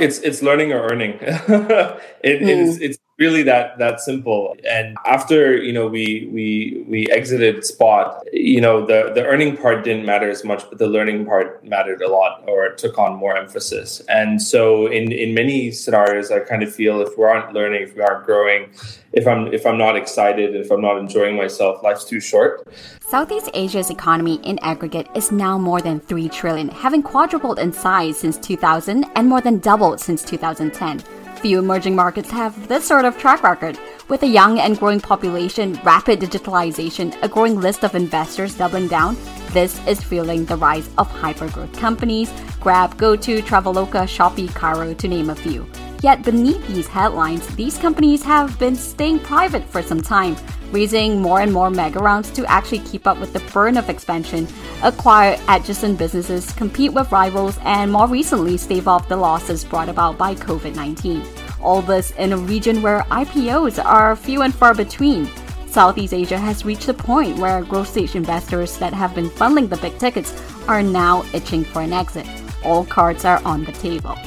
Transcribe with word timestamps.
It's 0.00 0.18
it's 0.20 0.42
learning 0.42 0.72
or 0.72 0.82
earning. 0.90 1.18
it, 1.20 1.40
mm. 1.48 1.96
It's 2.22 2.78
it's 2.78 2.98
really 3.18 3.42
that 3.42 3.78
that 3.78 4.00
simple. 4.00 4.56
And 4.68 4.96
after 5.06 5.56
you 5.56 5.72
know 5.72 5.86
we 5.86 6.28
we 6.32 6.84
we 6.88 7.06
exited 7.10 7.64
Spot, 7.64 8.22
you 8.32 8.60
know 8.60 8.84
the 8.84 9.12
the 9.14 9.24
earning 9.24 9.56
part 9.56 9.84
didn't 9.84 10.06
matter 10.06 10.30
as 10.30 10.44
much, 10.44 10.68
but 10.68 10.78
the 10.78 10.86
learning 10.86 11.26
part 11.26 11.64
mattered 11.64 12.02
a 12.02 12.08
lot, 12.08 12.44
or 12.48 12.72
took 12.72 12.98
on 12.98 13.16
more 13.16 13.36
emphasis. 13.36 14.00
And 14.08 14.40
so 14.40 14.86
in 14.86 15.12
in 15.12 15.34
many 15.34 15.70
scenarios, 15.70 16.30
I 16.30 16.40
kind 16.40 16.62
of 16.62 16.74
feel 16.74 17.00
if 17.00 17.16
we 17.18 17.24
aren't 17.24 17.52
learning, 17.52 17.82
if 17.82 17.94
we 17.94 18.02
aren't 18.02 18.24
growing, 18.24 18.70
if 19.12 19.26
I'm 19.26 19.52
if 19.52 19.66
I'm 19.66 19.78
not 19.78 19.96
excited, 19.96 20.56
if 20.56 20.70
I'm 20.70 20.80
not 20.80 20.98
enjoying 20.98 21.36
myself, 21.36 21.82
life's 21.82 22.04
too 22.04 22.20
short. 22.20 22.66
Southeast 23.08 23.50
Asia's 23.52 23.90
economy 23.90 24.36
in 24.42 24.58
aggregate 24.60 25.06
is 25.14 25.30
now 25.30 25.58
more 25.58 25.82
than 25.82 26.00
3 26.00 26.30
trillion, 26.30 26.68
having 26.68 27.02
quadrupled 27.02 27.58
in 27.58 27.70
size 27.70 28.18
since 28.18 28.38
2000 28.38 29.04
and 29.16 29.28
more 29.28 29.42
than 29.42 29.58
doubled 29.58 30.00
since 30.00 30.22
2010. 30.24 31.04
Few 31.42 31.58
emerging 31.58 31.96
markets 31.96 32.30
have 32.30 32.68
this 32.68 32.86
sort 32.86 33.04
of 33.04 33.18
track 33.18 33.42
record. 33.42 33.76
With 34.08 34.22
a 34.22 34.28
young 34.28 34.60
and 34.60 34.78
growing 34.78 35.00
population, 35.00 35.76
rapid 35.82 36.20
digitalization, 36.20 37.20
a 37.20 37.28
growing 37.28 37.58
list 37.58 37.82
of 37.82 37.96
investors 37.96 38.56
doubling 38.56 38.86
down, 38.86 39.16
this 39.50 39.84
is 39.88 40.00
fueling 40.00 40.44
the 40.44 40.56
rise 40.56 40.88
of 40.98 41.10
hyper-growth 41.10 41.76
companies, 41.80 42.32
Grab, 42.60 42.96
GoTo, 42.96 43.40
Traveloka, 43.40 44.06
Shopee, 44.06 44.54
Carro, 44.54 44.94
to 44.94 45.08
name 45.08 45.30
a 45.30 45.34
few. 45.34 45.66
Yet 46.02 46.24
beneath 46.24 46.66
these 46.66 46.88
headlines, 46.88 47.46
these 47.54 47.78
companies 47.78 48.24
have 48.24 48.58
been 48.58 48.74
staying 48.74 49.20
private 49.20 49.64
for 49.64 49.82
some 49.82 50.00
time, 50.00 50.36
raising 50.72 51.22
more 51.22 51.40
and 51.40 51.52
more 51.52 51.70
mega 51.70 52.00
rounds 52.00 52.32
to 52.32 52.44
actually 52.46 52.80
keep 52.80 53.06
up 53.06 53.20
with 53.20 53.32
the 53.32 53.38
burn 53.52 53.76
of 53.76 53.88
expansion, 53.88 54.48
acquire 54.82 55.38
adjacent 55.48 55.98
businesses, 55.98 56.52
compete 56.54 56.92
with 56.92 57.12
rivals, 57.12 57.56
and 57.62 57.92
more 57.92 58.08
recently 58.08 58.56
stave 58.56 58.88
off 58.88 59.08
the 59.08 59.16
losses 59.16 59.64
brought 59.64 59.88
about 59.88 60.18
by 60.18 60.34
COVID 60.34 60.74
19. 60.74 61.22
All 61.62 61.82
this 61.82 62.10
in 62.12 62.32
a 62.32 62.36
region 62.36 62.82
where 62.82 63.02
IPOs 63.02 63.82
are 63.84 64.16
few 64.16 64.42
and 64.42 64.52
far 64.52 64.74
between. 64.74 65.28
Southeast 65.68 66.12
Asia 66.12 66.36
has 66.36 66.64
reached 66.64 66.88
a 66.88 66.94
point 66.94 67.38
where 67.38 67.62
growth 67.62 67.88
stage 67.88 68.16
investors 68.16 68.76
that 68.78 68.92
have 68.92 69.14
been 69.14 69.30
funneling 69.30 69.68
the 69.68 69.76
big 69.76 69.96
tickets 70.00 70.34
are 70.66 70.82
now 70.82 71.24
itching 71.32 71.62
for 71.62 71.80
an 71.80 71.92
exit. 71.92 72.26
All 72.64 72.84
cards 72.84 73.24
are 73.24 73.40
on 73.44 73.64
the 73.64 73.72
table. 73.72 74.18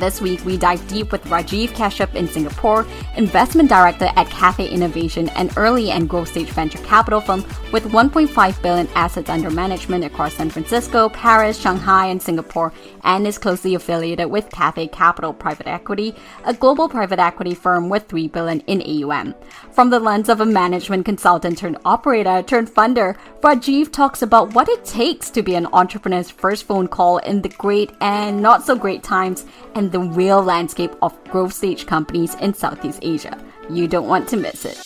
This 0.00 0.20
week, 0.20 0.44
we 0.44 0.56
dive 0.56 0.86
deep 0.88 1.12
with 1.12 1.22
Rajiv 1.26 1.68
Kashyap 1.68 2.16
in 2.16 2.26
Singapore, 2.26 2.84
investment 3.16 3.68
director 3.68 4.10
at 4.16 4.28
Cathay 4.28 4.68
Innovation, 4.68 5.28
an 5.30 5.50
early 5.56 5.92
and 5.92 6.08
growth 6.08 6.30
stage 6.30 6.50
venture 6.50 6.78
capital 6.78 7.20
firm 7.20 7.44
with 7.72 7.84
1.5 7.84 8.60
billion 8.60 8.88
assets 8.96 9.30
under 9.30 9.50
management 9.50 10.04
across 10.04 10.34
San 10.34 10.50
Francisco, 10.50 11.08
Paris, 11.10 11.60
Shanghai, 11.60 12.06
and 12.06 12.20
Singapore, 12.20 12.72
and 13.04 13.24
is 13.24 13.38
closely 13.38 13.76
affiliated 13.76 14.28
with 14.28 14.50
Cathay 14.50 14.88
Capital 14.88 15.32
Private 15.32 15.68
Equity, 15.68 16.12
a 16.44 16.52
global 16.52 16.88
private 16.88 17.20
equity 17.20 17.54
firm 17.54 17.88
with 17.88 18.08
3 18.08 18.26
billion 18.28 18.60
in 18.62 18.82
AUM. 18.82 19.32
From 19.70 19.90
the 19.90 20.00
lens 20.00 20.28
of 20.28 20.40
a 20.40 20.46
management 20.46 21.04
consultant 21.04 21.58
turned 21.58 21.78
operator 21.84 22.42
turned 22.42 22.68
funder, 22.68 23.16
Rajiv 23.42 23.92
talks 23.92 24.22
about 24.22 24.54
what 24.54 24.68
it 24.68 24.84
takes 24.84 25.30
to 25.30 25.42
be 25.42 25.54
an 25.54 25.66
entrepreneur's 25.66 26.30
first 26.30 26.64
phone 26.64 26.88
call 26.88 27.18
in 27.18 27.42
the 27.42 27.48
great 27.50 27.92
and 28.00 28.42
not 28.42 28.64
so 28.64 28.74
great 28.74 29.04
times 29.04 29.46
and 29.76 29.83
the 29.90 30.00
real 30.00 30.42
landscape 30.42 30.92
of 31.02 31.12
growth 31.24 31.52
stage 31.52 31.86
companies 31.86 32.34
in 32.36 32.54
Southeast 32.54 33.00
Asia. 33.02 33.38
You 33.68 33.88
don't 33.88 34.08
want 34.08 34.28
to 34.28 34.36
miss 34.36 34.64
it. 34.64 34.80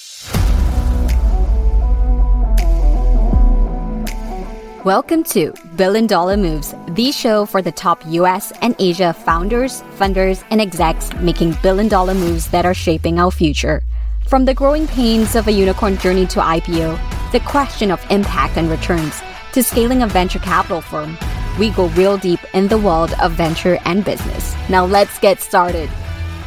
Welcome 4.84 5.24
to 5.24 5.52
Billion 5.76 6.06
Dollar 6.06 6.36
Moves, 6.36 6.74
the 6.90 7.12
show 7.12 7.44
for 7.44 7.60
the 7.60 7.72
top 7.72 8.00
US 8.06 8.52
and 8.62 8.74
Asia 8.78 9.12
founders, 9.12 9.82
funders, 9.98 10.44
and 10.50 10.60
execs 10.60 11.12
making 11.20 11.56
billion 11.62 11.88
dollar 11.88 12.14
moves 12.14 12.48
that 12.48 12.64
are 12.64 12.74
shaping 12.74 13.18
our 13.18 13.30
future. 13.30 13.82
From 14.26 14.44
the 14.44 14.54
growing 14.54 14.86
pains 14.86 15.34
of 15.34 15.48
a 15.48 15.52
unicorn 15.52 15.98
journey 15.98 16.26
to 16.28 16.40
IPO, 16.40 17.32
the 17.32 17.40
question 17.40 17.90
of 17.90 18.04
impact 18.10 18.56
and 18.56 18.70
returns, 18.70 19.20
to 19.52 19.62
scaling 19.62 20.02
a 20.02 20.06
venture 20.06 20.38
capital 20.38 20.80
firm, 20.80 21.18
we 21.58 21.70
go 21.70 21.88
real 21.88 22.16
deep 22.16 22.40
in 22.54 22.68
the 22.68 22.78
world 22.78 23.12
of 23.20 23.32
venture 23.32 23.78
and 23.84 24.04
business. 24.04 24.54
Now 24.68 24.84
let's 24.84 25.18
get 25.18 25.40
started. 25.40 25.90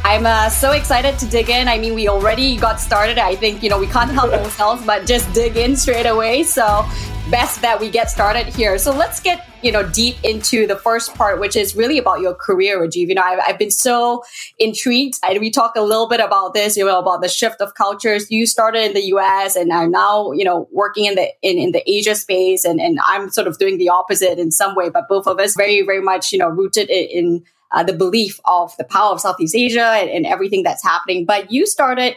I'm 0.04 0.26
uh, 0.26 0.48
so 0.48 0.72
excited 0.72 1.18
to 1.20 1.26
dig 1.26 1.48
in. 1.48 1.68
I 1.68 1.78
mean, 1.78 1.94
we 1.94 2.08
already 2.08 2.56
got 2.56 2.80
started. 2.80 3.18
I 3.18 3.36
think, 3.36 3.62
you 3.62 3.70
know, 3.70 3.78
we 3.78 3.86
can't 3.86 4.10
help 4.10 4.32
ourselves 4.32 4.84
but 4.84 5.06
just 5.06 5.32
dig 5.32 5.56
in 5.56 5.76
straight 5.76 6.06
away. 6.06 6.42
So, 6.42 6.84
best 7.30 7.62
that 7.62 7.78
we 7.78 7.88
get 7.88 8.10
started 8.10 8.46
here. 8.46 8.78
So, 8.78 8.92
let's 8.92 9.20
get, 9.20 9.46
you 9.62 9.70
know, 9.70 9.88
deep 9.88 10.16
into 10.24 10.66
the 10.66 10.76
first 10.76 11.14
part, 11.14 11.40
which 11.40 11.56
is 11.56 11.76
really 11.76 11.98
about 11.98 12.20
your 12.20 12.34
career, 12.34 12.80
Rajiv. 12.80 13.08
You 13.08 13.14
know, 13.14 13.22
I've, 13.22 13.38
I've 13.46 13.58
been 13.58 13.70
so 13.70 14.24
intrigued. 14.58 15.18
And 15.22 15.38
we 15.40 15.50
talk 15.50 15.74
a 15.76 15.82
little 15.82 16.08
bit 16.08 16.20
about 16.20 16.54
this, 16.54 16.76
you 16.76 16.84
know, 16.84 16.98
about 16.98 17.22
the 17.22 17.28
shift 17.28 17.60
of 17.60 17.74
cultures. 17.74 18.30
You 18.30 18.46
started 18.46 18.82
in 18.82 18.94
the 18.94 19.04
US 19.14 19.56
and 19.56 19.72
are 19.72 19.88
now, 19.88 20.32
you 20.32 20.44
know, 20.44 20.68
working 20.72 21.04
in 21.04 21.14
the, 21.14 21.28
in, 21.42 21.58
in 21.58 21.72
the 21.72 21.88
Asia 21.90 22.14
space. 22.14 22.64
And, 22.64 22.80
and 22.80 22.98
I'm 23.06 23.30
sort 23.30 23.46
of 23.46 23.58
doing 23.58 23.78
the 23.78 23.88
opposite 23.88 24.38
in 24.38 24.50
some 24.50 24.74
way, 24.74 24.90
but 24.90 25.08
both 25.08 25.26
of 25.26 25.38
us 25.38 25.56
very, 25.56 25.82
very 25.82 26.02
much, 26.02 26.32
you 26.32 26.38
know, 26.38 26.48
rooted 26.48 26.90
in, 26.90 27.08
in 27.10 27.44
uh, 27.70 27.82
the 27.82 27.92
belief 27.92 28.40
of 28.44 28.76
the 28.76 28.84
power 28.84 29.12
of 29.12 29.20
Southeast 29.20 29.54
Asia 29.54 29.84
and, 29.84 30.10
and 30.10 30.26
everything 30.26 30.62
that's 30.62 30.82
happening. 30.82 31.24
But 31.24 31.50
you 31.50 31.66
started 31.66 32.16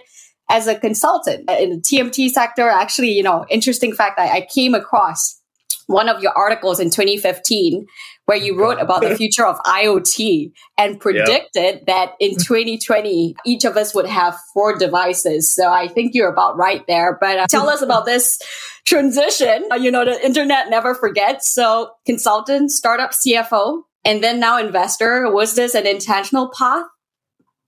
as 0.50 0.68
a 0.68 0.78
consultant 0.78 1.50
in 1.50 1.70
the 1.70 1.78
TMT 1.78 2.30
sector. 2.30 2.70
Actually, 2.70 3.12
you 3.12 3.24
know, 3.24 3.46
interesting 3.50 3.94
fact, 3.94 4.20
I, 4.20 4.38
I 4.38 4.48
came 4.54 4.76
across 4.76 5.42
one 5.88 6.10
of 6.10 6.22
your 6.22 6.32
articles 6.32 6.80
in 6.80 6.90
2015 6.90 7.86
where 8.26 8.38
you 8.38 8.60
wrote 8.60 8.80
about 8.80 9.02
the 9.02 9.16
future 9.16 9.46
of 9.46 9.58
IoT 9.60 10.52
and 10.78 11.00
predicted 11.00 11.82
that 11.86 12.14
in 12.20 12.32
2020, 12.32 13.36
each 13.46 13.66
of 13.66 13.78
us 13.78 13.94
would 13.94 14.08
have 14.08 14.36
four 14.54 14.76
devices. 14.78 15.54
So 15.54 15.72
I 15.72 15.88
think 15.88 16.16
you're 16.16 16.32
about 16.32 16.58
right 16.58 16.84
there. 16.88 17.18
But 17.20 17.40
uh, 17.40 17.48
tell 17.48 17.70
us 17.70 17.82
about 17.82 18.06
this 18.06 18.40
transition. 18.86 19.68
Uh, 19.72 19.76
you 19.76 19.92
know, 19.92 20.06
the 20.06 20.24
internet 20.26 20.70
never 20.70 20.96
forgets. 20.96 21.54
So 21.54 21.92
consultant, 22.06 22.72
startup 22.72 23.12
CFO, 23.12 23.84
and 24.04 24.24
then 24.24 24.40
now 24.40 24.58
investor. 24.58 25.32
Was 25.32 25.56
this 25.56 25.76
an 25.76 25.86
intentional 25.86 26.52
path? 26.58 26.86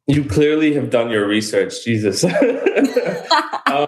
You 0.07 0.23
clearly 0.23 0.73
have 0.73 0.89
done 0.89 1.11
your 1.11 1.27
research, 1.27 1.83
Jesus. 1.83 2.23
um, 3.65 3.87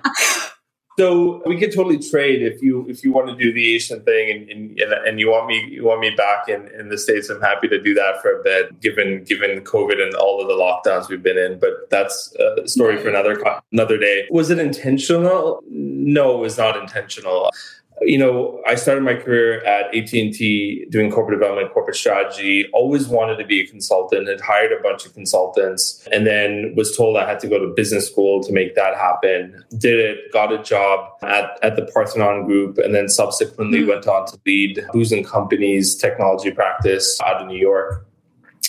so 1.00 1.42
we 1.46 1.58
could 1.58 1.74
totally 1.74 1.98
trade 1.98 2.42
if 2.42 2.62
you 2.62 2.86
if 2.90 3.06
you 3.06 3.14
want 3.14 3.30
to 3.30 3.36
do 3.42 3.54
the 3.54 3.76
Asian 3.76 4.02
thing 4.04 4.50
and, 4.52 4.78
and, 4.78 4.94
and 5.08 5.18
you 5.18 5.30
want 5.32 5.48
me 5.48 5.66
you 5.72 5.86
want 5.86 6.02
me 6.02 6.10
back 6.10 6.50
in, 6.50 6.68
in 6.78 6.90
the 6.90 6.98
states. 6.98 7.30
I'm 7.30 7.40
happy 7.40 7.70
to 7.70 7.82
do 7.82 7.94
that 7.94 8.22
for 8.22 8.38
a 8.38 8.44
bit, 8.44 8.82
given 8.82 9.24
given 9.24 9.62
COVID 9.62 10.02
and 10.02 10.14
all 10.16 10.42
of 10.42 10.50
the 10.50 10.56
lockdowns 10.56 11.08
we've 11.08 11.24
been 11.24 11.38
in. 11.38 11.58
But 11.58 11.90
that's 11.90 12.36
a 12.36 12.68
story 12.68 12.98
for 12.98 13.08
another 13.08 13.42
another 13.72 13.98
day. 13.98 14.28
Was 14.30 14.50
it 14.50 14.60
intentional? 14.60 15.64
No, 15.70 16.36
it 16.38 16.42
was 16.42 16.58
not 16.58 16.76
intentional 16.76 17.50
you 18.02 18.18
know, 18.18 18.62
I 18.68 18.76
started 18.76 19.04
my 19.04 19.16
career 19.16 19.64
at 19.66 19.96
AT&T 19.96 20.86
doing 20.90 21.12
corporate 21.12 21.40
development, 21.40 21.74
corporate 21.74 21.96
strategy, 21.96 22.70
always 22.74 23.08
wanted 23.08 23.38
to 23.38 23.46
be 23.46 23.62
a 23.62 23.68
consultant, 23.68 24.28
had 24.28 24.42
hired 24.42 24.72
a 24.72 24.82
bunch 24.82 25.06
of 25.06 25.14
consultants, 25.14 26.08
and 26.12 26.26
then 26.26 26.74
was 26.76 26.96
told 26.96 27.18
I 27.18 27.28
had 27.28 27.40
to 27.42 27.48
go 27.48 27.60
to 27.60 27.74
business 27.74 28.08
school 28.08 28.42
to 28.44 28.54
make 28.54 28.76
that 28.76 28.96
happen. 28.96 29.64
Did 29.78 30.00
it, 30.00 30.32
got 30.32 30.52
a 30.52 30.62
job 30.62 31.12
at, 31.22 31.58
at 31.62 31.76
the 31.76 31.86
Parthenon 31.86 32.46
Group, 32.46 32.78
and 32.78 32.94
then 32.94 33.10
subsequently 33.10 33.80
mm-hmm. 33.80 33.90
went 33.90 34.08
on 34.08 34.28
to 34.28 34.40
lead 34.46 34.86
Booz 34.94 35.12
and 35.12 35.26
Company's 35.26 35.96
technology 35.96 36.52
practice 36.52 37.20
out 37.22 37.42
of 37.42 37.48
New 37.48 37.58
York. 37.58 38.06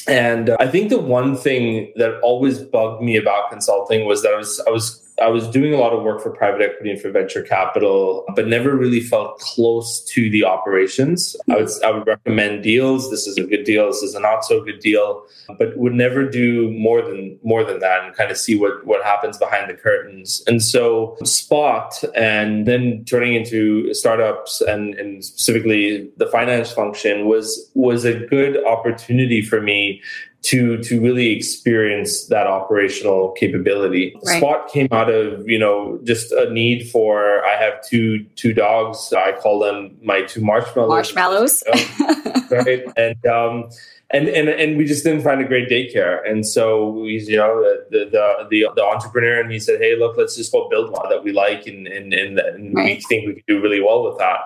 And 0.08 0.50
uh, 0.50 0.56
I 0.58 0.66
think 0.66 0.91
the 0.91 0.98
one 0.98 1.36
thing 1.36 1.92
that 1.97 2.18
always 2.20 2.58
bugged 2.58 3.02
me 3.02 3.16
about 3.16 3.50
consulting 3.50 4.06
was 4.06 4.22
that 4.22 4.32
I 4.32 4.36
was 4.36 4.60
I 4.66 4.70
was 4.70 5.00
I 5.20 5.28
was 5.28 5.48
doing 5.48 5.75
a 5.75 5.76
lot 5.76 5.92
of 5.92 6.03
work 6.03 6.22
for 6.22 6.31
private 6.31 6.62
equity 6.62 6.91
and 6.91 7.00
for 7.00 7.10
venture 7.10 7.42
capital, 7.42 8.25
but 8.34 8.48
never 8.48 8.76
really 8.76 9.00
felt 9.00 9.38
close 9.38 10.03
to 10.06 10.31
the 10.31 10.44
operations. 10.44 11.36
I 11.50 11.56
would 11.56 11.70
I 11.84 11.91
would 11.91 12.06
recommend 12.06 12.62
deals. 12.62 13.10
This 13.10 13.26
is 13.26 13.36
a 13.36 13.44
good 13.44 13.64
deal. 13.64 13.86
This 13.86 14.03
is 14.03 14.14
a 14.14 14.20
not 14.20 14.44
so 14.44 14.64
good 14.64 14.80
deal, 14.80 15.25
but 15.59 15.76
would 15.76 15.94
never 15.94 16.28
do 16.28 16.71
more 16.71 17.03
than 17.03 17.39
more 17.42 17.65
than 17.65 17.80
that 17.80 18.04
and 18.04 18.15
kind 18.15 18.30
of 18.30 18.36
see 18.36 18.56
what 18.56 18.86
what 18.86 19.04
happens 19.04 19.36
behind 19.36 19.71
the 19.71 19.74
curtains. 19.74 20.42
And 20.47 20.62
so 20.62 21.16
Spot 21.24 22.03
and 22.15 22.66
then 22.66 23.04
turning 23.04 23.34
into 23.34 23.92
startups 23.95 24.60
and, 24.60 24.95
and 24.95 25.24
specifically 25.24 26.10
the 26.16 26.27
finance 26.27 26.72
function 26.72 27.27
was 27.27 27.71
was 27.74 28.04
a 28.04 28.15
good 28.27 28.65
opportunity 28.65 29.42
for 29.42 29.60
me 29.60 30.03
to 30.42 30.78
to 30.78 31.01
really 31.01 31.31
experience 31.37 32.27
that 32.27 32.47
operational 32.47 33.33
capability. 33.33 34.15
Right. 34.25 34.39
Spot 34.39 34.69
came 34.69 34.89
out 34.91 35.10
of 35.10 35.48
you 35.48 35.59
know 35.59 35.98
just 36.04 36.33
a 36.33 36.51
need 36.51 36.89
for 36.91 37.45
I 37.45 37.57
have 37.57 37.84
two 37.87 38.25
two 38.37 38.54
dogs. 38.54 39.13
I 39.13 39.33
call 39.33 39.59
them 39.59 39.97
my 40.03 40.22
two 40.22 40.41
marshmallows. 40.41 40.89
Marshmallows, 40.89 41.63
right? 42.51 42.83
And 42.97 43.27
um, 43.27 43.71
and 44.13 44.28
and 44.28 44.48
and 44.48 44.77
we 44.77 44.84
just 44.87 45.04
didn't 45.04 45.22
find 45.22 45.41
a 45.41 45.45
great 45.45 45.69
daycare, 45.69 46.28
and 46.28 46.47
so 46.47 47.04
he's 47.04 47.28
you 47.28 47.36
know 47.36 47.63
the 47.91 48.07
the 48.10 48.47
the, 48.51 48.72
the 48.75 48.83
entrepreneur, 48.83 49.41
and 49.41 49.53
he 49.53 49.60
said, 49.60 49.81
hey, 49.81 49.97
look, 49.97 50.16
let's 50.16 50.36
just 50.36 50.51
go 50.51 50.69
build 50.69 50.91
one 50.91 51.09
that 51.10 51.22
we 51.22 51.33
like, 51.33 51.66
and 51.66 51.86
and 51.86 52.13
and, 52.13 52.39
and 52.39 52.75
right. 52.75 52.97
we 52.97 53.03
think 53.03 53.27
we 53.27 53.34
could 53.34 53.47
do 53.47 53.60
really 53.60 53.81
well 53.81 54.09
with 54.09 54.19
that, 54.19 54.39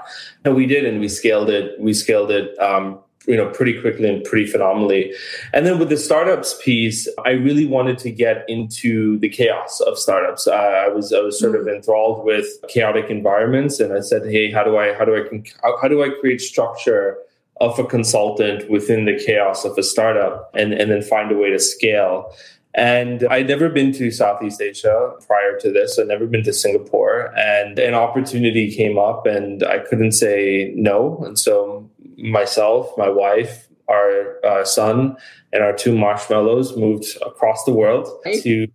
and 0.44 0.54
we 0.54 0.66
did, 0.66 0.84
and 0.84 1.00
we 1.00 1.08
scaled 1.08 1.48
it. 1.48 1.80
We 1.80 1.94
scaled 1.94 2.30
it. 2.30 2.58
Um, 2.58 2.98
you 3.26 3.36
know 3.36 3.48
pretty 3.50 3.80
quickly 3.80 4.08
and 4.08 4.24
pretty 4.24 4.46
phenomenally 4.46 5.12
and 5.52 5.66
then 5.66 5.78
with 5.78 5.88
the 5.88 5.96
startups 5.96 6.60
piece 6.62 7.08
i 7.24 7.30
really 7.30 7.66
wanted 7.66 7.98
to 7.98 8.10
get 8.10 8.44
into 8.48 9.18
the 9.18 9.28
chaos 9.28 9.80
of 9.80 9.98
startups 9.98 10.46
uh, 10.46 10.52
i 10.52 10.88
was 10.88 11.12
i 11.12 11.20
was 11.20 11.38
sort 11.38 11.54
of 11.54 11.66
mm. 11.66 11.74
enthralled 11.74 12.24
with 12.24 12.46
chaotic 12.68 13.10
environments 13.10 13.80
and 13.80 13.92
i 13.92 14.00
said 14.00 14.22
hey 14.30 14.50
how 14.50 14.62
do 14.62 14.76
i 14.76 14.92
how 14.94 15.04
do 15.04 15.16
i 15.16 15.22
how 15.80 15.88
do 15.88 16.02
i 16.02 16.08
create 16.20 16.40
structure 16.40 17.18
of 17.60 17.78
a 17.78 17.84
consultant 17.84 18.68
within 18.68 19.04
the 19.04 19.16
chaos 19.24 19.64
of 19.64 19.78
a 19.78 19.82
startup 19.82 20.50
and, 20.54 20.72
and 20.74 20.90
then 20.90 21.00
find 21.00 21.30
a 21.30 21.36
way 21.36 21.50
to 21.50 21.58
scale 21.58 22.34
and 22.74 23.24
I'd 23.30 23.46
never 23.46 23.68
been 23.68 23.92
to 23.92 24.10
Southeast 24.10 24.60
Asia 24.60 25.12
prior 25.28 25.56
to 25.60 25.70
this. 25.70 25.96
I'd 25.96 26.08
never 26.08 26.26
been 26.26 26.42
to 26.42 26.52
Singapore. 26.52 27.32
And 27.38 27.78
an 27.78 27.94
opportunity 27.94 28.74
came 28.74 28.98
up 28.98 29.26
and 29.26 29.62
I 29.62 29.78
couldn't 29.78 30.12
say 30.12 30.72
no. 30.74 31.22
And 31.24 31.38
so 31.38 31.88
myself, 32.24 32.90
my 32.96 33.08
wife, 33.08 33.68
our 33.88 34.44
uh, 34.44 34.64
son, 34.64 35.16
and 35.52 35.62
our 35.62 35.74
two 35.74 35.96
marshmallows 35.96 36.76
moved 36.76 37.06
across 37.24 37.64
the 37.64 37.72
world 37.72 38.08
to 38.42 38.66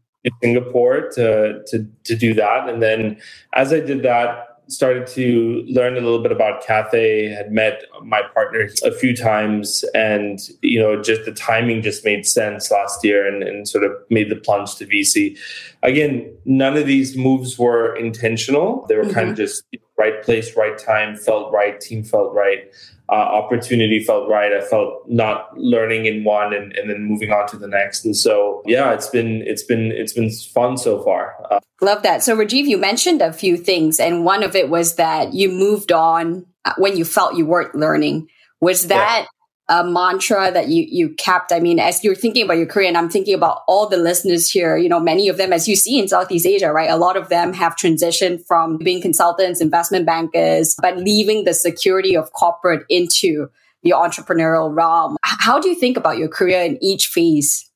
Singapore 0.44 1.10
to, 1.10 1.63
to, 1.68 1.88
to 2.04 2.16
do 2.16 2.34
that. 2.36 2.69
And 2.69 2.81
then 2.81 3.19
as 3.54 3.74
I 3.74 3.80
did 3.80 4.04
that, 4.04 4.46
started 4.68 5.07
to 5.07 5.66
learn 5.68 5.94
a 5.94 6.01
little 6.01 6.22
bit 6.22 6.31
about 6.31 6.63
Cathay, 6.63 7.28
had 7.30 7.51
met 7.51 7.84
my 8.04 8.22
partner 8.22 8.69
a 8.86 8.92
few 8.92 9.16
times, 9.16 9.84
and 9.96 10.40
you 10.62 10.80
know, 10.80 11.01
just 11.01 11.25
the 11.25 11.31
timing 11.31 11.81
just 11.81 12.06
made 12.06 12.25
sense 12.25 12.69
last 12.69 13.04
year 13.04 13.28
and, 13.28 13.42
and 13.42 13.68
sort 13.68 13.84
of 13.84 13.92
made 14.12 14.30
the 14.30 14.36
plunge 14.36 14.75
to 14.75 14.86
VC. 14.86 15.38
Again, 15.81 16.31
none 16.46 16.78
of 16.78 16.86
these 16.86 17.18
moves 17.18 17.57
were 17.57 17.96
intentional. 17.96 18.86
They 18.88 18.96
were 18.96 19.04
mm-hmm. 19.04 19.13
kind 19.13 19.30
of 19.30 19.38
just 19.38 19.63
right 19.98 20.22
place, 20.22 20.56
right 20.56 20.78
time, 20.78 21.16
felt 21.16 21.51
right, 21.51 21.80
team 21.81 22.04
felt 22.04 22.34
right 22.34 22.72
uh, 23.11 23.15
opportunity 23.15 24.03
felt 24.03 24.29
right. 24.29 24.53
I 24.53 24.61
felt 24.61 25.07
not 25.07 25.57
learning 25.57 26.06
in 26.06 26.23
one 26.23 26.53
and, 26.53 26.73
and 26.73 26.89
then 26.89 27.03
moving 27.03 27.31
on 27.31 27.47
to 27.47 27.57
the 27.57 27.67
next. 27.67 28.06
And 28.06 28.15
so, 28.15 28.61
yeah, 28.65 28.94
it's 28.94 29.07
been 29.07 29.44
it's 29.45 29.63
been 29.63 29.91
it's 29.91 30.13
been 30.13 30.29
fun 30.29 30.77
so 30.77 31.03
far. 31.03 31.35
Uh, 31.50 31.59
Love 31.81 32.03
that. 32.03 32.23
So, 32.23 32.35
Rajiv, 32.35 32.65
you 32.65 32.77
mentioned 32.77 33.21
a 33.21 33.33
few 33.33 33.57
things, 33.57 34.00
and 34.00 34.25
one 34.25 34.44
of 34.44 34.56
it 34.56 34.69
was 34.69 34.95
that 34.95 35.33
you 35.33 35.50
moved 35.50 35.91
on 35.91 36.45
when 36.77 36.97
you 36.97 37.06
felt 37.06 37.35
you 37.35 37.45
weren't 37.45 37.75
learning. 37.75 38.29
Was 38.61 38.88
that 38.88 39.27
a 39.69 39.83
mantra 39.83 40.51
that 40.51 40.68
you 40.68 40.86
you 40.89 41.10
kept? 41.10 41.51
I 41.51 41.60
mean, 41.60 41.80
as 41.80 42.04
you're 42.04 42.16
thinking 42.16 42.44
about 42.44 42.57
your 42.57 42.66
career, 42.66 42.88
and 42.88 42.98
I'm 42.98 43.10
thinking 43.10 43.33
about 43.33 43.62
all 43.68 43.88
the 43.88 43.98
listeners 43.98 44.50
here, 44.50 44.75
you 44.77 44.89
know, 44.89 45.00
many 45.00 45.30
of 45.30 45.38
them, 45.38 45.54
as 45.54 45.68
you 45.68 45.75
see 45.75 46.00
in 46.00 46.07
Southeast 46.07 46.45
Asia, 46.45 46.71
right? 46.71 46.89
A 46.89 46.98
lot 46.98 47.16
of 47.16 47.30
them 47.30 47.54
have 47.54 47.75
transitioned 47.75 48.45
from 48.45 48.77
being 48.77 49.01
consultants, 49.01 49.62
investment 49.62 50.06
bankers, 50.06 50.75
but 50.81 50.98
leaving 50.98 51.45
the 51.45 51.54
security 51.54 52.16
of 52.18 52.31
corporate 52.33 52.86
into 52.89 53.50
the 53.83 53.92
entrepreneurial 53.92 54.75
realm. 54.75 55.16
How 55.24 55.60
do 55.60 55.69
you 55.69 55.75
think 55.75 55.98
about 55.98 56.18
your 56.18 56.27
career 56.27 56.62
in 56.62 56.83
each 56.83 57.07
phase? 57.07 57.69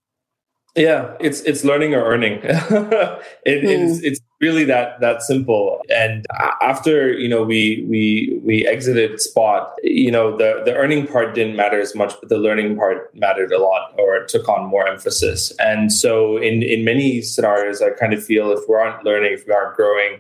Yeah, 0.75 1.15
it's 1.19 1.41
it's 1.41 1.63
learning 1.63 1.93
or 1.93 2.03
earning. 2.03 2.39
it, 2.43 2.49
mm. 2.65 3.19
It's 3.45 4.01
it's 4.01 4.19
really 4.43 4.65
that 4.65 4.99
that 4.99 5.21
simple. 5.21 5.81
And 5.89 6.25
after 6.61 7.13
you 7.13 7.29
know 7.29 7.43
we 7.43 7.85
we 7.89 8.03
we 8.43 8.67
exited 8.67 9.21
Spot, 9.21 9.73
you 9.83 10.11
know 10.11 10.37
the 10.41 10.61
the 10.65 10.73
earning 10.75 11.07
part 11.07 11.33
didn't 11.33 11.55
matter 11.55 11.79
as 11.79 11.95
much, 11.95 12.13
but 12.19 12.27
the 12.29 12.37
learning 12.37 12.75
part 12.75 12.97
mattered 13.15 13.51
a 13.51 13.59
lot, 13.59 13.93
or 13.97 14.25
took 14.25 14.49
on 14.49 14.67
more 14.67 14.85
emphasis. 14.87 15.53
And 15.59 15.91
so 15.91 16.37
in 16.37 16.61
in 16.61 16.83
many 16.83 17.21
scenarios, 17.21 17.81
I 17.81 17.91
kind 17.91 18.13
of 18.13 18.21
feel 18.23 18.51
if 18.51 18.63
we 18.67 18.75
aren't 18.75 19.03
learning, 19.05 19.31
if 19.33 19.47
we 19.47 19.53
aren't 19.53 19.75
growing, 19.75 20.11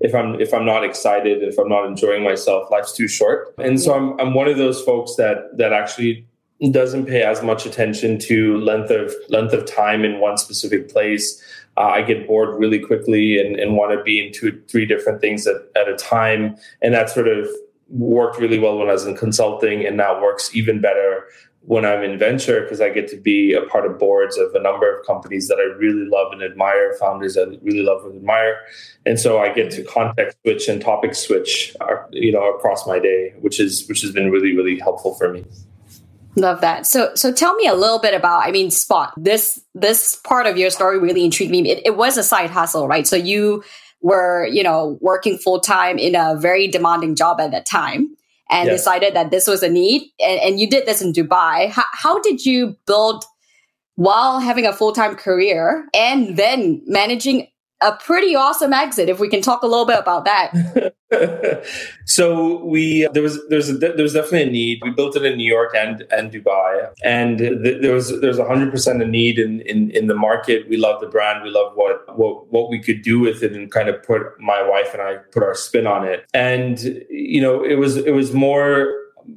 if 0.00 0.14
I'm 0.14 0.40
if 0.40 0.52
I'm 0.52 0.66
not 0.66 0.84
excited, 0.84 1.42
if 1.42 1.58
I'm 1.58 1.68
not 1.76 1.86
enjoying 1.86 2.22
myself, 2.22 2.70
life's 2.70 2.92
too 2.92 3.08
short. 3.08 3.54
And 3.58 3.80
so 3.80 3.94
I'm 3.94 4.20
I'm 4.20 4.34
one 4.34 4.48
of 4.48 4.58
those 4.58 4.82
folks 4.82 5.16
that 5.16 5.56
that 5.56 5.72
actually 5.72 6.26
doesn't 6.70 7.06
pay 7.06 7.22
as 7.22 7.42
much 7.42 7.64
attention 7.64 8.18
to 8.18 8.58
length 8.58 8.90
of 8.90 9.14
length 9.30 9.54
of 9.54 9.64
time 9.64 10.04
in 10.04 10.20
one 10.20 10.36
specific 10.36 10.90
place. 10.90 11.42
Uh, 11.80 11.92
I 11.98 12.02
get 12.02 12.26
bored 12.28 12.60
really 12.60 12.78
quickly 12.78 13.40
and, 13.40 13.58
and 13.58 13.74
want 13.74 13.96
to 13.96 14.02
be 14.02 14.16
in 14.24 14.32
two, 14.38 14.62
three 14.68 14.84
different 14.84 15.22
things 15.22 15.46
at, 15.46 15.56
at 15.80 15.88
a 15.88 15.96
time. 15.96 16.56
And 16.82 16.92
that 16.92 17.08
sort 17.08 17.26
of 17.26 17.48
worked 17.88 18.38
really 18.38 18.58
well 18.58 18.76
when 18.78 18.90
I 18.90 18.92
was 18.92 19.06
in 19.06 19.16
consulting, 19.16 19.86
and 19.86 19.96
now 19.96 20.20
works 20.20 20.54
even 20.54 20.80
better 20.80 21.24
when 21.62 21.84
I'm 21.84 22.02
in 22.02 22.18
venture 22.18 22.62
because 22.62 22.80
I 22.80 22.88
get 22.88 23.06
to 23.08 23.16
be 23.16 23.52
a 23.52 23.62
part 23.62 23.84
of 23.84 23.98
boards 23.98 24.38
of 24.38 24.54
a 24.54 24.60
number 24.60 24.86
of 24.98 25.06
companies 25.06 25.48
that 25.48 25.58
I 25.58 25.66
really 25.78 26.06
love 26.06 26.32
and 26.32 26.42
admire, 26.42 26.94
founders 26.98 27.36
I 27.36 27.42
really 27.62 27.82
love 27.82 28.04
and 28.04 28.16
admire, 28.16 28.56
and 29.04 29.18
so 29.20 29.40
I 29.40 29.52
get 29.52 29.70
to 29.72 29.82
context 29.84 30.38
switch 30.42 30.68
and 30.68 30.80
topic 30.80 31.14
switch, 31.14 31.74
uh, 31.80 31.96
you 32.10 32.32
know, 32.32 32.54
across 32.54 32.86
my 32.86 32.98
day, 32.98 33.34
which 33.40 33.60
is 33.60 33.86
which 33.88 34.00
has 34.02 34.12
been 34.12 34.30
really 34.30 34.56
really 34.56 34.78
helpful 34.78 35.14
for 35.14 35.32
me. 35.32 35.44
Love 36.36 36.60
that. 36.60 36.86
So, 36.86 37.12
so 37.14 37.32
tell 37.32 37.54
me 37.56 37.66
a 37.66 37.74
little 37.74 37.98
bit 37.98 38.14
about. 38.14 38.46
I 38.46 38.50
mean, 38.50 38.70
Spot. 38.70 39.12
This 39.16 39.60
this 39.74 40.16
part 40.16 40.46
of 40.46 40.56
your 40.56 40.70
story 40.70 40.98
really 40.98 41.24
intrigued 41.24 41.50
me. 41.50 41.68
It, 41.68 41.82
it 41.84 41.96
was 41.96 42.16
a 42.16 42.22
side 42.22 42.50
hustle, 42.50 42.86
right? 42.86 43.06
So 43.06 43.16
you 43.16 43.64
were, 44.00 44.46
you 44.46 44.62
know, 44.62 44.98
working 45.00 45.38
full 45.38 45.60
time 45.60 45.98
in 45.98 46.14
a 46.14 46.36
very 46.36 46.68
demanding 46.68 47.16
job 47.16 47.40
at 47.40 47.50
that 47.50 47.66
time, 47.66 48.16
and 48.48 48.68
yes. 48.68 48.80
decided 48.80 49.14
that 49.14 49.30
this 49.30 49.46
was 49.46 49.62
a 49.62 49.68
need, 49.68 50.02
and, 50.20 50.40
and 50.40 50.60
you 50.60 50.70
did 50.70 50.86
this 50.86 51.02
in 51.02 51.12
Dubai. 51.12 51.68
How, 51.68 51.84
how 51.92 52.20
did 52.20 52.46
you 52.46 52.76
build 52.86 53.24
while 53.96 54.40
having 54.40 54.66
a 54.66 54.72
full 54.72 54.92
time 54.92 55.16
career 55.16 55.86
and 55.94 56.36
then 56.36 56.82
managing 56.86 57.48
a 57.80 57.92
pretty 57.92 58.34
awesome 58.34 58.72
exit. 58.72 59.08
If 59.08 59.18
we 59.18 59.28
can 59.28 59.40
talk 59.40 59.62
a 59.62 59.66
little 59.66 59.86
bit 59.86 59.98
about 59.98 60.24
that. 60.24 60.94
so 62.04 62.64
we 62.64 63.06
uh, 63.06 63.12
there 63.12 63.22
was 63.22 63.40
there's 63.48 63.78
there 63.78 63.94
was 63.96 64.12
definitely 64.12 64.42
a 64.42 64.50
need. 64.50 64.80
We 64.82 64.90
built 64.90 65.16
it 65.16 65.24
in 65.24 65.36
New 65.36 65.50
York 65.50 65.74
and 65.74 66.04
and 66.10 66.30
Dubai, 66.30 66.90
and 67.02 67.38
th- 67.38 67.82
there 67.82 67.94
was 67.94 68.20
there's 68.20 68.38
hundred 68.38 68.70
percent 68.70 69.02
a 69.02 69.06
need 69.06 69.38
in, 69.38 69.60
in 69.62 69.90
in 69.90 70.06
the 70.06 70.14
market. 70.14 70.68
We 70.68 70.76
love 70.76 71.00
the 71.00 71.08
brand. 71.08 71.42
We 71.42 71.50
love 71.50 71.72
what 71.74 72.16
what 72.16 72.52
what 72.52 72.70
we 72.70 72.78
could 72.78 73.02
do 73.02 73.18
with 73.18 73.42
it, 73.42 73.52
and 73.52 73.70
kind 73.70 73.88
of 73.88 74.02
put 74.02 74.22
my 74.38 74.62
wife 74.62 74.92
and 74.92 75.02
I 75.02 75.16
put 75.32 75.42
our 75.42 75.54
spin 75.54 75.86
on 75.86 76.06
it. 76.06 76.26
And 76.32 76.80
you 77.08 77.40
know, 77.40 77.64
it 77.64 77.76
was 77.76 77.96
it 77.96 78.12
was 78.12 78.32
more 78.32 78.94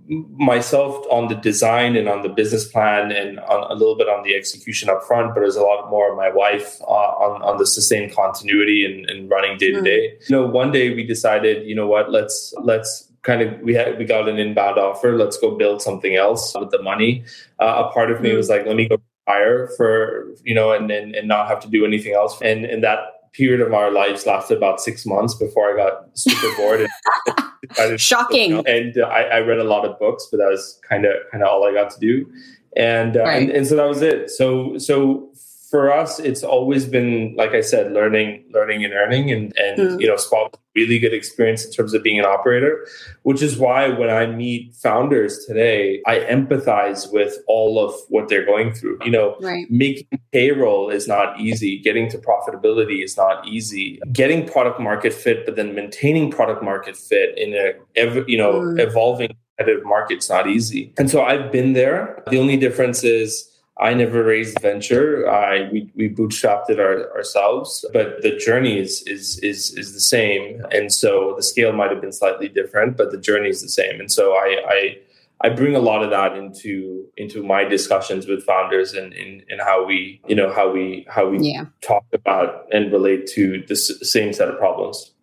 myself 0.07 1.06
on 1.09 1.27
the 1.27 1.35
design 1.35 1.95
and 1.95 2.07
on 2.07 2.21
the 2.21 2.30
business 2.30 2.65
plan 2.68 3.12
and 3.12 3.39
on, 3.41 3.71
a 3.71 3.74
little 3.74 3.95
bit 3.95 4.07
on 4.07 4.24
the 4.24 4.35
execution 4.35 4.89
up 4.89 5.03
front, 5.03 5.33
but 5.33 5.41
there's 5.41 5.56
a 5.56 5.62
lot 5.62 5.89
more 5.89 6.12
of 6.12 6.18
my 6.18 6.30
wife 6.30 6.81
uh, 6.81 6.85
on, 6.85 7.41
on 7.41 7.57
the 7.57 7.65
sustained 7.65 8.13
continuity 8.15 8.85
and, 8.85 9.09
and 9.09 9.30
running 9.30 9.57
day 9.57 9.71
to 9.71 9.80
hmm. 9.80 9.83
day. 9.83 10.18
You 10.27 10.35
know, 10.35 10.47
one 10.47 10.71
day 10.71 10.94
we 10.94 11.06
decided, 11.06 11.68
you 11.68 11.75
know 11.75 11.88
what, 11.88 12.12
let's, 12.12 12.53
let's 12.62 13.12
kind 13.21 13.41
of, 13.41 13.59
we 13.62 13.74
had, 13.74 13.97
we 13.97 14.06
got 14.06 14.27
an 14.27 14.38
inbound 14.38 14.77
offer. 14.77 15.18
Let's 15.18 15.38
go 15.38 15.56
build 15.56 15.81
something 15.81 16.15
else 16.15 16.53
with 16.59 16.71
the 16.71 16.81
money. 16.81 17.24
Uh, 17.59 17.86
a 17.88 17.94
part 17.94 18.12
of 18.12 18.21
me 18.21 18.31
hmm. 18.31 18.38
was 18.38 18.50
like, 18.50 18.65
let 18.65 18.75
me 18.75 18.88
go 18.88 18.97
hire 19.27 19.69
for, 19.77 20.27
you 20.44 20.53
know, 20.53 20.71
and, 20.71 20.91
and, 20.91 21.15
and 21.15 21.27
not 21.27 21.47
have 21.47 21.59
to 21.62 21.69
do 21.69 21.86
anything 21.86 22.13
else. 22.13 22.41
And, 22.41 22.65
and 22.65 22.84
that 22.84 23.00
period 23.34 23.62
of 23.62 23.74
our 23.74 23.91
lives 23.91 24.25
lasted 24.25 24.58
about 24.58 24.79
six 24.79 25.05
months 25.05 25.34
before 25.34 25.74
I 25.74 25.75
got 25.75 26.17
super 26.17 26.55
bored. 26.55 26.81
And 26.81 26.89
Shocking. 27.98 28.65
And 28.67 28.98
uh, 28.98 29.05
I, 29.08 29.22
I, 29.22 29.39
read 29.39 29.60
a 29.60 29.63
lot 29.63 29.86
of 29.86 29.98
books, 30.00 30.27
but 30.29 30.38
that 30.38 30.48
was 30.48 30.79
kind 30.88 31.05
of 31.05 31.13
kind 31.32 31.43
of 31.43 31.50
all 31.50 31.67
I 31.67 31.74
got 31.74 31.89
to 31.91 32.00
do. 32.00 32.32
And, 32.75 33.17
uh, 33.17 33.24
right. 33.24 33.43
and 33.43 33.51
and 33.51 33.67
so 33.67 33.75
that 33.75 33.88
was 33.88 34.01
it. 34.01 34.29
So 34.29 34.77
so 34.77 35.29
for 35.74 35.92
us, 35.92 36.20
it's 36.20 36.44
always 36.44 36.86
been, 36.86 37.34
like 37.36 37.53
I 37.53 37.62
said, 37.62 37.94
learning, 37.94 38.46
learning 38.53 38.86
and 38.86 38.94
earning. 38.94 39.32
And, 39.32 39.51
and 39.58 39.80
mm. 39.80 40.00
you 40.00 40.06
know, 40.06 40.18
Spot 40.18 40.56
really 40.75 41.00
good 41.00 41.15
experience 41.15 41.65
in 41.65 41.72
terms 41.72 41.96
of 41.96 42.03
being 42.03 42.20
an 42.20 42.25
operator, 42.25 42.86
which 43.24 43.42
is 43.42 43.58
why 43.58 43.89
when 43.89 44.12
I 44.12 44.27
meet 44.27 44.75
founders 44.75 45.46
today, 45.48 46.03
I 46.06 46.20
empathize 46.20 47.12
with 47.12 47.39
all 47.48 47.84
of 47.84 47.96
what 48.10 48.30
they're 48.30 48.46
going 48.46 48.75
through. 48.75 49.00
You 49.03 49.10
know, 49.10 49.36
right. 49.42 49.65
making 49.72 50.20
payroll 50.32 50.92
is 50.92 51.08
not 51.08 51.39
easy. 51.39 51.80
Getting 51.80 52.08
to 52.12 52.20
profitability 52.20 53.03
is 53.03 53.18
not 53.18 53.48
easy. 53.48 54.00
Getting 54.12 54.48
product 54.48 54.80
market 54.80 55.12
fit, 55.12 55.44
but 55.44 55.56
then 55.56 55.74
maintaining 55.74 56.30
product 56.30 56.63
market 56.63 56.96
fit 56.96 57.36
in 57.36 57.56
a, 57.56 57.74
ev- 57.96 58.30
you 58.30 58.38
know, 58.38 58.62
mm. 58.62 58.80
evolving 58.80 59.36
competitive 59.58 59.86
market 59.88 60.20
is 60.20 60.30
not 60.30 60.48
easy. 60.48 60.94
And 61.00 61.10
so 61.10 61.24
I've 61.24 61.51
been 61.51 61.74
there. 61.74 62.24
The 62.30 62.38
only 62.38 62.58
difference 62.58 63.03
is, 63.03 63.50
I 63.80 63.96
never 63.96 64.24
raised 64.24 64.60
venture. 64.62 65.27
I 65.27 65.70
we, 65.72 65.92
we 65.96 66.08
bootstrapped 66.10 66.70
it 66.70 66.80
our, 66.80 67.12
ourselves, 67.15 67.86
but 67.92 68.22
the 68.22 68.38
journey 68.38 68.80
is, 68.80 69.01
is 69.08 69.39
is 69.39 69.74
is 69.75 69.94
the 69.94 70.00
same, 70.00 70.62
and 70.72 70.94
so 70.94 71.34
the 71.36 71.44
scale 71.44 71.74
might 71.74 71.89
have 71.89 72.00
been 72.00 72.12
slightly 72.12 72.48
different, 72.48 72.98
but 72.98 73.12
the 73.12 73.18
journey 73.18 73.50
is 73.50 73.62
the 73.62 73.70
same. 73.70 74.00
And 74.00 74.12
so 74.12 74.34
I 74.34 74.62
I, 74.68 74.98
I 75.42 75.50
bring 75.50 75.75
a 75.75 75.80
lot 75.80 76.03
of 76.03 76.12
that 76.12 76.38
into 76.38 77.08
into 77.18 77.42
my 77.42 77.63
discussions 77.63 78.27
with 78.27 78.44
founders 78.44 78.94
and 78.94 79.12
in, 79.12 79.42
in, 79.50 79.58
how 79.58 79.84
we 79.84 80.22
you 80.27 80.36
know 80.36 80.53
how 80.53 80.72
we 80.72 81.08
how 81.10 81.27
we 81.27 81.39
yeah. 81.39 81.65
talk 81.82 82.06
about 82.13 82.68
and 82.72 82.92
relate 82.92 83.25
to 83.30 83.63
the 83.68 83.75
same 83.75 84.34
set 84.34 84.50
of 84.50 84.58
problems. 84.60 85.13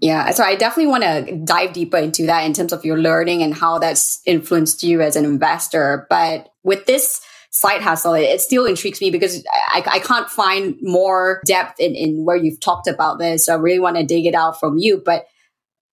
Yeah, 0.00 0.30
so 0.32 0.42
I 0.42 0.56
definitely 0.56 0.88
want 0.88 1.04
to 1.04 1.36
dive 1.44 1.72
deeper 1.72 1.96
into 1.96 2.26
that 2.26 2.44
in 2.44 2.52
terms 2.52 2.72
of 2.72 2.84
your 2.84 2.98
learning 2.98 3.40
and 3.42 3.54
how 3.54 3.78
that's 3.78 4.20
influenced 4.26 4.82
you 4.82 5.00
as 5.00 5.14
an 5.14 5.24
investor. 5.24 6.08
But 6.10 6.52
with 6.64 6.86
this 6.86 7.20
side 7.52 7.82
hustle, 7.82 8.14
it, 8.14 8.22
it 8.22 8.40
still 8.40 8.64
intrigues 8.64 9.00
me 9.00 9.10
because 9.10 9.44
I, 9.52 9.84
I 9.86 9.98
can't 10.00 10.28
find 10.28 10.76
more 10.80 11.42
depth 11.46 11.78
in, 11.78 11.94
in 11.94 12.24
where 12.24 12.36
you've 12.36 12.60
talked 12.60 12.88
about 12.88 13.18
this. 13.18 13.46
So 13.46 13.54
I 13.54 13.58
really 13.58 13.78
want 13.78 13.96
to 13.96 14.04
dig 14.04 14.26
it 14.26 14.34
out 14.34 14.58
from 14.58 14.78
you. 14.78 15.00
But 15.04 15.26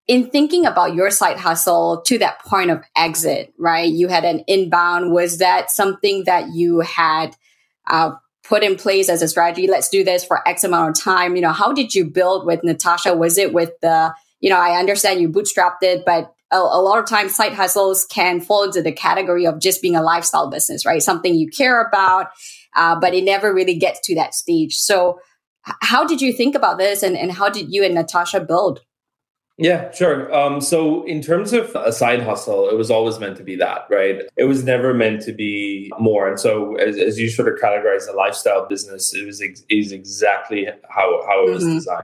in 0.07 0.29
thinking 0.29 0.65
about 0.65 0.93
your 0.93 1.09
side 1.09 1.37
hustle 1.37 2.01
to 2.05 2.19
that 2.19 2.39
point 2.39 2.69
of 2.69 2.83
exit, 2.95 3.53
right? 3.57 3.91
You 3.91 4.09
had 4.09 4.25
an 4.25 4.43
inbound. 4.47 5.11
Was 5.11 5.39
that 5.39 5.71
something 5.71 6.25
that 6.25 6.53
you 6.53 6.81
had 6.81 7.35
uh, 7.87 8.11
put 8.43 8.61
in 8.61 8.75
place 8.75 9.09
as 9.09 9.21
a 9.21 9.27
strategy? 9.27 9.67
Let's 9.67 9.89
do 9.89 10.03
this 10.03 10.25
for 10.25 10.47
X 10.47 10.63
amount 10.63 10.97
of 10.97 11.03
time. 11.03 11.35
You 11.35 11.41
know, 11.41 11.53
how 11.53 11.71
did 11.71 11.95
you 11.95 12.05
build 12.05 12.45
with 12.45 12.63
Natasha? 12.63 13.15
Was 13.15 13.37
it 13.37 13.53
with 13.53 13.71
the, 13.81 14.13
you 14.41 14.49
know, 14.49 14.59
I 14.59 14.77
understand 14.77 15.21
you 15.21 15.29
bootstrapped 15.29 15.81
it, 15.81 16.03
but 16.05 16.34
a, 16.51 16.57
a 16.57 16.81
lot 16.81 16.99
of 16.99 17.07
times 17.07 17.35
side 17.35 17.53
hustles 17.53 18.05
can 18.05 18.39
fall 18.39 18.63
into 18.63 18.81
the 18.81 18.91
category 18.91 19.45
of 19.45 19.59
just 19.59 19.81
being 19.81 19.95
a 19.95 20.03
lifestyle 20.03 20.49
business, 20.49 20.85
right? 20.85 21.01
Something 21.01 21.35
you 21.35 21.49
care 21.49 21.81
about, 21.81 22.27
uh, 22.75 22.99
but 22.99 23.13
it 23.13 23.23
never 23.23 23.53
really 23.53 23.77
gets 23.77 23.99
to 24.07 24.15
that 24.15 24.33
stage. 24.33 24.75
So, 24.75 25.19
how 25.81 26.05
did 26.05 26.21
you 26.21 26.31
think 26.31 26.53
about 26.53 26.77
this 26.77 27.01
and, 27.01 27.17
and 27.17 27.31
how 27.31 27.49
did 27.49 27.73
you 27.73 27.83
and 27.83 27.95
Natasha 27.95 28.39
build? 28.39 28.81
Yeah, 29.57 29.89
sure. 29.91 30.33
Um, 30.35 30.59
so, 30.59 31.03
in 31.05 31.21
terms 31.21 31.53
of 31.53 31.73
a 31.75 31.91
side 31.91 32.21
hustle, 32.21 32.69
it 32.69 32.75
was 32.75 32.91
always 32.91 33.19
meant 33.19 33.37
to 33.37 33.43
be 33.43 33.55
that, 33.55 33.87
right? 33.89 34.21
It 34.35 34.43
was 34.43 34.65
never 34.65 34.93
meant 34.93 35.21
to 35.23 35.31
be 35.31 35.91
more. 35.97 36.27
And 36.27 36.39
so, 36.39 36.75
as, 36.75 36.97
as 36.97 37.17
you 37.17 37.29
sort 37.29 37.47
of 37.47 37.59
categorize 37.59 38.05
the 38.05 38.13
lifestyle 38.15 38.67
business, 38.67 39.15
it 39.15 39.25
was 39.25 39.41
ex- 39.41 39.63
is 39.69 39.93
exactly 39.93 40.67
how 40.89 41.23
how 41.25 41.47
it 41.47 41.51
was 41.51 41.63
mm-hmm. 41.63 41.75
designed. 41.75 42.03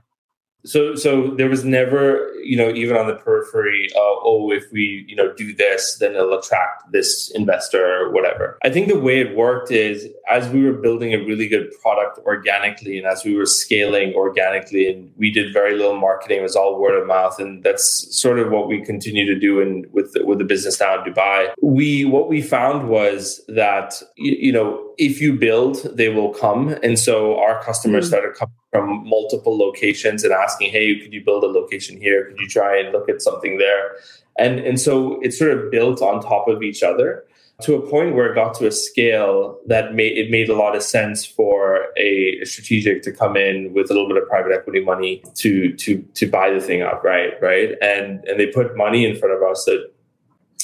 So, 0.66 0.96
so 0.96 1.32
there 1.36 1.50
was 1.50 1.64
never, 1.64 2.32
you 2.44 2.56
know, 2.56 2.70
even 2.70 2.96
on 2.96 3.08
the 3.08 3.16
periphery, 3.16 3.90
uh, 3.96 4.00
oh, 4.00 4.52
if 4.52 4.66
we, 4.72 5.06
you 5.08 5.16
know, 5.16 5.34
do 5.34 5.54
this, 5.54 5.98
then 6.00 6.14
it'll 6.14 6.38
attract 6.38 6.92
this 6.92 7.32
investor 7.32 7.84
or 7.84 8.12
whatever. 8.12 8.58
I 8.64 8.70
think 8.70 8.88
the 8.88 9.00
way 9.00 9.20
it 9.20 9.36
worked 9.36 9.72
is 9.72 10.08
as 10.30 10.50
we 10.50 10.64
were 10.64 10.74
building 10.74 11.14
a 11.14 11.18
really 11.18 11.48
good 11.48 11.72
product 11.82 12.20
organically, 12.26 12.98
and 12.98 13.08
as 13.08 13.24
we 13.24 13.36
were 13.36 13.46
scaling 13.46 14.14
organically, 14.14 14.92
and 14.92 15.12
we 15.18 15.32
did 15.32 15.54
very 15.54 15.76
little 15.76 16.00
marketing, 16.00 16.40
it 16.40 16.44
was 16.44 16.56
all 16.56 16.80
word 16.80 17.00
of 17.00 17.08
mouth, 17.08 17.40
and 17.40 17.64
that's 17.64 18.16
sort 18.16 18.40
of 18.40 18.52
what 18.52 18.68
we 18.68 18.84
continue 18.84 19.26
to 19.26 19.40
do 19.40 19.60
in 19.60 19.86
with 19.92 20.14
the, 20.14 20.26
with 20.26 20.38
the 20.38 20.46
business 20.46 20.80
now 20.80 21.04
in 21.04 21.12
Dubai. 21.12 21.50
We 21.62 22.06
what 22.06 22.30
we 22.30 22.42
found 22.42 22.88
was 22.88 23.42
that 23.48 24.02
you, 24.16 24.36
you 24.40 24.52
know 24.52 24.88
if 24.98 25.20
you 25.20 25.34
build, 25.34 25.88
they 25.96 26.10
will 26.10 26.30
come, 26.34 26.70
and 26.84 26.98
so 27.00 27.40
our 27.40 27.62
customers 27.64 28.06
mm-hmm. 28.06 28.10
started 28.10 28.36
coming 28.36 28.56
from 28.72 29.08
multiple 29.08 29.58
locations 29.58 30.24
and 30.24 30.34
asking, 30.34 30.72
"Hey, 30.72 31.00
could 31.00 31.14
you 31.14 31.24
build 31.24 31.44
a 31.44 31.48
location 31.48 32.00
here? 32.00 32.26
Could 32.26 32.40
you 32.40 32.48
try 32.48 32.80
and 32.80 32.92
look 32.92 33.10
at 33.10 33.22
something 33.22 33.58
there?" 33.58 33.96
And 34.38 34.60
and 34.60 34.80
so 34.80 35.20
it 35.22 35.34
sort 35.34 35.52
of 35.52 35.72
built 35.72 36.02
on 36.02 36.22
top 36.22 36.48
of 36.48 36.64
each 36.64 36.84
other 36.84 37.26
to 37.62 37.76
a 37.76 37.90
point 37.90 38.16
where 38.16 38.32
it 38.32 38.36
got 38.36 38.54
to 38.56 38.68
a 38.68 38.72
scale 38.72 39.60
that 39.68 39.94
made 39.94 40.18
it 40.18 40.30
made 40.32 40.50
a 40.50 40.56
lot 40.56 40.76
of 40.76 40.84
sense 40.84 41.26
for 41.26 41.88
a, 41.98 42.40
a, 42.42 42.46
strategic 42.46 43.04
to 43.04 43.12
come 43.12 43.38
in 43.38 43.74
with 43.74 43.90
a 43.90 43.94
little 43.94 44.08
bit 44.08 44.18
of 44.18 44.28
private 44.28 44.52
equity 44.52 44.84
money 44.84 45.24
to 45.36 45.74
to 45.76 46.02
to 46.16 46.28
buy 46.28 46.50
the 46.52 46.60
thing 46.60 46.82
outright, 46.82 47.34
right? 47.42 47.76
And 47.82 48.24
and 48.26 48.40
they 48.40 48.48
put 48.48 48.76
money 48.76 49.06
in 49.06 49.16
front 49.16 49.36
of 49.36 49.44
us 49.44 49.66
that 49.66 49.92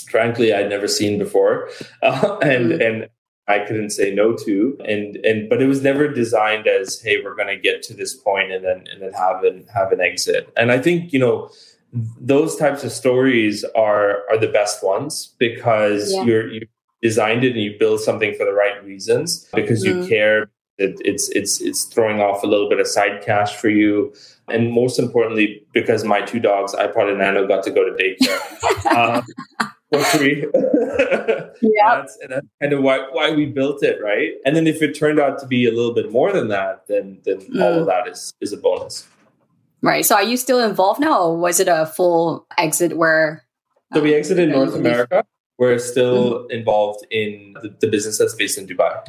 frankly 0.09 0.53
I'd 0.53 0.69
never 0.69 0.87
seen 0.87 1.17
before, 1.19 1.69
uh, 2.01 2.37
and 2.41 2.71
and 2.73 3.09
I 3.47 3.59
couldn't 3.59 3.91
say 3.91 4.13
no 4.13 4.33
to. 4.33 4.77
And 4.85 5.15
and 5.17 5.49
but 5.49 5.61
it 5.61 5.67
was 5.67 5.81
never 5.81 6.07
designed 6.07 6.67
as, 6.67 7.01
hey, 7.01 7.21
we're 7.23 7.35
gonna 7.35 7.57
get 7.57 7.81
to 7.83 7.93
this 7.93 8.13
point 8.13 8.51
and 8.51 8.63
then 8.63 8.85
and 8.91 9.01
then 9.01 9.13
have 9.13 9.43
an 9.43 9.65
have 9.73 9.91
an 9.91 10.01
exit. 10.01 10.51
And 10.57 10.71
I 10.71 10.79
think, 10.79 11.13
you 11.13 11.19
know, 11.19 11.49
those 11.93 12.55
types 12.55 12.83
of 12.83 12.91
stories 12.91 13.63
are 13.75 14.23
are 14.29 14.37
the 14.37 14.47
best 14.47 14.83
ones 14.83 15.35
because 15.37 16.13
yeah. 16.13 16.23
you're 16.23 16.47
you 16.51 16.67
designed 17.01 17.43
it 17.43 17.51
and 17.51 17.61
you 17.61 17.75
build 17.79 18.01
something 18.01 18.33
for 18.33 18.45
the 18.45 18.53
right 18.53 18.83
reasons 18.83 19.47
because 19.53 19.85
mm-hmm. 19.85 20.01
you 20.01 20.07
care 20.07 20.49
it, 20.77 20.99
it's 21.03 21.29
it's 21.29 21.61
it's 21.61 21.85
throwing 21.85 22.19
off 22.19 22.43
a 22.43 22.47
little 22.47 22.69
bit 22.69 22.79
of 22.79 22.87
side 22.87 23.21
cash 23.23 23.55
for 23.55 23.69
you 23.69 24.13
and 24.47 24.71
most 24.71 24.99
importantly 24.99 25.63
because 25.73 26.03
my 26.03 26.21
two 26.21 26.39
dogs 26.39 26.73
ipod 26.73 27.09
and 27.09 27.19
nano 27.19 27.47
got 27.47 27.63
to 27.63 27.71
go 27.71 27.83
to 27.83 27.91
daycare 27.91 28.85
uh, 28.91 29.21
for 29.91 30.03
free. 30.03 30.45
yeah, 31.61 31.95
that's, 31.95 32.17
and 32.21 32.31
that's 32.31 32.47
kind 32.61 32.73
of 32.73 32.83
why 32.83 33.07
why 33.11 33.31
we 33.31 33.45
built 33.45 33.83
it, 33.83 34.01
right? 34.01 34.33
And 34.45 34.55
then 34.55 34.67
if 34.67 34.81
it 34.81 34.93
turned 34.93 35.19
out 35.19 35.39
to 35.39 35.47
be 35.47 35.65
a 35.65 35.71
little 35.71 35.93
bit 35.93 36.11
more 36.11 36.31
than 36.31 36.49
that, 36.49 36.87
then 36.87 37.19
then 37.23 37.41
mm. 37.41 37.61
all 37.61 37.79
of 37.79 37.85
that 37.87 38.07
is 38.07 38.33
is 38.41 38.53
a 38.53 38.57
bonus. 38.57 39.07
Right. 39.81 40.05
So, 40.05 40.15
are 40.15 40.23
you 40.23 40.37
still 40.37 40.59
involved 40.59 40.99
now, 40.99 41.21
or 41.21 41.37
was 41.37 41.59
it 41.59 41.67
a 41.67 41.85
full 41.85 42.45
exit 42.57 42.97
where? 42.97 43.43
So 43.93 44.01
we 44.01 44.13
exited 44.13 44.49
North 44.49 44.75
America. 44.75 45.23
We're 45.57 45.79
still 45.79 46.43
mm. 46.43 46.51
involved 46.51 47.05
in 47.09 47.55
the, 47.61 47.73
the 47.79 47.87
business 47.87 48.17
that's 48.17 48.35
based 48.35 48.57
in 48.57 48.67
Dubai. 48.67 49.07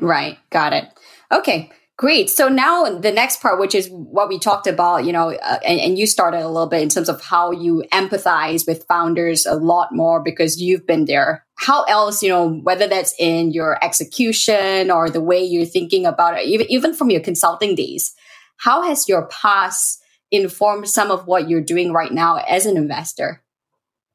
Right. 0.00 0.38
Got 0.50 0.72
it. 0.72 0.84
Okay. 1.32 1.70
Great. 1.98 2.28
So 2.28 2.48
now 2.48 2.98
the 2.98 3.10
next 3.10 3.40
part, 3.40 3.58
which 3.58 3.74
is 3.74 3.88
what 3.88 4.28
we 4.28 4.38
talked 4.38 4.66
about, 4.66 5.06
you 5.06 5.12
know, 5.12 5.30
uh, 5.30 5.58
and, 5.64 5.80
and, 5.80 5.98
you 5.98 6.06
started 6.06 6.42
a 6.42 6.48
little 6.48 6.66
bit 6.66 6.82
in 6.82 6.90
terms 6.90 7.08
of 7.08 7.22
how 7.22 7.52
you 7.52 7.84
empathize 7.90 8.66
with 8.66 8.84
founders 8.86 9.46
a 9.46 9.54
lot 9.54 9.94
more 9.94 10.22
because 10.22 10.60
you've 10.60 10.86
been 10.86 11.06
there. 11.06 11.46
How 11.54 11.84
else, 11.84 12.22
you 12.22 12.28
know, 12.28 12.50
whether 12.50 12.86
that's 12.86 13.14
in 13.18 13.50
your 13.50 13.82
execution 13.82 14.90
or 14.90 15.08
the 15.08 15.22
way 15.22 15.42
you're 15.42 15.64
thinking 15.64 16.04
about 16.04 16.36
it, 16.36 16.44
even, 16.44 16.70
even 16.70 16.92
from 16.92 17.08
your 17.08 17.22
consulting 17.22 17.74
days, 17.74 18.14
how 18.58 18.82
has 18.82 19.08
your 19.08 19.26
past 19.28 19.98
informed 20.30 20.88
some 20.88 21.10
of 21.10 21.26
what 21.26 21.48
you're 21.48 21.62
doing 21.62 21.94
right 21.94 22.12
now 22.12 22.36
as 22.46 22.66
an 22.66 22.76
investor? 22.76 23.42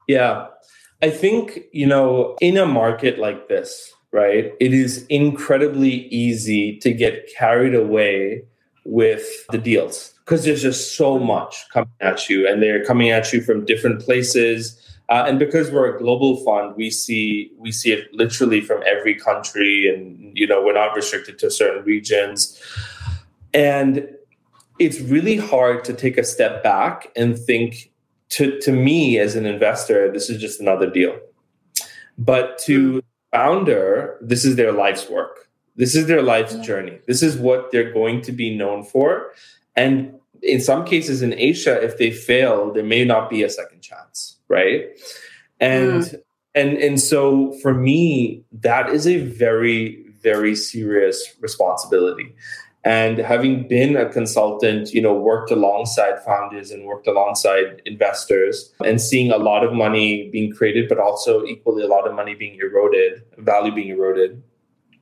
Yeah. 0.07 0.47
I 1.01 1.09
think, 1.09 1.61
you 1.73 1.87
know, 1.87 2.35
in 2.41 2.57
a 2.57 2.67
market 2.67 3.17
like 3.17 3.47
this, 3.47 3.91
right? 4.11 4.53
It 4.59 4.73
is 4.73 5.05
incredibly 5.07 6.07
easy 6.07 6.77
to 6.79 6.91
get 6.91 7.29
carried 7.37 7.73
away 7.73 8.43
with 8.85 9.25
the 9.51 9.57
deals 9.57 10.13
because 10.25 10.43
there's 10.43 10.61
just 10.61 10.95
so 10.95 11.19
much 11.19 11.69
coming 11.69 11.91
at 11.99 12.29
you 12.29 12.47
and 12.47 12.61
they're 12.61 12.83
coming 12.83 13.09
at 13.09 13.31
you 13.31 13.41
from 13.41 13.65
different 13.65 14.01
places. 14.01 14.77
Uh, 15.09 15.25
and 15.27 15.39
because 15.39 15.69
we're 15.71 15.95
a 15.95 15.99
global 15.99 16.37
fund, 16.45 16.73
we 16.77 16.89
see 16.89 17.51
we 17.57 17.71
see 17.71 17.91
it 17.91 18.13
literally 18.13 18.61
from 18.61 18.81
every 18.87 19.13
country, 19.13 19.93
and 19.93 20.37
you 20.37 20.47
know 20.47 20.63
we're 20.63 20.73
not 20.73 20.95
restricted 20.95 21.37
to 21.37 21.51
certain 21.51 21.83
regions. 21.83 22.61
And 23.53 24.07
it's 24.79 25.01
really 25.01 25.35
hard 25.35 25.83
to 25.83 25.93
take 25.93 26.17
a 26.17 26.23
step 26.23 26.63
back 26.63 27.11
and 27.15 27.37
think. 27.37 27.89
To 28.35 28.57
to 28.61 28.71
me 28.71 29.19
as 29.19 29.35
an 29.35 29.45
investor, 29.45 30.09
this 30.09 30.29
is 30.29 30.39
just 30.39 30.61
another 30.61 30.89
deal. 30.89 31.19
But 32.17 32.57
to 32.59 33.03
founder, 33.31 34.17
this 34.21 34.45
is 34.45 34.55
their 34.55 34.71
life's 34.71 35.09
work. 35.09 35.49
This 35.75 35.95
is 35.95 36.07
their 36.07 36.21
life's 36.21 36.55
yeah. 36.55 36.61
journey. 36.61 36.99
This 37.07 37.23
is 37.23 37.37
what 37.37 37.71
they're 37.71 37.91
going 37.93 38.21
to 38.23 38.31
be 38.31 38.55
known 38.55 38.83
for. 38.83 39.31
And 39.75 40.13
in 40.41 40.59
some 40.59 40.85
cases 40.85 41.21
in 41.21 41.33
Asia, 41.33 41.81
if 41.81 41.97
they 41.97 42.11
fail, 42.11 42.73
there 42.73 42.83
may 42.83 43.05
not 43.05 43.29
be 43.29 43.43
a 43.43 43.49
second 43.49 43.81
chance, 43.81 44.37
right? 44.47 44.85
And 45.59 46.03
mm. 46.03 46.21
and 46.55 46.77
and 46.77 46.99
so 46.99 47.53
for 47.61 47.73
me, 47.73 48.43
that 48.51 48.89
is 48.89 49.07
a 49.07 49.17
very, 49.17 50.03
very 50.21 50.55
serious 50.55 51.35
responsibility. 51.39 52.35
And 52.83 53.19
having 53.19 53.67
been 53.67 53.95
a 53.95 54.09
consultant, 54.09 54.91
you 54.91 55.01
know, 55.01 55.13
worked 55.13 55.51
alongside 55.51 56.19
founders 56.23 56.71
and 56.71 56.85
worked 56.85 57.07
alongside 57.07 57.81
investors 57.85 58.73
and 58.83 58.99
seeing 58.99 59.31
a 59.31 59.37
lot 59.37 59.63
of 59.63 59.71
money 59.71 60.29
being 60.31 60.51
created, 60.51 60.89
but 60.89 60.97
also 60.97 61.45
equally 61.45 61.83
a 61.83 61.87
lot 61.87 62.07
of 62.07 62.15
money 62.15 62.33
being 62.33 62.59
eroded, 62.59 63.21
value 63.37 63.71
being 63.71 63.89
eroded. 63.89 64.41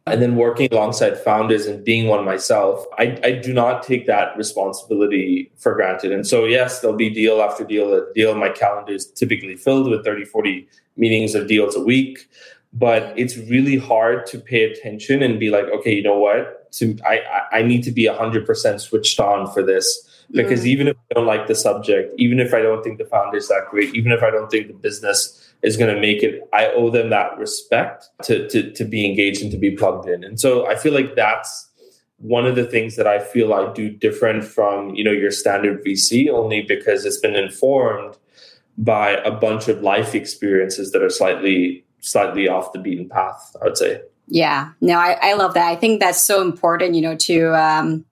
And 0.08 0.22
then 0.22 0.36
working 0.36 0.68
alongside 0.72 1.18
founders 1.20 1.68
and 1.68 1.86
being 1.86 2.08
one 2.08 2.26
myself, 2.26 2.84
I, 2.98 3.20
I 3.24 3.32
do 3.34 3.54
not 3.54 3.84
take 3.84 4.08
that 4.08 4.36
responsibility 4.36 5.52
for 5.58 5.76
granted. 5.76 6.12
And 6.12 6.26
so, 6.26 6.46
yes, 6.46 6.82
there'll 6.82 6.98
be 6.98 7.10
deal 7.10 7.42
after 7.42 7.64
deal. 7.64 8.06
Deal. 8.14 8.36
My 8.36 8.50
calendar 8.50 8.92
is 8.92 9.06
typically 9.06 9.56
filled 9.56 9.90
with 9.90 10.04
30, 10.04 10.26
40 10.26 10.68
meetings 10.98 11.36
of 11.36 11.48
deals 11.48 11.76
a 11.76 11.80
week 11.80 12.28
but 12.74 13.14
it's 13.18 13.38
really 13.38 13.78
hard 13.78 14.26
to 14.28 14.40
pay 14.40 14.64
attention 14.64 15.24
and 15.24 15.40
be 15.40 15.50
like 15.50 15.66
okay 15.66 15.94
you 15.94 16.04
know 16.04 16.18
what? 16.18 16.72
To 16.74 16.98
i 17.06 17.22
i 17.52 17.62
need 17.64 17.84
to 17.84 17.92
be 17.92 18.06
100% 18.06 18.80
switched 18.80 19.20
on 19.20 19.52
for 19.52 19.64
this. 19.64 20.06
Because 20.32 20.62
mm. 20.62 20.68
even 20.68 20.88
if 20.88 20.96
i 21.10 21.16
don't 21.16 21.26
like 21.26 21.48
the 21.48 21.56
subject 21.56 22.14
even 22.20 22.40
if 22.40 22.54
i 22.54 22.62
don't 22.62 22.84
think 22.84 23.00
the 23.00 23.06
founder 23.06 23.38
is 23.38 23.48
that 23.48 23.66
great 23.72 23.96
even 23.96 24.12
if 24.12 24.22
i 24.22 24.30
don't 24.30 24.52
think 24.52 24.68
the 24.68 24.74
business 24.74 25.52
is 25.64 25.76
going 25.76 25.94
to 25.94 26.00
make 26.00 26.22
it 26.22 26.48
i 26.54 26.68
owe 26.68 26.92
them 26.92 27.10
that 27.10 27.36
respect 27.40 28.10
to, 28.24 28.48
to 28.50 28.72
to 28.72 28.86
be 28.86 29.06
engaged 29.06 29.42
and 29.42 29.52
to 29.52 29.58
be 29.58 29.72
plugged 29.72 30.08
in. 30.08 30.24
And 30.24 30.40
so 30.40 30.68
i 30.68 30.76
feel 30.76 30.94
like 30.94 31.16
that's 31.16 31.68
one 32.20 32.46
of 32.46 32.56
the 32.56 32.66
things 32.66 32.96
that 32.98 33.08
i 33.08 33.18
feel 33.18 33.54
i 33.54 33.74
do 33.74 33.90
different 33.90 34.44
from 34.44 34.94
you 34.94 35.04
know 35.04 35.12
your 35.12 35.32
standard 35.32 35.84
vc 35.84 36.30
only 36.30 36.62
because 36.62 37.06
it's 37.06 37.20
been 37.20 37.36
informed 37.36 38.18
by 38.78 39.12
a 39.26 39.32
bunch 39.32 39.68
of 39.68 39.82
life 39.82 40.14
experiences 40.14 40.92
that 40.92 41.02
are 41.02 41.10
slightly 41.10 41.84
slightly 42.02 42.48
off 42.48 42.74
the 42.74 42.80
beaten 42.80 43.10
path, 43.10 43.56
I 43.62 43.66
would 43.66 43.78
say. 43.78 44.02
Yeah, 44.28 44.72
no, 44.80 44.98
I, 44.98 45.18
I 45.22 45.34
love 45.34 45.56
that. 45.56 45.68
I 45.68 45.76
think 45.76 46.00
that's 46.00 46.24
so 46.24 46.42
important, 46.42 46.96
you 46.96 47.02
know, 47.02 47.16
to 47.16 47.56
um, 47.56 48.06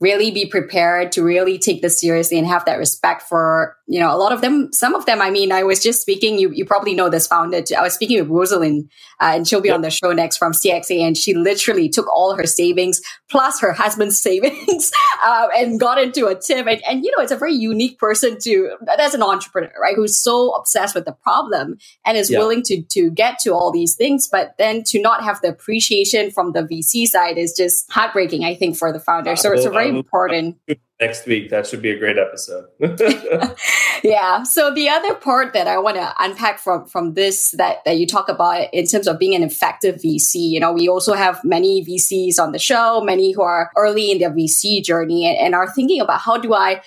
really 0.00 0.30
be 0.32 0.44
prepared 0.44 1.12
to 1.12 1.22
really 1.22 1.56
take 1.56 1.80
this 1.80 2.00
seriously 2.00 2.36
and 2.36 2.46
have 2.46 2.64
that 2.64 2.78
respect 2.78 3.22
for 3.22 3.76
you 3.86 4.00
know 4.00 4.12
a 4.12 4.18
lot 4.18 4.32
of 4.32 4.40
them 4.40 4.72
some 4.72 4.94
of 4.94 5.06
them 5.06 5.20
i 5.22 5.30
mean 5.30 5.52
i 5.52 5.62
was 5.62 5.80
just 5.80 6.00
speaking 6.00 6.38
you, 6.38 6.50
you 6.52 6.64
probably 6.64 6.94
know 6.94 7.08
this 7.08 7.26
founder 7.26 7.62
i 7.78 7.82
was 7.82 7.94
speaking 7.94 8.18
with 8.18 8.28
rosalind 8.28 8.90
uh, 9.20 9.32
and 9.34 9.46
she'll 9.46 9.60
be 9.60 9.68
yep. 9.68 9.76
on 9.76 9.82
the 9.82 9.90
show 9.90 10.12
next 10.12 10.36
from 10.36 10.52
cxa 10.52 11.00
and 11.00 11.16
she 11.16 11.32
literally 11.32 11.88
took 11.88 12.08
all 12.08 12.34
her 12.34 12.46
savings 12.46 13.00
plus 13.30 13.60
her 13.60 13.72
husband's 13.72 14.20
savings 14.28 14.90
uh, 15.22 15.48
and 15.56 15.78
got 15.78 15.98
into 15.98 16.26
a 16.26 16.34
tip 16.34 16.66
and, 16.66 16.82
and 16.88 17.04
you 17.04 17.12
know 17.16 17.22
it's 17.22 17.32
a 17.32 17.36
very 17.36 17.54
unique 17.54 17.98
person 17.98 18.36
to 18.40 18.76
that's 18.96 19.14
an 19.14 19.22
entrepreneur 19.22 19.72
right 19.80 19.94
who's 19.94 20.20
so 20.20 20.50
obsessed 20.52 20.94
with 20.94 21.04
the 21.04 21.12
problem 21.12 21.76
and 22.04 22.18
is 22.18 22.30
yep. 22.30 22.40
willing 22.40 22.62
to 22.62 22.82
to 22.82 23.10
get 23.10 23.38
to 23.38 23.52
all 23.52 23.70
these 23.70 23.94
things 23.94 24.26
but 24.26 24.54
then 24.58 24.82
to 24.84 25.00
not 25.00 25.22
have 25.22 25.40
the 25.40 25.48
appreciation 25.48 26.30
from 26.30 26.52
the 26.52 26.62
vc 26.62 27.06
side 27.06 27.38
is 27.38 27.52
just 27.52 27.90
heartbreaking 27.92 28.44
i 28.44 28.54
think 28.54 28.76
for 28.76 28.92
the 28.92 29.00
founder 29.00 29.36
so 29.36 29.52
it's 29.52 29.64
a 29.64 29.70
very 29.70 29.83
Um, 29.90 29.96
important 29.96 30.58
next 31.00 31.26
week. 31.26 31.50
That 31.50 31.66
should 31.66 31.82
be 31.82 31.90
a 31.90 31.98
great 31.98 32.16
episode. 32.18 32.66
yeah. 34.02 34.42
So 34.42 34.72
the 34.72 34.88
other 34.88 35.14
part 35.14 35.52
that 35.52 35.66
I 35.66 35.78
want 35.78 35.96
to 35.96 36.14
unpack 36.18 36.58
from 36.58 36.86
from 36.86 37.14
this 37.14 37.50
that 37.52 37.84
that 37.84 37.98
you 37.98 38.06
talk 38.06 38.28
about 38.28 38.68
in 38.72 38.86
terms 38.86 39.06
of 39.06 39.18
being 39.18 39.34
an 39.34 39.42
effective 39.42 39.96
VC, 39.96 40.34
you 40.34 40.60
know, 40.60 40.72
we 40.72 40.88
also 40.88 41.14
have 41.14 41.42
many 41.44 41.84
VCs 41.84 42.38
on 42.38 42.52
the 42.52 42.58
show, 42.58 43.00
many 43.02 43.32
who 43.32 43.42
are 43.42 43.70
early 43.76 44.10
in 44.10 44.18
their 44.18 44.30
VC 44.30 44.82
journey 44.82 45.26
and, 45.26 45.36
and 45.38 45.54
are 45.54 45.72
thinking 45.72 46.00
about 46.00 46.20
how 46.20 46.38
do 46.38 46.54
I 46.54 46.82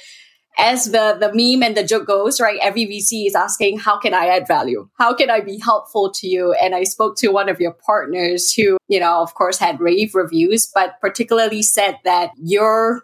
as 0.57 0.85
the, 0.85 1.17
the 1.19 1.31
meme 1.33 1.63
and 1.63 1.77
the 1.77 1.83
joke 1.83 2.07
goes, 2.07 2.41
right? 2.41 2.59
Every 2.61 2.85
VC 2.85 3.27
is 3.27 3.35
asking, 3.35 3.79
how 3.79 3.97
can 3.99 4.13
I 4.13 4.27
add 4.27 4.47
value? 4.47 4.89
How 4.97 5.13
can 5.13 5.29
I 5.29 5.39
be 5.39 5.59
helpful 5.59 6.11
to 6.13 6.27
you? 6.27 6.53
And 6.53 6.73
I 6.73 6.83
spoke 6.83 7.15
to 7.17 7.29
one 7.29 7.47
of 7.47 7.59
your 7.59 7.73
partners 7.73 8.51
who, 8.53 8.77
you 8.87 8.99
know, 8.99 9.21
of 9.21 9.35
course 9.35 9.59
had 9.59 9.79
rave 9.79 10.15
reviews, 10.15 10.65
but 10.65 10.99
particularly 10.99 11.61
said 11.61 11.99
that 12.03 12.31
your 12.37 13.03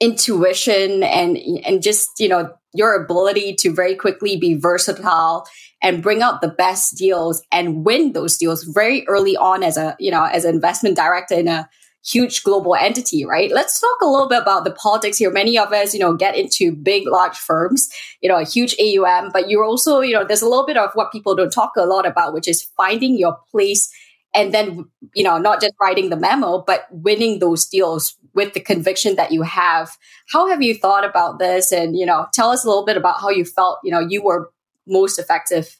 intuition 0.00 1.02
and 1.02 1.36
and 1.64 1.82
just 1.82 2.20
you 2.20 2.28
know 2.28 2.52
your 2.72 2.94
ability 2.94 3.54
to 3.54 3.74
very 3.74 3.96
quickly 3.96 4.36
be 4.36 4.54
versatile 4.54 5.46
and 5.82 6.02
bring 6.02 6.22
out 6.22 6.40
the 6.40 6.48
best 6.48 6.96
deals 6.96 7.42
and 7.50 7.84
win 7.84 8.12
those 8.12 8.36
deals 8.36 8.62
very 8.62 9.06
early 9.08 9.36
on 9.36 9.62
as 9.62 9.76
a 9.76 9.96
you 9.98 10.10
know 10.10 10.24
as 10.24 10.44
an 10.44 10.54
investment 10.54 10.96
director 10.96 11.34
in 11.34 11.48
a 11.48 11.68
huge 12.04 12.42
global 12.42 12.74
entity 12.74 13.24
right? 13.24 13.50
Let's 13.52 13.80
talk 13.80 14.00
a 14.02 14.06
little 14.06 14.28
bit 14.28 14.42
about 14.42 14.64
the 14.64 14.70
politics 14.70 15.18
here. 15.18 15.30
Many 15.30 15.58
of 15.58 15.72
us 15.72 15.94
you 15.94 16.00
know 16.00 16.14
get 16.14 16.36
into 16.36 16.72
big 16.72 17.06
large 17.06 17.36
firms 17.36 17.88
you 18.20 18.28
know 18.28 18.36
a 18.36 18.44
huge 18.44 18.74
aum 18.80 19.30
but 19.32 19.48
you're 19.48 19.64
also 19.64 20.00
you 20.00 20.14
know 20.14 20.24
there's 20.24 20.42
a 20.42 20.48
little 20.48 20.66
bit 20.66 20.76
of 20.76 20.90
what 20.94 21.12
people 21.12 21.34
don't 21.34 21.50
talk 21.50 21.72
a 21.76 21.84
lot 21.84 22.06
about 22.06 22.34
which 22.34 22.48
is 22.48 22.62
finding 22.76 23.18
your 23.18 23.36
place 23.50 23.90
and 24.34 24.52
then 24.52 24.84
you 25.14 25.24
know 25.24 25.38
not 25.38 25.60
just 25.60 25.74
writing 25.80 26.10
the 26.10 26.16
memo 26.16 26.62
but 26.66 26.86
winning 26.90 27.38
those 27.38 27.66
deals 27.66 28.16
with 28.34 28.52
the 28.54 28.60
conviction 28.60 29.16
that 29.16 29.32
you 29.32 29.42
have. 29.42 29.96
How 30.32 30.46
have 30.48 30.62
you 30.62 30.74
thought 30.74 31.04
about 31.04 31.38
this? 31.38 31.72
And 31.72 31.96
you 31.96 32.06
know 32.06 32.26
tell 32.32 32.50
us 32.50 32.64
a 32.64 32.68
little 32.68 32.84
bit 32.84 32.96
about 32.96 33.20
how 33.20 33.30
you 33.30 33.44
felt 33.44 33.78
you 33.84 33.90
know 33.90 34.00
you 34.00 34.22
were 34.22 34.50
most 34.86 35.18
effective 35.18 35.77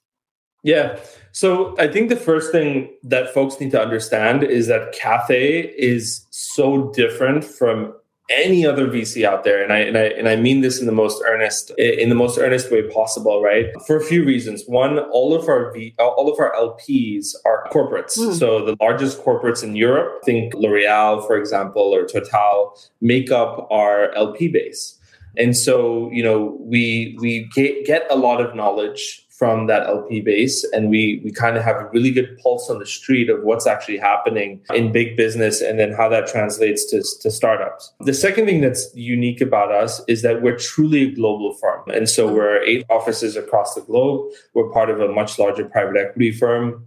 yeah 0.62 0.98
so 1.32 1.74
i 1.78 1.86
think 1.86 2.08
the 2.08 2.16
first 2.16 2.52
thing 2.52 2.92
that 3.02 3.32
folks 3.32 3.60
need 3.60 3.70
to 3.70 3.80
understand 3.80 4.42
is 4.42 4.66
that 4.66 4.92
cathay 4.92 5.62
is 5.76 6.26
so 6.30 6.90
different 6.92 7.44
from 7.44 7.92
any 8.30 8.66
other 8.66 8.86
VC 8.86 9.24
out 9.24 9.44
there, 9.44 9.62
and 9.62 9.72
I 9.72 9.78
and 9.78 9.96
I 9.96 10.04
and 10.04 10.28
I 10.28 10.36
mean 10.36 10.60
this 10.60 10.80
in 10.80 10.86
the 10.86 10.92
most 10.92 11.22
earnest 11.26 11.70
in 11.78 12.08
the 12.08 12.14
most 12.14 12.38
earnest 12.38 12.70
way 12.70 12.82
possible, 12.82 13.42
right? 13.42 13.66
For 13.86 13.96
a 13.96 14.04
few 14.04 14.24
reasons. 14.24 14.64
One, 14.66 14.98
all 14.98 15.34
of 15.34 15.48
our 15.48 15.72
v, 15.72 15.94
all 15.98 16.30
of 16.30 16.38
our 16.38 16.52
LPs 16.54 17.28
are 17.46 17.66
corporates. 17.70 18.18
Mm. 18.18 18.38
So 18.38 18.64
the 18.64 18.76
largest 18.80 19.22
corporates 19.22 19.62
in 19.62 19.76
Europe, 19.76 20.24
think 20.24 20.54
L'Oreal, 20.54 21.26
for 21.26 21.36
example, 21.36 21.82
or 21.82 22.06
Total, 22.06 22.78
make 23.00 23.30
up 23.30 23.66
our 23.70 24.14
LP 24.14 24.48
base. 24.48 24.98
And 25.36 25.56
so, 25.56 26.10
you 26.12 26.22
know, 26.22 26.56
we 26.60 27.16
we 27.20 27.48
get, 27.54 27.86
get 27.86 28.06
a 28.10 28.16
lot 28.16 28.40
of 28.40 28.54
knowledge 28.54 29.24
from 29.38 29.68
that 29.68 29.86
LP 29.86 30.20
base, 30.20 30.64
and 30.72 30.90
we 30.90 31.20
we 31.24 31.30
kind 31.30 31.56
of 31.56 31.62
have 31.62 31.76
a 31.76 31.88
really 31.90 32.10
good 32.10 32.36
pulse 32.42 32.68
on 32.68 32.80
the 32.80 32.86
street 32.86 33.30
of 33.30 33.44
what's 33.44 33.68
actually 33.68 33.96
happening 33.96 34.60
in 34.74 34.90
big 34.90 35.16
business, 35.16 35.60
and 35.60 35.78
then 35.78 35.92
how 35.92 36.08
that 36.08 36.26
translates 36.26 36.84
to, 36.90 37.04
to 37.22 37.30
startups. 37.30 37.92
The 38.00 38.14
second 38.14 38.46
thing 38.46 38.60
that's 38.60 38.90
unique 38.94 39.40
about 39.40 39.70
us 39.70 40.02
is 40.08 40.22
that 40.22 40.42
we're 40.42 40.58
truly 40.58 41.02
a 41.02 41.10
global 41.12 41.54
firm, 41.54 41.88
and 41.88 42.08
so 42.08 42.32
we're 42.32 42.60
eight 42.64 42.84
offices 42.90 43.36
across 43.36 43.76
the 43.76 43.82
globe. 43.82 44.32
We're 44.54 44.70
part 44.70 44.90
of 44.90 45.00
a 45.00 45.08
much 45.08 45.38
larger 45.38 45.64
private 45.66 45.96
equity 45.96 46.32
firm, 46.32 46.86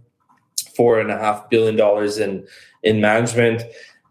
four 0.76 1.00
and 1.00 1.10
a 1.10 1.18
half 1.18 1.48
billion 1.48 1.76
dollars 1.76 2.18
in 2.18 2.46
in 2.82 3.00
management 3.00 3.62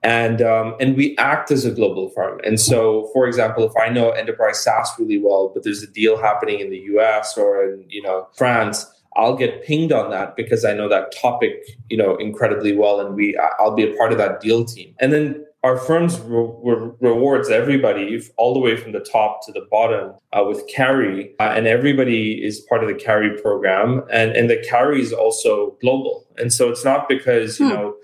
and 0.04 0.42
um, 0.42 0.76
and 0.80 0.96
we 0.96 1.16
act 1.18 1.52
as 1.52 1.66
a 1.66 1.72
global 1.72 2.10
firm. 2.10 2.40
And 2.44 2.60
so, 2.60 3.10
for 3.14 3.28
example, 3.28 3.64
if 3.64 3.74
I 3.78 3.90
know 3.90 4.10
enterprise 4.12 4.64
SaaS 4.64 4.92
really 4.98 5.20
well, 5.20 5.52
but 5.54 5.64
there's 5.64 5.84
a 5.84 5.88
deal 5.88 6.18
happening 6.18 6.60
in 6.60 6.70
the 6.70 6.80
U.S. 6.94 7.38
or 7.38 7.64
in 7.64 7.86
you 7.88 8.02
know 8.02 8.28
France, 8.36 8.86
I'll 9.16 9.36
get 9.36 9.64
pinged 9.64 9.92
on 9.92 10.10
that 10.12 10.36
because 10.36 10.66
I 10.66 10.74
know 10.74 10.90
that 10.90 11.14
topic 11.16 11.54
you 11.90 11.98
know 11.98 12.16
incredibly 12.16 12.76
well, 12.76 13.00
and 13.00 13.16
we 13.16 13.38
I'll 13.60 13.76
be 13.76 13.84
a 13.84 13.96
part 13.96 14.12
of 14.12 14.18
that 14.18 14.42
deal 14.42 14.66
team. 14.66 14.96
And 15.00 15.14
then 15.14 15.46
our 15.64 15.78
firms 15.78 16.20
re- 16.22 16.50
re- 16.64 16.92
rewards 17.00 17.50
everybody 17.50 18.20
all 18.38 18.54
the 18.54 18.60
way 18.60 18.76
from 18.76 18.94
the 18.94 19.00
top 19.00 19.46
to 19.46 19.52
the 19.52 19.68
bottom 19.70 20.14
uh, 20.34 20.44
with 20.44 20.68
carry 20.68 21.36
uh, 21.40 21.54
and 21.56 21.68
everybody 21.68 22.44
is 22.44 22.62
part 22.62 22.84
of 22.84 22.90
the 22.90 22.96
carry 22.96 23.40
program 23.42 24.04
and 24.12 24.32
and 24.32 24.50
the 24.50 24.58
carry 24.68 25.02
is 25.02 25.14
also 25.14 25.78
global 25.82 26.26
and 26.38 26.52
so 26.52 26.70
it's 26.70 26.84
not 26.84 27.08
because 27.08 27.60
you 27.60 27.68
hmm. 27.68 27.74
know 27.74 27.96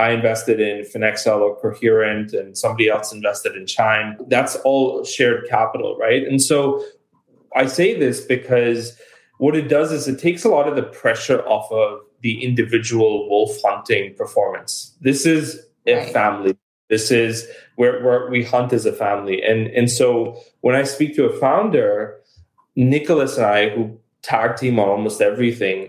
I 0.00 0.12
invested 0.12 0.60
in 0.60 0.86
FinAccel 0.86 1.40
or 1.40 1.60
Coherent 1.60 2.32
and 2.32 2.56
somebody 2.56 2.88
else 2.88 3.12
invested 3.12 3.54
in 3.54 3.66
Chime. 3.66 4.16
That's 4.28 4.56
all 4.64 5.04
shared 5.04 5.46
capital, 5.46 5.98
right? 5.98 6.26
And 6.26 6.40
so 6.40 6.82
I 7.54 7.66
say 7.66 7.98
this 7.98 8.22
because 8.22 8.96
what 9.36 9.54
it 9.54 9.68
does 9.68 9.92
is 9.92 10.08
it 10.08 10.18
takes 10.18 10.42
a 10.42 10.48
lot 10.48 10.66
of 10.66 10.74
the 10.74 10.84
pressure 10.84 11.46
off 11.46 11.70
of 11.70 12.00
the 12.22 12.42
individual 12.42 13.28
wolf 13.28 13.50
hunting 13.62 14.14
performance. 14.14 14.96
This 15.02 15.26
is 15.26 15.60
a 15.86 15.96
right. 15.96 16.12
family. 16.14 16.56
This 16.88 17.10
is 17.10 17.46
where, 17.76 18.02
where 18.02 18.30
we 18.30 18.42
hunt 18.42 18.72
as 18.72 18.86
a 18.86 18.92
family. 18.94 19.42
And, 19.42 19.66
and 19.68 19.90
so 19.90 20.40
when 20.62 20.74
I 20.74 20.84
speak 20.84 21.14
to 21.16 21.26
a 21.26 21.38
founder, 21.38 22.18
Nicholas 22.74 23.36
and 23.36 23.44
I, 23.44 23.68
who 23.68 24.00
tag 24.22 24.56
team 24.56 24.78
on 24.78 24.88
almost 24.88 25.20
everything, 25.20 25.88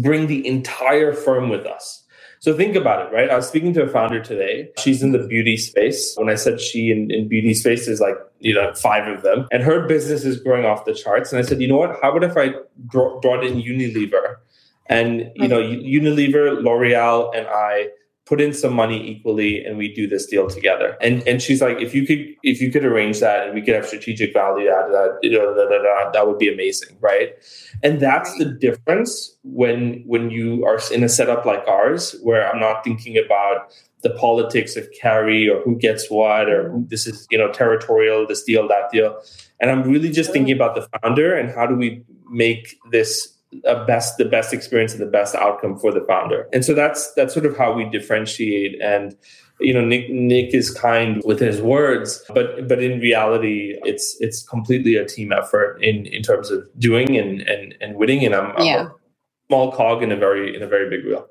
bring 0.00 0.26
the 0.26 0.46
entire 0.46 1.12
firm 1.12 1.50
with 1.50 1.66
us 1.66 1.99
so 2.40 2.56
think 2.56 2.74
about 2.74 3.06
it, 3.06 3.14
right? 3.14 3.28
I 3.28 3.36
was 3.36 3.46
speaking 3.46 3.74
to 3.74 3.82
a 3.82 3.88
founder 3.88 4.18
today. 4.18 4.70
She's 4.78 5.02
in 5.02 5.12
the 5.12 5.18
beauty 5.18 5.58
space. 5.58 6.14
When 6.16 6.30
I 6.30 6.36
said 6.36 6.58
she 6.58 6.90
in, 6.90 7.10
in 7.10 7.28
beauty 7.28 7.52
space 7.52 7.86
is 7.86 8.00
like, 8.00 8.14
you 8.38 8.54
know, 8.54 8.72
five 8.72 9.06
of 9.06 9.22
them. 9.22 9.46
And 9.52 9.62
her 9.62 9.86
business 9.86 10.24
is 10.24 10.40
growing 10.40 10.64
off 10.64 10.86
the 10.86 10.94
charts. 10.94 11.32
And 11.32 11.38
I 11.38 11.46
said, 11.46 11.60
you 11.60 11.68
know 11.68 11.76
what? 11.76 11.98
How 12.00 12.16
about 12.16 12.24
if 12.24 12.38
I 12.38 12.54
brought 12.78 13.44
in 13.44 13.60
Unilever? 13.60 14.36
And, 14.86 15.30
you 15.36 15.48
know, 15.48 15.60
Unilever, 15.60 16.62
L'Oreal, 16.62 17.30
and 17.36 17.46
I 17.46 17.88
put 18.30 18.40
in 18.40 18.54
some 18.54 18.72
money 18.72 19.10
equally 19.10 19.64
and 19.64 19.76
we 19.76 19.92
do 19.92 20.06
this 20.06 20.24
deal 20.24 20.48
together. 20.48 20.96
And 21.00 21.26
and 21.26 21.42
she's 21.42 21.60
like, 21.60 21.78
if 21.80 21.96
you 21.96 22.06
could 22.06 22.24
if 22.44 22.62
you 22.62 22.70
could 22.70 22.84
arrange 22.84 23.18
that 23.18 23.46
and 23.46 23.54
we 23.56 23.60
could 23.60 23.74
have 23.74 23.86
strategic 23.86 24.32
value 24.32 24.70
out 24.70 24.86
of 24.86 24.92
that, 24.92 25.18
you 25.20 25.30
da, 25.36 25.52
da, 25.52 25.82
da, 25.82 26.10
that 26.12 26.28
would 26.28 26.38
be 26.38 26.50
amazing, 26.50 26.96
right? 27.00 27.30
And 27.82 27.98
that's 27.98 28.32
the 28.38 28.44
difference 28.44 29.36
when 29.42 30.04
when 30.06 30.30
you 30.30 30.64
are 30.64 30.78
in 30.92 31.02
a 31.02 31.08
setup 31.08 31.44
like 31.44 31.66
ours, 31.66 32.14
where 32.22 32.48
I'm 32.48 32.60
not 32.60 32.84
thinking 32.84 33.18
about 33.18 33.72
the 34.02 34.10
politics 34.10 34.76
of 34.76 34.88
carry 34.92 35.50
or 35.50 35.60
who 35.62 35.76
gets 35.76 36.08
what 36.08 36.48
or 36.48 36.72
this 36.86 37.08
is 37.08 37.26
you 37.32 37.38
know 37.38 37.50
territorial, 37.50 38.28
this 38.28 38.44
deal, 38.44 38.68
that 38.68 38.92
deal. 38.92 39.20
And 39.58 39.72
I'm 39.72 39.82
really 39.82 40.10
just 40.10 40.32
thinking 40.32 40.54
about 40.54 40.76
the 40.76 40.86
founder 41.00 41.34
and 41.34 41.52
how 41.52 41.66
do 41.66 41.74
we 41.74 42.04
make 42.30 42.76
this 42.92 43.36
a 43.64 43.84
best 43.84 44.16
the 44.16 44.24
best 44.24 44.52
experience 44.52 44.92
and 44.92 45.02
the 45.02 45.06
best 45.06 45.34
outcome 45.34 45.76
for 45.76 45.92
the 45.92 46.00
founder 46.06 46.48
and 46.52 46.64
so 46.64 46.72
that's 46.72 47.12
that's 47.14 47.34
sort 47.34 47.44
of 47.44 47.56
how 47.56 47.72
we 47.72 47.84
differentiate 47.90 48.80
and 48.80 49.16
you 49.58 49.74
know 49.74 49.84
nick 49.84 50.08
nick 50.08 50.54
is 50.54 50.70
kind 50.70 51.20
with 51.24 51.40
his 51.40 51.60
words 51.60 52.22
but 52.32 52.68
but 52.68 52.80
in 52.82 53.00
reality 53.00 53.76
it's 53.82 54.16
it's 54.20 54.42
completely 54.42 54.94
a 54.94 55.04
team 55.04 55.32
effort 55.32 55.82
in 55.82 56.06
in 56.06 56.22
terms 56.22 56.50
of 56.50 56.64
doing 56.78 57.16
and 57.16 57.40
and, 57.42 57.74
and 57.80 57.96
winning 57.96 58.24
and 58.24 58.34
i'm, 58.34 58.54
yeah. 58.64 58.82
I'm 58.82 58.86
a 58.86 58.94
small 59.48 59.72
cog 59.72 60.02
in 60.02 60.12
a 60.12 60.16
very 60.16 60.54
in 60.54 60.62
a 60.62 60.68
very 60.68 60.88
big 60.88 61.04
wheel 61.04 61.26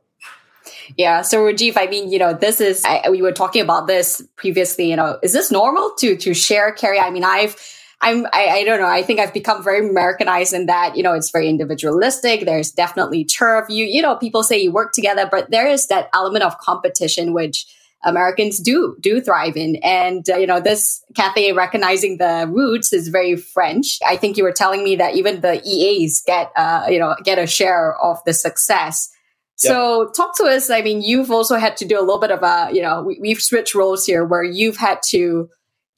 yeah. 0.97 1.21
So 1.21 1.43
Rajiv, 1.43 1.73
I 1.77 1.85
mean, 1.85 2.11
you 2.11 2.17
know, 2.17 2.33
this 2.33 2.59
is, 2.59 2.83
I, 2.83 3.09
we 3.09 3.21
were 3.21 3.31
talking 3.31 3.61
about 3.61 3.85
this 3.85 4.23
previously, 4.35 4.89
you 4.89 4.95
know, 4.95 5.19
is 5.21 5.33
this 5.33 5.51
normal 5.51 5.91
to, 5.99 6.17
to 6.17 6.33
share 6.33 6.71
carry? 6.71 6.99
I 6.99 7.11
mean, 7.11 7.23
I've, 7.23 7.55
I'm, 8.01 8.25
I, 8.27 8.47
I, 8.47 8.63
don't 8.63 8.79
know. 8.79 8.87
I 8.87 9.03
think 9.03 9.19
I've 9.19 9.33
become 9.33 9.61
very 9.63 9.87
Americanized 9.89 10.53
in 10.53 10.67
that, 10.67 10.95
you 10.95 11.03
know, 11.03 11.13
it's 11.13 11.31
very 11.31 11.49
individualistic. 11.49 12.45
There's 12.45 12.71
definitely 12.71 13.25
turf. 13.25 13.65
You, 13.69 13.85
you 13.85 14.01
know, 14.01 14.15
people 14.15 14.41
say 14.41 14.57
you 14.57 14.71
work 14.71 14.93
together, 14.93 15.27
but 15.29 15.51
there 15.51 15.67
is 15.67 15.87
that 15.87 16.09
element 16.13 16.45
of 16.45 16.57
competition, 16.59 17.33
which 17.33 17.65
Americans 18.03 18.59
do, 18.59 18.95
do 19.01 19.19
thrive 19.19 19.57
in. 19.57 19.75
And, 19.77 20.25
uh, 20.29 20.37
you 20.37 20.47
know, 20.47 20.61
this 20.61 21.03
Cathay 21.15 21.51
recognizing 21.51 22.17
the 22.17 22.49
roots 22.49 22.93
is 22.93 23.09
very 23.09 23.35
French. 23.35 23.99
I 24.07 24.15
think 24.15 24.37
you 24.37 24.43
were 24.43 24.53
telling 24.53 24.83
me 24.83 24.95
that 24.95 25.15
even 25.15 25.41
the 25.41 25.61
EAs 25.65 26.21
get, 26.25 26.53
uh, 26.55 26.85
you 26.89 26.99
know, 26.99 27.15
get 27.23 27.37
a 27.37 27.47
share 27.47 28.01
of 28.01 28.23
the 28.25 28.33
success. 28.33 29.09
So 29.55 30.03
yep. 30.03 30.13
talk 30.13 30.37
to 30.37 30.45
us. 30.45 30.69
I 30.69 30.81
mean, 30.81 31.01
you've 31.01 31.31
also 31.31 31.57
had 31.57 31.75
to 31.77 31.85
do 31.85 31.99
a 31.99 32.01
little 32.01 32.19
bit 32.19 32.31
of 32.31 32.43
a, 32.43 32.69
you 32.71 32.81
know, 32.81 33.03
we, 33.03 33.19
we've 33.19 33.41
switched 33.41 33.75
roles 33.75 34.05
here 34.05 34.23
where 34.23 34.43
you've 34.43 34.77
had 34.77 34.99
to 35.09 35.49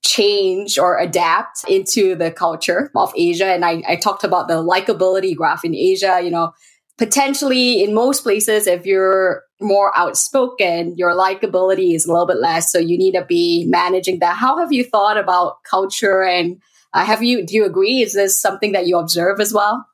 change 0.03 0.77
or 0.77 0.97
adapt 0.97 1.63
into 1.67 2.15
the 2.15 2.31
culture 2.31 2.91
of 2.95 3.13
Asia. 3.15 3.45
And 3.45 3.63
I, 3.63 3.83
I 3.87 3.95
talked 3.95 4.23
about 4.23 4.47
the 4.47 4.55
likability 4.55 5.35
graph 5.35 5.63
in 5.63 5.75
Asia, 5.75 6.19
you 6.23 6.31
know, 6.31 6.53
potentially 6.97 7.83
in 7.83 7.93
most 7.93 8.23
places, 8.23 8.67
if 8.67 8.85
you're 8.85 9.43
more 9.59 9.91
outspoken, 9.97 10.95
your 10.97 11.13
likability 11.13 11.95
is 11.95 12.05
a 12.05 12.11
little 12.11 12.27
bit 12.27 12.37
less. 12.37 12.71
So 12.71 12.79
you 12.79 12.97
need 12.97 13.13
to 13.13 13.25
be 13.25 13.65
managing 13.67 14.19
that. 14.19 14.37
How 14.37 14.57
have 14.57 14.71
you 14.71 14.83
thought 14.83 15.17
about 15.17 15.63
culture 15.63 16.23
and 16.23 16.61
uh, 16.93 17.05
have 17.05 17.23
you, 17.23 17.45
do 17.45 17.55
you 17.55 17.65
agree? 17.65 18.01
Is 18.01 18.13
this 18.13 18.39
something 18.39 18.73
that 18.73 18.87
you 18.87 18.97
observe 18.97 19.39
as 19.39 19.53
well? 19.53 19.85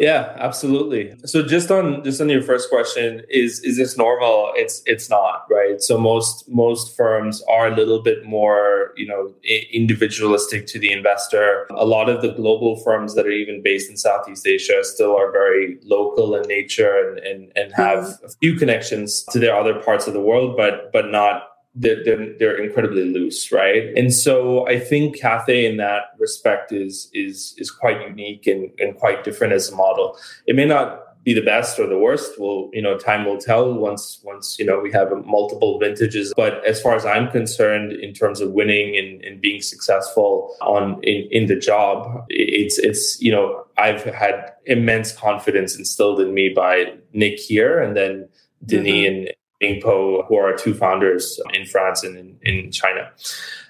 Yeah, 0.00 0.34
absolutely. 0.38 1.14
So 1.26 1.46
just 1.46 1.70
on 1.70 2.02
just 2.02 2.22
on 2.22 2.30
your 2.30 2.40
first 2.40 2.70
question, 2.70 3.22
is 3.28 3.60
is 3.60 3.76
this 3.76 3.98
normal? 3.98 4.50
It's 4.56 4.82
it's 4.86 5.10
not, 5.10 5.44
right? 5.50 5.82
So 5.82 5.98
most 5.98 6.48
most 6.48 6.96
firms 6.96 7.42
are 7.50 7.68
a 7.68 7.76
little 7.76 8.02
bit 8.02 8.24
more, 8.24 8.94
you 8.96 9.06
know, 9.06 9.34
individualistic 9.70 10.66
to 10.68 10.78
the 10.78 10.90
investor. 10.90 11.66
A 11.76 11.84
lot 11.84 12.08
of 12.08 12.22
the 12.22 12.32
global 12.32 12.76
firms 12.76 13.14
that 13.14 13.26
are 13.26 13.30
even 13.30 13.62
based 13.62 13.90
in 13.90 13.98
Southeast 13.98 14.46
Asia 14.46 14.82
still 14.84 15.14
are 15.14 15.30
very 15.30 15.78
local 15.84 16.34
in 16.34 16.48
nature 16.48 16.96
and 17.06 17.18
and, 17.18 17.52
and 17.54 17.74
have 17.74 18.04
mm-hmm. 18.04 18.24
a 18.24 18.28
few 18.40 18.56
connections 18.56 19.22
to 19.24 19.38
their 19.38 19.54
other 19.54 19.74
parts 19.82 20.06
of 20.06 20.14
the 20.14 20.20
world, 20.22 20.56
but 20.56 20.90
but 20.94 21.10
not 21.10 21.49
they're, 21.74 22.02
they're, 22.04 22.38
they're, 22.38 22.62
incredibly 22.62 23.04
loose, 23.04 23.52
right? 23.52 23.96
And 23.96 24.12
so 24.12 24.66
I 24.66 24.80
think 24.80 25.18
Cathay 25.18 25.66
in 25.66 25.76
that 25.76 26.14
respect 26.18 26.72
is 26.72 27.08
is 27.14 27.54
is 27.58 27.70
quite 27.70 28.00
unique 28.00 28.46
and, 28.46 28.70
and 28.80 28.96
quite 28.96 29.22
different 29.22 29.52
as 29.52 29.70
a 29.70 29.76
model. 29.76 30.18
It 30.46 30.56
may 30.56 30.64
not 30.64 31.10
be 31.22 31.34
the 31.34 31.42
best 31.42 31.78
or 31.78 31.86
the 31.86 31.98
worst. 31.98 32.40
Well, 32.40 32.70
you 32.72 32.80
know, 32.82 32.96
time 32.96 33.24
will 33.24 33.38
tell 33.38 33.72
once 33.72 34.20
once 34.24 34.58
you 34.58 34.64
know 34.64 34.80
we 34.80 34.90
have 34.92 35.10
multiple 35.24 35.78
vintages. 35.78 36.32
But 36.36 36.64
as 36.66 36.80
far 36.80 36.96
as 36.96 37.04
I'm 37.04 37.30
concerned, 37.30 37.92
in 37.92 38.14
terms 38.14 38.40
of 38.40 38.50
winning 38.50 38.96
and, 38.96 39.22
and 39.24 39.40
being 39.40 39.60
successful 39.60 40.56
on 40.60 41.00
in, 41.04 41.28
in 41.30 41.46
the 41.46 41.56
job, 41.56 42.24
it's 42.28 42.78
it's 42.78 43.20
you 43.20 43.30
know 43.30 43.64
I've 43.76 44.02
had 44.02 44.52
immense 44.66 45.12
confidence 45.12 45.76
instilled 45.76 46.20
in 46.20 46.34
me 46.34 46.48
by 46.48 46.94
Nick 47.12 47.38
here, 47.38 47.80
and 47.80 47.96
then 47.96 48.28
Denis 48.64 48.92
mm-hmm. 48.92 49.16
and 49.26 49.32
Ming 49.60 49.80
Po, 49.82 50.24
who 50.28 50.36
are 50.36 50.50
our 50.52 50.56
two 50.56 50.74
founders 50.74 51.40
in 51.52 51.66
France 51.66 52.02
and 52.02 52.16
in, 52.16 52.38
in 52.42 52.70
China. 52.70 53.10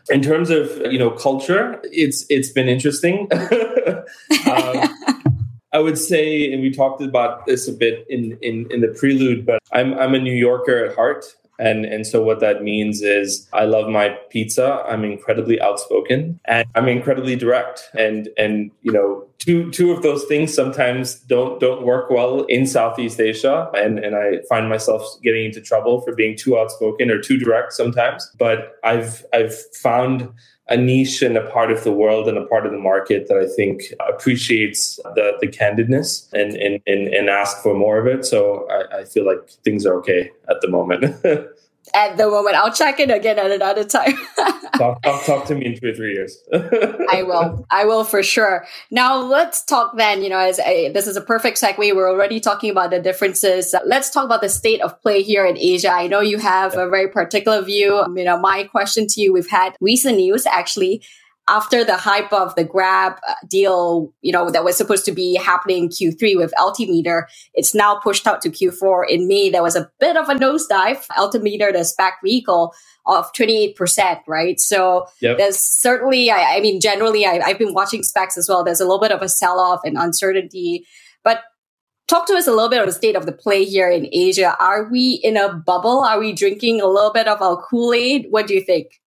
In 0.08 0.22
terms 0.22 0.50
of 0.50 0.70
you 0.90 0.98
know 0.98 1.10
culture, 1.10 1.80
it's 1.84 2.24
it's 2.28 2.50
been 2.50 2.68
interesting. 2.68 3.28
um, 3.32 4.88
I 5.72 5.78
would 5.78 5.98
say, 5.98 6.52
and 6.52 6.62
we 6.62 6.70
talked 6.70 7.00
about 7.00 7.46
this 7.46 7.68
a 7.68 7.72
bit 7.72 8.04
in, 8.08 8.36
in, 8.42 8.66
in 8.72 8.80
the 8.80 8.88
prelude, 8.88 9.46
but 9.46 9.60
I'm 9.72 9.94
I'm 9.94 10.14
a 10.14 10.18
New 10.18 10.34
Yorker 10.34 10.84
at 10.84 10.96
heart. 10.96 11.24
And, 11.60 11.84
and 11.84 12.06
so 12.06 12.22
what 12.22 12.40
that 12.40 12.62
means 12.62 13.02
is 13.02 13.46
I 13.52 13.66
love 13.66 13.86
my 13.86 14.16
pizza. 14.30 14.82
I'm 14.88 15.04
incredibly 15.04 15.60
outspoken 15.60 16.40
and 16.46 16.66
I'm 16.74 16.88
incredibly 16.88 17.36
direct. 17.36 17.90
And, 17.92 18.30
and, 18.38 18.70
you 18.80 18.90
know, 18.90 19.26
two, 19.40 19.70
two 19.70 19.90
of 19.90 20.02
those 20.02 20.24
things 20.26 20.54
sometimes 20.54 21.16
don't, 21.20 21.58
don't 21.58 21.84
work 21.84 22.10
well 22.10 22.44
in 22.44 22.66
Southeast 22.66 23.18
Asia. 23.18 23.68
And, 23.74 23.98
and 23.98 24.14
I 24.14 24.42
find 24.48 24.68
myself 24.68 25.02
getting 25.22 25.46
into 25.46 25.60
trouble 25.60 26.02
for 26.02 26.14
being 26.14 26.36
too 26.36 26.58
outspoken 26.58 27.10
or 27.10 27.18
too 27.18 27.38
direct 27.38 27.72
sometimes. 27.72 28.30
But 28.38 28.76
I've, 28.84 29.24
I've 29.32 29.54
found 29.76 30.28
a 30.68 30.76
niche 30.76 31.22
and 31.22 31.36
a 31.36 31.50
part 31.50 31.72
of 31.72 31.82
the 31.82 31.90
world 31.90 32.28
and 32.28 32.38
a 32.38 32.46
part 32.46 32.64
of 32.64 32.70
the 32.70 32.78
market 32.78 33.26
that 33.28 33.38
I 33.38 33.46
think 33.56 33.82
appreciates 34.08 34.96
the, 35.16 35.32
the 35.40 35.48
candidness 35.48 36.30
and, 36.32 36.54
and, 36.54 36.80
and, 36.86 37.08
and 37.08 37.28
ask 37.28 37.60
for 37.62 37.74
more 37.74 37.98
of 37.98 38.06
it. 38.06 38.24
So 38.24 38.68
I, 38.70 38.98
I 38.98 39.04
feel 39.04 39.26
like 39.26 39.50
things 39.64 39.84
are 39.86 39.94
okay 39.96 40.30
at 40.48 40.60
the 40.60 40.68
moment. 40.68 41.16
at 41.94 42.16
the 42.16 42.28
moment. 42.28 42.56
I'll 42.56 42.72
check 42.72 43.00
in 43.00 43.10
again 43.10 43.38
at 43.38 43.50
another 43.50 43.84
time. 43.84 44.14
talk, 44.76 45.02
talk, 45.02 45.24
talk, 45.24 45.44
to 45.46 45.54
me 45.54 45.66
in 45.66 45.78
two 45.78 45.88
or 45.88 45.94
three 45.94 46.12
years. 46.12 46.38
I 46.52 47.22
will. 47.22 47.66
I 47.70 47.84
will 47.84 48.04
for 48.04 48.22
sure. 48.22 48.66
Now 48.90 49.16
let's 49.18 49.64
talk 49.64 49.96
then, 49.96 50.22
you 50.22 50.28
know, 50.28 50.38
as 50.38 50.58
a, 50.60 50.90
this 50.92 51.06
is 51.06 51.16
a 51.16 51.20
perfect 51.20 51.60
segue. 51.60 51.78
We're 51.78 52.10
already 52.10 52.40
talking 52.40 52.70
about 52.70 52.90
the 52.90 53.00
differences. 53.00 53.74
Uh, 53.74 53.80
let's 53.86 54.10
talk 54.10 54.24
about 54.24 54.40
the 54.40 54.48
state 54.48 54.80
of 54.82 55.00
play 55.02 55.22
here 55.22 55.44
in 55.44 55.56
Asia. 55.58 55.90
I 55.90 56.06
know 56.06 56.20
you 56.20 56.38
have 56.38 56.74
a 56.74 56.88
very 56.88 57.08
particular 57.08 57.62
view. 57.62 58.04
You 58.16 58.24
know, 58.24 58.38
my 58.38 58.64
question 58.64 59.06
to 59.08 59.20
you, 59.20 59.32
we've 59.32 59.50
had 59.50 59.76
recent 59.80 60.16
news 60.16 60.46
actually 60.46 61.02
after 61.50 61.84
the 61.84 61.96
hype 61.96 62.32
of 62.32 62.54
the 62.54 62.64
Grab 62.64 63.14
uh, 63.28 63.34
deal, 63.48 64.14
you 64.22 64.32
know, 64.32 64.50
that 64.50 64.64
was 64.64 64.76
supposed 64.76 65.04
to 65.06 65.12
be 65.12 65.34
happening 65.34 65.84
in 65.84 65.88
Q3 65.88 66.36
with 66.36 66.52
Altimeter, 66.58 67.28
it's 67.54 67.74
now 67.74 67.96
pushed 67.96 68.26
out 68.26 68.40
to 68.42 68.50
Q4 68.50 69.10
in 69.10 69.26
May. 69.26 69.50
There 69.50 69.62
was 69.62 69.74
a 69.74 69.90
bit 69.98 70.16
of 70.16 70.28
a 70.28 70.34
nosedive. 70.34 71.04
Altimeter, 71.18 71.72
the 71.72 71.80
SPAC 71.80 72.12
vehicle, 72.24 72.72
of 73.06 73.32
28%, 73.32 74.20
right? 74.28 74.60
So 74.60 75.06
yep. 75.20 75.38
there's 75.38 75.58
certainly, 75.58 76.30
I, 76.30 76.56
I 76.56 76.60
mean, 76.60 76.80
generally, 76.80 77.26
I, 77.26 77.40
I've 77.44 77.58
been 77.58 77.74
watching 77.74 78.02
SPACs 78.02 78.38
as 78.38 78.48
well. 78.48 78.62
There's 78.62 78.80
a 78.80 78.84
little 78.84 79.00
bit 79.00 79.12
of 79.12 79.20
a 79.20 79.28
sell 79.28 79.58
off 79.58 79.80
and 79.84 79.98
uncertainty. 79.98 80.86
But 81.24 81.42
talk 82.06 82.26
to 82.28 82.34
us 82.34 82.46
a 82.46 82.52
little 82.52 82.70
bit 82.70 82.80
on 82.80 82.86
the 82.86 82.92
state 82.92 83.16
of 83.16 83.26
the 83.26 83.32
play 83.32 83.64
here 83.64 83.90
in 83.90 84.08
Asia. 84.12 84.56
Are 84.60 84.88
we 84.88 85.20
in 85.24 85.36
a 85.36 85.52
bubble? 85.52 86.00
Are 86.00 86.20
we 86.20 86.32
drinking 86.32 86.80
a 86.80 86.86
little 86.86 87.12
bit 87.12 87.26
of 87.26 87.42
our 87.42 87.60
Kool 87.60 87.92
Aid? 87.92 88.26
What 88.30 88.46
do 88.46 88.54
you 88.54 88.62
think? 88.62 89.00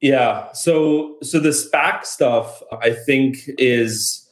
Yeah. 0.00 0.52
So 0.52 1.16
so 1.22 1.38
the 1.38 1.50
SPAC 1.50 2.04
stuff, 2.04 2.62
I 2.80 2.90
think, 2.90 3.38
is 3.58 4.26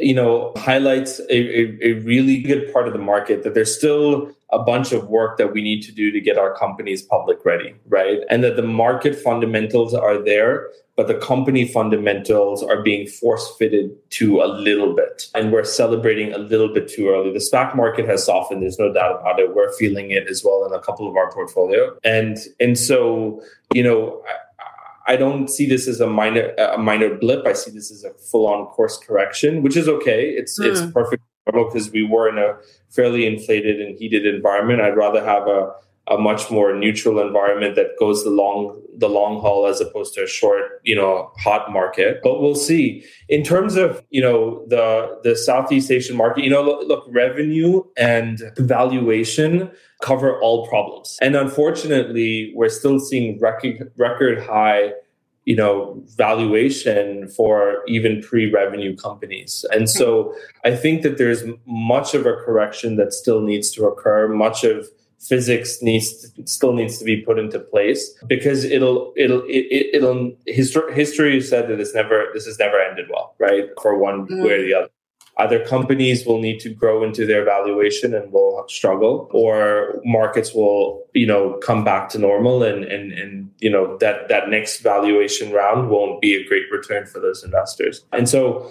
you 0.00 0.14
know 0.14 0.52
highlights 0.56 1.20
a, 1.20 1.34
a, 1.34 1.78
a, 1.82 1.92
really 2.04 2.40
good 2.40 2.72
part 2.72 2.86
of 2.86 2.94
the 2.94 2.98
market 2.98 3.42
that 3.42 3.52
there's 3.52 3.76
still 3.76 4.32
a 4.50 4.58
bunch 4.58 4.92
of 4.92 5.08
work 5.08 5.36
that 5.36 5.52
we 5.52 5.60
need 5.60 5.82
to 5.82 5.92
do 5.92 6.10
to 6.10 6.20
get 6.22 6.38
our 6.38 6.56
companies 6.56 7.02
public 7.02 7.44
ready 7.44 7.74
right? 7.88 8.20
And 8.30 8.42
that 8.44 8.56
the 8.56 8.62
market 8.62 9.14
fundamentals 9.14 9.92
are 9.92 10.16
there 10.16 10.70
but 10.96 11.08
the 11.08 11.14
company 11.14 11.66
fundamentals 11.66 12.62
are 12.62 12.80
being 12.80 13.06
force 13.06 13.52
fitted 13.58 13.90
to 14.10 14.42
a 14.42 14.46
little 14.46 14.94
bit. 14.94 15.26
And 15.34 15.52
we're 15.52 15.64
celebrating 15.64 16.32
a 16.32 16.38
little 16.38 16.72
bit 16.72 16.88
too 16.88 17.08
early. 17.08 17.32
The 17.32 17.40
stock 17.40 17.74
market 17.74 18.06
has 18.06 18.24
softened 18.24 18.62
there's 18.62 18.78
no 18.78 18.92
doubt 18.92 19.20
about 19.20 19.40
it. 19.40 19.54
We're 19.54 19.72
feeling 19.72 20.12
it 20.12 20.28
as 20.28 20.44
well 20.44 20.64
in 20.64 20.72
a 20.72 20.80
couple 20.80 21.08
of 21.08 21.16
our 21.16 21.32
portfolio. 21.32 21.96
And 22.04 22.38
and 22.60 22.78
so 22.78 23.42
you 23.72 23.82
know 23.82 24.22
I 25.06 25.16
don't 25.16 25.48
see 25.48 25.66
this 25.66 25.86
as 25.86 26.00
a 26.00 26.06
minor 26.06 26.54
a 26.54 26.78
minor 26.78 27.14
blip. 27.14 27.46
I 27.46 27.52
see 27.52 27.70
this 27.70 27.90
as 27.90 28.04
a 28.04 28.14
full 28.14 28.46
on 28.46 28.66
course 28.66 28.96
correction, 28.98 29.62
which 29.62 29.76
is 29.76 29.88
okay. 29.88 30.30
It's 30.30 30.58
mm. 30.58 30.66
it's 30.66 30.80
hmm. 30.80 30.90
perfect 30.90 31.22
because 31.46 31.90
we 31.90 32.02
were 32.02 32.28
in 32.28 32.38
a 32.38 32.56
fairly 32.90 33.26
inflated 33.26 33.80
and 33.80 33.96
heated 33.98 34.26
environment. 34.26 34.80
I'd 34.80 34.96
rather 34.96 35.22
have 35.22 35.46
a 35.46 35.72
a 36.08 36.18
much 36.18 36.50
more 36.50 36.74
neutral 36.74 37.18
environment 37.18 37.76
that 37.76 37.98
goes 37.98 38.24
the 38.24 38.30
long 38.30 38.80
the 38.96 39.08
long 39.08 39.40
haul 39.40 39.66
as 39.66 39.80
opposed 39.80 40.14
to 40.14 40.22
a 40.22 40.26
short 40.26 40.80
you 40.84 40.94
know 40.94 41.32
hot 41.38 41.72
market. 41.72 42.20
But 42.22 42.40
we'll 42.40 42.54
see. 42.54 43.04
In 43.28 43.42
terms 43.42 43.76
of 43.76 44.02
you 44.10 44.20
know 44.20 44.64
the 44.68 45.18
the 45.22 45.34
southeast 45.36 45.90
asian 45.90 46.16
market 46.16 46.44
you 46.44 46.50
know 46.50 46.62
look, 46.62 46.86
look 46.86 47.04
revenue 47.08 47.82
and 47.96 48.42
valuation 48.58 49.70
cover 50.02 50.38
all 50.40 50.66
problems. 50.68 51.18
And 51.22 51.34
unfortunately 51.36 52.52
we're 52.54 52.68
still 52.68 53.00
seeing 53.00 53.40
record 53.40 53.90
record 53.96 54.42
high 54.42 54.92
you 55.46 55.56
know 55.56 56.02
valuation 56.16 57.28
for 57.28 57.82
even 57.86 58.20
pre-revenue 58.22 58.94
companies. 58.96 59.64
And 59.72 59.88
so 59.88 60.34
i 60.64 60.76
think 60.76 61.02
that 61.02 61.16
there's 61.16 61.44
much 61.66 62.12
of 62.12 62.26
a 62.26 62.34
correction 62.34 62.96
that 62.96 63.14
still 63.14 63.40
needs 63.40 63.70
to 63.72 63.86
occur 63.86 64.28
much 64.28 64.64
of 64.64 64.86
physics 65.26 65.80
needs 65.82 66.30
to, 66.30 66.46
still 66.46 66.72
needs 66.72 66.98
to 66.98 67.04
be 67.04 67.20
put 67.22 67.38
into 67.38 67.58
place 67.58 68.14
because 68.26 68.64
it'll 68.64 69.12
it'll 69.16 69.42
it, 69.48 70.02
will 70.02 70.32
history 70.46 70.94
history 70.94 71.40
said 71.40 71.68
that 71.68 71.80
it's 71.80 71.94
never 71.94 72.26
this 72.34 72.46
has 72.46 72.58
never 72.58 72.78
ended 72.78 73.06
well 73.10 73.34
right? 73.38 73.68
For 73.80 73.98
one 73.98 74.26
mm. 74.26 74.44
way 74.44 74.52
or 74.52 74.62
the 74.62 74.74
other. 74.74 74.88
Either 75.36 75.64
companies 75.66 76.24
will 76.24 76.40
need 76.40 76.60
to 76.60 76.68
grow 76.68 77.02
into 77.02 77.26
their 77.26 77.44
valuation 77.44 78.14
and 78.14 78.30
will 78.32 78.64
struggle 78.68 79.28
or 79.32 80.00
markets 80.04 80.54
will 80.54 81.04
you 81.12 81.26
know 81.26 81.54
come 81.54 81.82
back 81.82 82.08
to 82.10 82.18
normal 82.18 82.62
and 82.62 82.84
and 82.84 83.12
and 83.12 83.50
you 83.58 83.70
know 83.70 83.96
that 83.98 84.28
that 84.28 84.48
next 84.48 84.80
valuation 84.80 85.50
round 85.50 85.90
won't 85.90 86.20
be 86.20 86.34
a 86.34 86.46
great 86.46 86.70
return 86.70 87.06
for 87.06 87.18
those 87.20 87.42
investors. 87.42 88.04
And 88.12 88.28
so 88.28 88.70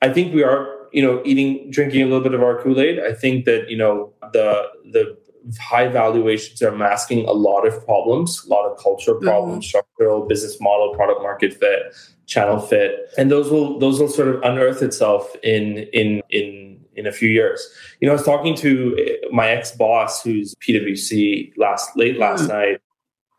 i 0.00 0.08
think 0.08 0.32
we 0.32 0.44
are 0.44 0.78
you 0.92 1.02
know 1.02 1.20
eating 1.24 1.70
drinking 1.70 2.02
a 2.02 2.04
little 2.06 2.22
bit 2.22 2.34
of 2.34 2.42
our 2.42 2.62
kool-aid. 2.62 3.00
I 3.00 3.12
think 3.12 3.44
that 3.44 3.68
you 3.68 3.76
know 3.76 4.12
the 4.32 4.68
the 4.92 5.16
high 5.56 5.88
valuations 5.88 6.60
are 6.62 6.72
masking 6.72 7.26
a 7.26 7.32
lot 7.32 7.66
of 7.66 7.84
problems, 7.84 8.44
a 8.44 8.48
lot 8.48 8.70
of 8.70 8.78
culture 8.78 9.14
mm-hmm. 9.14 9.26
problems, 9.26 9.64
mm-hmm. 9.64 9.68
structural, 9.68 10.26
business 10.26 10.60
model, 10.60 10.94
product 10.94 11.22
market 11.22 11.54
fit, 11.54 11.94
channel 12.26 12.60
fit, 12.60 13.10
and 13.16 13.30
those 13.30 13.50
will 13.50 13.78
those 13.78 14.00
will 14.00 14.08
sort 14.08 14.28
of 14.28 14.42
unearth 14.42 14.82
itself 14.82 15.34
in 15.42 15.78
in 15.92 16.22
in 16.30 16.84
in 16.94 17.06
a 17.06 17.12
few 17.12 17.28
years. 17.28 17.66
You 18.00 18.06
know, 18.06 18.12
I 18.12 18.16
was 18.16 18.24
talking 18.24 18.54
to 18.56 19.18
my 19.30 19.48
ex 19.48 19.72
boss, 19.72 20.22
who's 20.22 20.54
PwC, 20.56 21.52
last 21.56 21.96
late 21.96 22.18
last 22.18 22.42
mm-hmm. 22.42 22.52
night, 22.52 22.80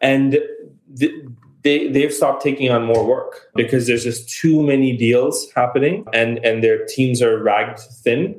and. 0.01 0.39
they 1.63 1.89
they've 1.89 2.13
stopped 2.13 2.41
taking 2.41 2.71
on 2.71 2.85
more 2.85 3.05
work 3.05 3.49
because 3.53 3.85
there's 3.85 4.05
just 4.05 4.29
too 4.29 4.63
many 4.63 4.95
deals 4.95 5.51
happening 5.55 6.05
and 6.13 6.43
and 6.45 6.63
their 6.63 6.85
teams 6.85 7.21
are 7.21 7.37
ragged 7.43 7.77
thin 8.01 8.33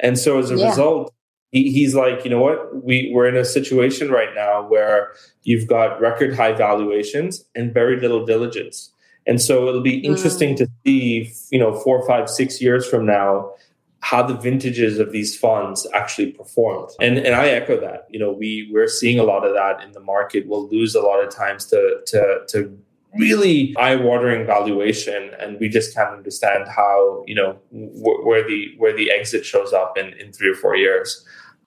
and 0.00 0.18
so 0.18 0.38
as 0.38 0.50
a 0.50 0.56
yeah. 0.56 0.68
result 0.68 1.12
he, 1.52 1.70
he's 1.70 1.94
like, 1.94 2.24
you 2.24 2.30
know 2.30 2.40
what? 2.40 2.82
We 2.82 3.10
we're 3.14 3.28
in 3.28 3.36
a 3.36 3.44
situation 3.44 4.10
right 4.10 4.34
now 4.34 4.66
where 4.66 5.12
you've 5.42 5.68
got 5.68 6.00
record 6.00 6.34
high 6.34 6.52
valuations 6.52 7.44
and 7.54 7.72
very 7.72 8.00
little 8.00 8.24
diligence. 8.24 8.90
And 9.26 9.40
so 9.40 9.68
it'll 9.68 9.82
be 9.82 9.98
interesting 9.98 10.54
mm. 10.54 10.58
to 10.58 10.68
see, 10.84 11.32
you 11.50 11.58
know, 11.58 11.78
four, 11.78 12.04
five, 12.06 12.28
six 12.28 12.60
years 12.60 12.88
from 12.88 13.06
now, 13.06 13.52
how 14.00 14.20
the 14.20 14.34
vintages 14.34 14.98
of 14.98 15.12
these 15.12 15.36
funds 15.36 15.86
actually 15.94 16.32
performed. 16.32 16.88
And 17.00 17.18
and 17.18 17.34
I 17.34 17.48
echo 17.48 17.78
that. 17.80 18.06
You 18.08 18.18
know, 18.18 18.32
we 18.32 18.70
we're 18.72 18.88
seeing 18.88 19.18
a 19.18 19.22
lot 19.22 19.46
of 19.46 19.52
that 19.52 19.82
in 19.84 19.92
the 19.92 20.00
market. 20.00 20.48
We'll 20.48 20.68
lose 20.68 20.94
a 20.94 21.02
lot 21.02 21.22
of 21.22 21.32
times 21.32 21.66
to 21.66 22.00
to 22.06 22.40
to 22.48 22.78
really 23.14 23.74
eye-watering 23.76 24.46
valuation 24.46 25.32
and 25.38 25.60
we 25.60 25.68
just 25.68 25.94
can't 25.94 26.14
understand 26.14 26.66
how 26.66 27.22
you 27.26 27.34
know 27.34 27.52
wh- 27.70 28.24
where 28.24 28.42
the 28.42 28.74
where 28.78 28.96
the 28.96 29.10
exit 29.10 29.44
shows 29.44 29.74
up 29.74 29.98
in 29.98 30.14
in 30.14 30.32
three 30.32 30.50
or 30.50 30.54
four 30.54 30.74
years 30.76 31.22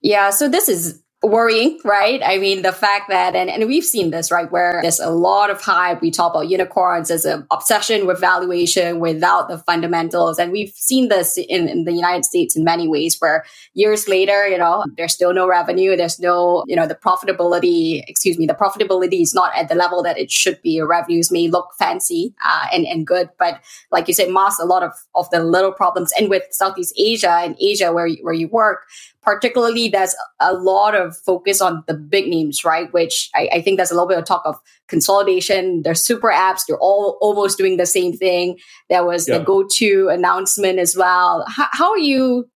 yeah 0.05 0.29
so 0.29 0.47
this 0.47 0.69
is 0.69 1.01
worrying, 1.25 1.79
right? 1.83 2.21
I 2.23 2.37
mean, 2.37 2.61
the 2.61 2.71
fact 2.71 3.09
that, 3.09 3.35
and, 3.35 3.49
and 3.49 3.67
we've 3.67 3.83
seen 3.83 4.11
this, 4.11 4.31
right, 4.31 4.51
where 4.51 4.79
there's 4.81 4.99
a 4.99 5.09
lot 5.09 5.49
of 5.49 5.61
hype. 5.61 6.01
We 6.01 6.11
talk 6.11 6.33
about 6.33 6.49
unicorns 6.49 7.11
as 7.11 7.25
an 7.25 7.45
obsession 7.51 8.05
with 8.05 8.19
valuation 8.19 8.99
without 8.99 9.47
the 9.47 9.57
fundamentals. 9.57 10.39
And 10.39 10.51
we've 10.51 10.73
seen 10.75 11.09
this 11.09 11.37
in, 11.37 11.67
in 11.67 11.83
the 11.85 11.93
United 11.93 12.25
States 12.25 12.55
in 12.55 12.63
many 12.63 12.87
ways 12.87 13.17
where 13.19 13.45
years 13.73 14.07
later, 14.07 14.47
you 14.47 14.57
know, 14.57 14.85
there's 14.97 15.13
still 15.13 15.33
no 15.33 15.47
revenue. 15.47 15.95
There's 15.95 16.19
no, 16.19 16.63
you 16.67 16.75
know, 16.75 16.87
the 16.87 16.95
profitability, 16.95 18.03
excuse 18.07 18.37
me, 18.37 18.45
the 18.45 18.53
profitability 18.53 19.21
is 19.21 19.33
not 19.33 19.55
at 19.57 19.69
the 19.69 19.75
level 19.75 20.03
that 20.03 20.17
it 20.17 20.31
should 20.31 20.61
be. 20.61 20.81
Revenues 20.81 21.31
may 21.31 21.47
look 21.47 21.69
fancy 21.77 22.33
uh, 22.45 22.67
and, 22.71 22.85
and 22.85 23.05
good, 23.05 23.29
but 23.39 23.61
like 23.91 24.07
you 24.07 24.13
said, 24.13 24.29
mask 24.29 24.61
a 24.61 24.65
lot 24.65 24.83
of, 24.83 24.91
of 25.15 25.29
the 25.31 25.43
little 25.43 25.71
problems. 25.71 26.11
And 26.17 26.29
with 26.29 26.43
Southeast 26.51 26.93
Asia 26.97 27.39
and 27.41 27.55
Asia 27.59 27.91
where 27.91 28.09
where 28.21 28.33
you 28.33 28.47
work, 28.47 28.85
particularly 29.21 29.89
there's 29.89 30.15
a 30.39 30.53
lot 30.53 30.95
of 30.95 31.14
focus 31.15 31.61
on 31.61 31.83
the 31.87 31.93
big 31.93 32.27
names, 32.27 32.63
right? 32.63 32.91
Which 32.93 33.29
I, 33.35 33.49
I, 33.53 33.61
think 33.61 33.77
there's 33.77 33.91
a 33.91 33.93
little 33.93 34.07
bit 34.07 34.17
of 34.17 34.25
talk 34.25 34.43
of 34.45 34.59
consolidation. 34.87 35.83
There's 35.83 36.01
super 36.01 36.29
apps. 36.29 36.65
They're 36.67 36.77
all 36.79 37.17
almost 37.21 37.57
doing 37.57 37.77
the 37.77 37.85
same 37.85 38.13
thing. 38.13 38.59
There 38.89 39.05
was 39.05 39.27
yeah. 39.27 39.37
the 39.37 39.43
GoTo 39.43 40.09
announcement 40.09 40.79
as 40.79 40.95
well. 40.95 41.45
How, 41.47 41.67
how 41.71 41.91
are 41.91 41.97
you 41.97 42.49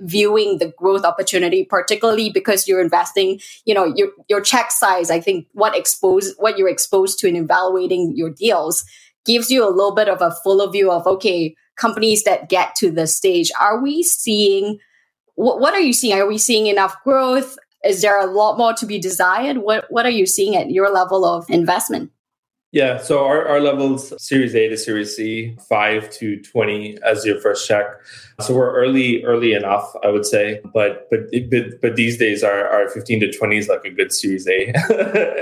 viewing 0.00 0.58
the 0.58 0.72
growth 0.78 1.04
opportunity, 1.04 1.64
particularly 1.64 2.30
because 2.30 2.68
you're 2.68 2.80
investing, 2.80 3.40
you 3.64 3.74
know, 3.74 3.92
your, 3.96 4.08
your 4.28 4.40
check 4.40 4.70
size, 4.70 5.10
I 5.10 5.20
think 5.20 5.48
what 5.52 5.76
expose, 5.76 6.34
what 6.38 6.56
you're 6.56 6.68
exposed 6.68 7.18
to 7.18 7.28
in 7.28 7.34
evaluating 7.34 8.12
your 8.16 8.30
deals 8.30 8.84
gives 9.26 9.50
you 9.50 9.64
a 9.64 9.70
little 9.70 9.94
bit 9.94 10.08
of 10.08 10.22
a 10.22 10.30
fuller 10.44 10.70
view 10.70 10.92
of, 10.92 11.06
okay, 11.06 11.54
companies 11.76 12.22
that 12.24 12.48
get 12.48 12.76
to 12.76 12.90
the 12.92 13.06
stage, 13.06 13.50
are 13.60 13.82
we 13.82 14.02
seeing 14.02 14.78
what, 15.38 15.60
what 15.60 15.72
are 15.72 15.80
you 15.80 15.92
seeing? 15.92 16.18
Are 16.18 16.26
we 16.26 16.36
seeing 16.36 16.66
enough 16.66 16.96
growth? 17.04 17.56
Is 17.88 18.02
there 18.02 18.20
a 18.20 18.26
lot 18.26 18.58
more 18.58 18.74
to 18.74 18.86
be 18.86 18.98
desired? 18.98 19.58
What 19.58 19.86
What 19.88 20.06
are 20.06 20.10
you 20.10 20.26
seeing 20.26 20.56
at 20.56 20.70
your 20.70 20.90
level 20.90 21.24
of 21.24 21.48
investment? 21.48 22.12
Yeah, 22.70 22.98
so 22.98 23.24
our, 23.24 23.48
our 23.48 23.60
levels 23.60 24.12
Series 24.22 24.54
A 24.54 24.68
to 24.68 24.76
Series 24.76 25.16
C, 25.16 25.56
five 25.70 26.10
to 26.10 26.38
twenty 26.42 26.98
as 27.02 27.24
your 27.24 27.40
first 27.40 27.66
check. 27.66 27.86
So 28.42 28.54
we're 28.54 28.74
early, 28.74 29.24
early 29.24 29.54
enough, 29.54 29.90
I 30.04 30.08
would 30.08 30.26
say. 30.26 30.60
But 30.74 31.08
but 31.10 31.20
but, 31.50 31.80
but 31.80 31.96
these 31.96 32.18
days, 32.18 32.44
our, 32.44 32.68
our 32.68 32.90
fifteen 32.90 33.20
to 33.20 33.32
twenty 33.32 33.56
is 33.56 33.68
like 33.68 33.86
a 33.86 33.90
good 33.90 34.12
Series 34.12 34.46
A, 34.46 34.68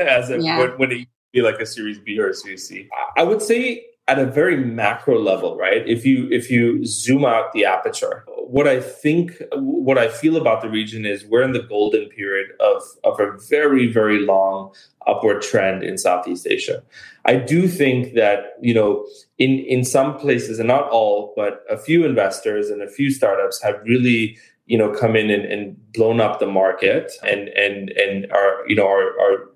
as 0.08 0.30
it, 0.30 0.42
yeah. 0.42 0.58
when, 0.58 0.70
when 0.78 0.92
it 0.92 1.08
be 1.32 1.42
like 1.42 1.58
a 1.58 1.66
Series 1.66 1.98
B 1.98 2.16
or 2.20 2.28
a 2.28 2.34
Series 2.34 2.68
C. 2.68 2.88
I 3.16 3.24
would 3.24 3.42
say 3.42 3.84
at 4.08 4.18
a 4.20 4.26
very 4.26 4.56
macro 4.56 5.18
level, 5.18 5.56
right? 5.56 5.86
If 5.86 6.06
you 6.06 6.28
if 6.30 6.50
you 6.50 6.84
zoom 6.86 7.24
out 7.24 7.52
the 7.52 7.64
aperture, 7.64 8.24
what 8.28 8.68
I 8.68 8.80
think, 8.80 9.42
what 9.52 9.98
I 9.98 10.08
feel 10.08 10.36
about 10.36 10.62
the 10.62 10.70
region 10.70 11.04
is 11.04 11.24
we're 11.24 11.42
in 11.42 11.52
the 11.52 11.62
golden 11.62 12.08
period 12.10 12.50
of 12.60 12.82
of 13.02 13.18
a 13.18 13.36
very 13.48 13.92
very 13.92 14.20
long 14.20 14.72
upward 15.06 15.42
trend 15.42 15.82
in 15.82 15.98
Southeast 15.98 16.46
Asia. 16.48 16.82
I 17.24 17.36
do 17.36 17.66
think 17.66 18.14
that 18.14 18.54
you 18.60 18.74
know 18.74 19.06
in 19.38 19.58
in 19.58 19.84
some 19.84 20.16
places 20.16 20.60
and 20.60 20.68
not 20.68 20.88
all, 20.90 21.32
but 21.36 21.64
a 21.68 21.76
few 21.76 22.04
investors 22.04 22.70
and 22.70 22.82
a 22.82 22.88
few 22.88 23.10
startups 23.10 23.60
have 23.62 23.80
really 23.84 24.38
you 24.66 24.78
know 24.78 24.92
come 24.92 25.16
in 25.16 25.30
and, 25.30 25.44
and 25.44 25.92
blown 25.92 26.20
up 26.20 26.38
the 26.38 26.46
market 26.46 27.12
and 27.24 27.48
and 27.48 27.90
and 27.90 28.30
are 28.30 28.68
you 28.68 28.76
know 28.76 28.86
are, 28.86 29.18
are 29.20 29.50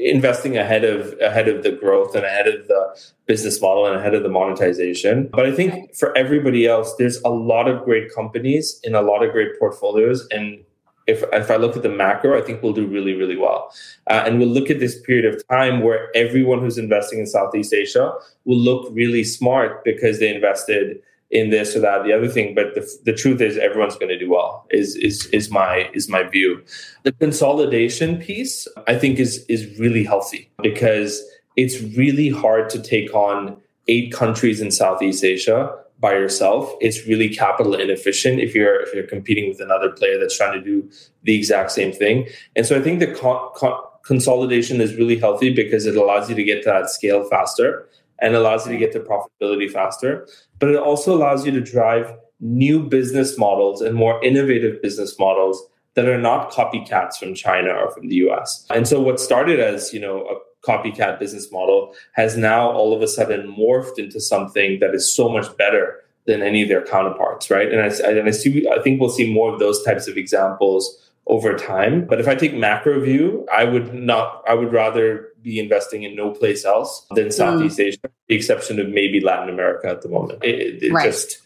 investing 0.00 0.56
ahead 0.56 0.84
of 0.84 1.18
ahead 1.20 1.48
of 1.48 1.62
the 1.62 1.72
growth 1.72 2.14
and 2.14 2.24
ahead 2.24 2.48
of 2.48 2.66
the 2.68 2.98
business 3.26 3.60
model 3.60 3.86
and 3.86 3.96
ahead 3.96 4.14
of 4.14 4.22
the 4.22 4.28
monetization. 4.28 5.28
But 5.32 5.46
I 5.46 5.52
think 5.52 5.94
for 5.94 6.16
everybody 6.16 6.66
else, 6.66 6.94
there's 6.98 7.20
a 7.22 7.28
lot 7.30 7.68
of 7.68 7.84
great 7.84 8.12
companies 8.14 8.80
in 8.82 8.94
a 8.94 9.02
lot 9.02 9.22
of 9.22 9.32
great 9.32 9.58
portfolios. 9.58 10.26
And 10.30 10.64
if, 11.06 11.24
if 11.32 11.50
I 11.50 11.56
look 11.56 11.76
at 11.76 11.82
the 11.82 11.88
macro, 11.88 12.38
I 12.38 12.44
think 12.44 12.62
we'll 12.62 12.72
do 12.72 12.86
really, 12.86 13.14
really 13.14 13.36
well. 13.36 13.72
Uh, 14.08 14.22
and 14.26 14.38
we'll 14.38 14.48
look 14.48 14.70
at 14.70 14.80
this 14.80 15.00
period 15.00 15.32
of 15.32 15.46
time 15.48 15.80
where 15.80 16.08
everyone 16.14 16.60
who's 16.60 16.78
investing 16.78 17.18
in 17.18 17.26
Southeast 17.26 17.72
Asia 17.72 18.12
will 18.44 18.58
look 18.58 18.88
really 18.92 19.24
smart 19.24 19.84
because 19.84 20.18
they 20.18 20.32
invested 20.32 21.00
in 21.30 21.50
this 21.50 21.76
or 21.76 21.80
that 21.80 22.02
the 22.04 22.12
other 22.12 22.28
thing 22.28 22.54
but 22.54 22.74
the, 22.74 22.88
the 23.04 23.12
truth 23.12 23.40
is 23.40 23.56
everyone's 23.56 23.96
going 23.96 24.08
to 24.08 24.18
do 24.18 24.28
well 24.28 24.66
is 24.70 24.96
is 24.96 25.26
is 25.26 25.50
my 25.50 25.88
is 25.94 26.08
my 26.08 26.22
view. 26.22 26.62
The 27.04 27.12
consolidation 27.12 28.18
piece 28.18 28.66
i 28.86 28.96
think 28.96 29.18
is 29.18 29.44
is 29.48 29.78
really 29.78 30.04
healthy 30.04 30.50
because 30.62 31.22
it's 31.56 31.80
really 31.96 32.28
hard 32.28 32.70
to 32.70 32.82
take 32.82 33.14
on 33.14 33.56
eight 33.88 34.12
countries 34.12 34.60
in 34.60 34.70
southeast 34.70 35.24
asia 35.24 35.74
by 36.00 36.12
yourself. 36.12 36.72
It's 36.80 37.06
really 37.06 37.28
capital 37.28 37.74
inefficient 37.74 38.40
if 38.40 38.54
you're 38.54 38.80
if 38.80 38.94
you're 38.94 39.06
competing 39.06 39.48
with 39.48 39.60
another 39.60 39.90
player 39.90 40.18
that's 40.18 40.36
trying 40.36 40.58
to 40.58 40.64
do 40.64 40.88
the 41.24 41.36
exact 41.36 41.70
same 41.70 41.92
thing. 41.92 42.26
And 42.56 42.66
so 42.66 42.76
i 42.78 42.82
think 42.82 42.98
the 43.00 43.14
con- 43.14 43.50
con- 43.54 43.82
consolidation 44.02 44.80
is 44.80 44.94
really 44.94 45.18
healthy 45.18 45.52
because 45.52 45.86
it 45.86 45.96
allows 45.96 46.28
you 46.28 46.34
to 46.34 46.42
get 46.42 46.62
to 46.62 46.70
that 46.70 46.90
scale 46.90 47.24
faster 47.28 47.86
and 48.20 48.34
allows 48.34 48.66
you 48.66 48.72
to 48.72 48.78
get 48.78 48.92
to 48.92 49.00
profitability 49.00 49.70
faster. 49.70 50.26
But 50.58 50.70
it 50.70 50.76
also 50.76 51.14
allows 51.14 51.46
you 51.46 51.52
to 51.52 51.60
drive 51.60 52.14
new 52.40 52.82
business 52.82 53.38
models 53.38 53.80
and 53.80 53.94
more 53.94 54.22
innovative 54.24 54.80
business 54.82 55.18
models 55.18 55.62
that 55.94 56.08
are 56.08 56.18
not 56.18 56.50
copycats 56.50 57.16
from 57.16 57.34
China 57.34 57.70
or 57.70 57.90
from 57.90 58.08
the 58.08 58.16
US. 58.16 58.66
And 58.70 58.86
so 58.86 59.00
what 59.00 59.20
started 59.20 59.60
as, 59.60 59.92
you 59.92 60.00
know, 60.00 60.26
a 60.26 60.66
copycat 60.66 61.18
business 61.18 61.50
model 61.50 61.94
has 62.12 62.36
now 62.36 62.70
all 62.70 62.94
of 62.94 63.02
a 63.02 63.08
sudden 63.08 63.54
morphed 63.58 63.98
into 63.98 64.20
something 64.20 64.78
that 64.80 64.94
is 64.94 65.14
so 65.14 65.28
much 65.28 65.54
better 65.56 65.96
than 66.26 66.42
any 66.42 66.62
of 66.62 66.68
their 66.68 66.84
counterparts, 66.84 67.50
right? 67.50 67.72
And 67.72 67.80
I, 67.80 67.86
and 68.08 68.28
I 68.28 68.30
see, 68.30 68.68
I 68.68 68.80
think 68.82 69.00
we'll 69.00 69.10
see 69.10 69.32
more 69.32 69.52
of 69.52 69.58
those 69.58 69.82
types 69.82 70.06
of 70.06 70.16
examples 70.16 71.10
over 71.26 71.56
time. 71.56 72.06
But 72.06 72.20
if 72.20 72.28
I 72.28 72.34
take 72.34 72.54
macro 72.54 73.00
view, 73.00 73.46
I 73.52 73.64
would 73.64 73.94
not, 73.94 74.42
I 74.46 74.54
would 74.54 74.72
rather 74.72 75.28
be 75.42 75.58
investing 75.58 76.02
in 76.02 76.14
no 76.14 76.30
place 76.30 76.64
else 76.64 77.06
than 77.14 77.30
Southeast 77.30 77.78
mm. 77.78 77.84
Asia, 77.84 78.10
the 78.28 78.34
exception 78.34 78.78
of 78.78 78.88
maybe 78.88 79.20
Latin 79.20 79.48
America 79.48 79.88
at 79.88 80.02
the 80.02 80.08
moment. 80.08 80.42
It, 80.44 80.82
it 80.82 80.92
right. 80.92 81.04
just 81.04 81.40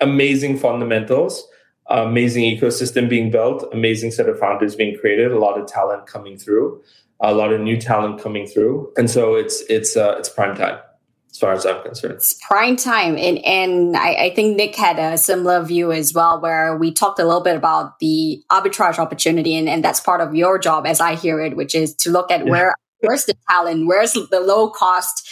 amazing 0.00 0.58
fundamentals, 0.58 1.46
amazing 1.88 2.44
ecosystem 2.44 3.08
being 3.08 3.30
built, 3.30 3.68
amazing 3.72 4.10
set 4.10 4.28
of 4.28 4.38
founders 4.38 4.74
being 4.76 4.98
created, 4.98 5.32
a 5.32 5.38
lot 5.38 5.60
of 5.60 5.66
talent 5.66 6.06
coming 6.06 6.38
through, 6.38 6.82
a 7.20 7.34
lot 7.34 7.52
of 7.52 7.60
new 7.60 7.80
talent 7.80 8.20
coming 8.20 8.46
through, 8.46 8.92
and 8.96 9.10
so 9.10 9.34
it's 9.34 9.62
it's 9.68 9.96
uh, 9.96 10.16
it's 10.18 10.28
prime 10.28 10.56
time 10.56 10.78
as 11.30 11.38
far 11.38 11.52
as 11.52 11.64
I'm 11.64 11.82
concerned. 11.82 12.14
It's 12.14 12.34
prime 12.46 12.76
time. 12.76 13.16
And, 13.16 13.38
and 13.44 13.96
I, 13.96 14.14
I, 14.14 14.34
think 14.34 14.56
Nick 14.56 14.74
had 14.74 14.98
a 14.98 15.16
similar 15.16 15.62
view 15.62 15.92
as 15.92 16.12
well, 16.12 16.40
where 16.40 16.76
we 16.76 16.92
talked 16.92 17.18
a 17.20 17.24
little 17.24 17.42
bit 17.42 17.56
about 17.56 17.98
the 18.00 18.42
arbitrage 18.50 18.98
opportunity. 18.98 19.54
And, 19.54 19.68
and 19.68 19.84
that's 19.84 20.00
part 20.00 20.20
of 20.20 20.34
your 20.34 20.58
job, 20.58 20.86
as 20.86 21.00
I 21.00 21.14
hear 21.14 21.40
it, 21.40 21.56
which 21.56 21.74
is 21.74 21.94
to 21.96 22.10
look 22.10 22.30
at 22.30 22.44
yeah. 22.44 22.50
where 22.50 22.74
where's 23.00 23.24
the 23.24 23.34
talent, 23.48 23.86
where's 23.86 24.12
the 24.12 24.40
low 24.40 24.70
cost 24.70 25.28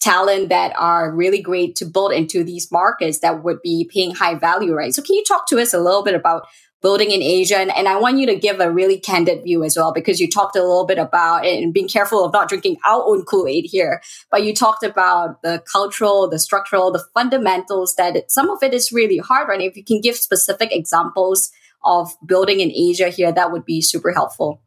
talent 0.00 0.48
that 0.48 0.74
are 0.76 1.14
really 1.14 1.40
great 1.40 1.76
to 1.76 1.84
build 1.84 2.12
into 2.12 2.42
these 2.42 2.72
markets 2.72 3.20
that 3.20 3.44
would 3.44 3.62
be 3.62 3.88
paying 3.92 4.14
high 4.14 4.34
value, 4.34 4.74
right? 4.74 4.94
So 4.94 5.02
can 5.02 5.14
you 5.14 5.24
talk 5.24 5.46
to 5.48 5.60
us 5.60 5.72
a 5.72 5.78
little 5.78 6.02
bit 6.02 6.14
about 6.14 6.46
building 6.82 7.12
in 7.12 7.22
Asia. 7.22 7.56
And, 7.56 7.70
and, 7.74 7.88
I 7.88 7.98
want 7.98 8.18
you 8.18 8.26
to 8.26 8.34
give 8.34 8.60
a 8.60 8.70
really 8.70 8.98
candid 8.98 9.44
view 9.44 9.64
as 9.64 9.76
well, 9.76 9.92
because 9.92 10.20
you 10.20 10.28
talked 10.28 10.56
a 10.56 10.60
little 10.60 10.84
bit 10.84 10.98
about 10.98 11.46
and 11.46 11.72
being 11.72 11.88
careful 11.88 12.24
of 12.24 12.32
not 12.32 12.48
drinking 12.48 12.76
our 12.84 13.02
own 13.06 13.24
Kool-Aid 13.24 13.66
here, 13.66 14.02
but 14.30 14.42
you 14.42 14.52
talked 14.54 14.82
about 14.82 15.40
the 15.42 15.62
cultural, 15.72 16.28
the 16.28 16.38
structural, 16.38 16.90
the 16.90 17.04
fundamentals 17.14 17.94
that 17.94 18.16
it, 18.16 18.30
some 18.30 18.50
of 18.50 18.62
it 18.62 18.74
is 18.74 18.92
really 18.92 19.18
hard, 19.18 19.48
right? 19.48 19.60
If 19.60 19.76
you 19.76 19.84
can 19.84 20.00
give 20.00 20.16
specific 20.16 20.74
examples 20.74 21.50
of 21.84 22.10
building 22.26 22.60
in 22.60 22.70
Asia 22.70 23.08
here, 23.08 23.32
that 23.32 23.52
would 23.52 23.64
be 23.64 23.80
super 23.80 24.12
helpful. 24.12 24.61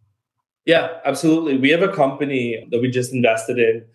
Yeah, 0.65 0.97
absolutely. 1.06 1.58
We 1.58 1.69
have 1.69 1.84
a 1.84 1.93
company 1.93 2.67
that 2.71 2.82
we 2.82 2.89
just 2.89 3.13
invested 3.13 3.60
in 3.60 3.86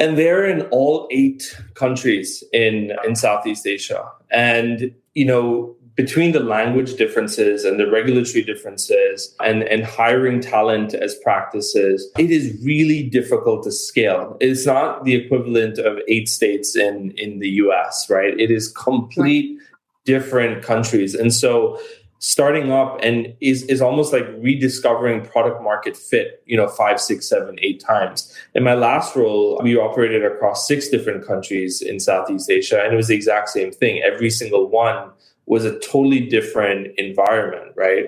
and 0.00 0.18
they're 0.18 0.46
in 0.46 0.62
all 0.72 1.06
eight 1.10 1.56
countries 1.74 2.42
in 2.52 2.92
in 3.04 3.14
Southeast 3.14 3.66
Asia. 3.66 4.10
And 4.30 4.94
you 5.14 5.24
know, 5.24 5.76
between 5.94 6.32
the 6.32 6.40
language 6.40 6.94
differences 6.94 7.64
and 7.64 7.78
the 7.78 7.90
regulatory 7.90 8.42
differences 8.42 9.34
and, 9.40 9.62
and 9.64 9.84
hiring 9.84 10.40
talent 10.40 10.94
as 10.94 11.14
practices, 11.16 12.10
it 12.18 12.30
is 12.30 12.58
really 12.64 13.02
difficult 13.02 13.62
to 13.64 13.70
scale. 13.70 14.36
It's 14.40 14.66
not 14.66 15.04
the 15.04 15.14
equivalent 15.14 15.78
of 15.78 15.98
eight 16.08 16.28
states 16.28 16.74
in, 16.74 17.12
in 17.16 17.40
the 17.40 17.48
US, 17.64 18.08
right? 18.08 18.38
It 18.40 18.50
is 18.50 18.72
complete 18.72 19.58
different 20.06 20.64
countries. 20.64 21.14
And 21.14 21.32
so 21.32 21.78
starting 22.22 22.70
up 22.70 23.00
and 23.02 23.34
is 23.40 23.64
is 23.64 23.82
almost 23.82 24.12
like 24.12 24.24
rediscovering 24.38 25.26
product 25.26 25.60
market 25.60 25.96
fit 25.96 26.40
you 26.46 26.56
know 26.56 26.68
five 26.68 27.00
six 27.00 27.28
seven 27.28 27.58
eight 27.60 27.80
times. 27.80 28.32
In 28.54 28.62
my 28.62 28.74
last 28.74 29.16
role 29.16 29.60
we 29.62 29.76
operated 29.76 30.24
across 30.24 30.68
six 30.68 30.88
different 30.88 31.26
countries 31.26 31.82
in 31.82 31.98
southeast 31.98 32.48
asia 32.48 32.80
and 32.80 32.92
it 32.92 32.96
was 32.96 33.08
the 33.08 33.16
exact 33.16 33.48
same 33.48 33.72
thing. 33.72 34.00
Every 34.02 34.30
single 34.30 34.68
one 34.68 35.10
was 35.46 35.64
a 35.64 35.76
totally 35.80 36.20
different 36.20 36.96
environment 36.96 37.72
right? 37.76 38.06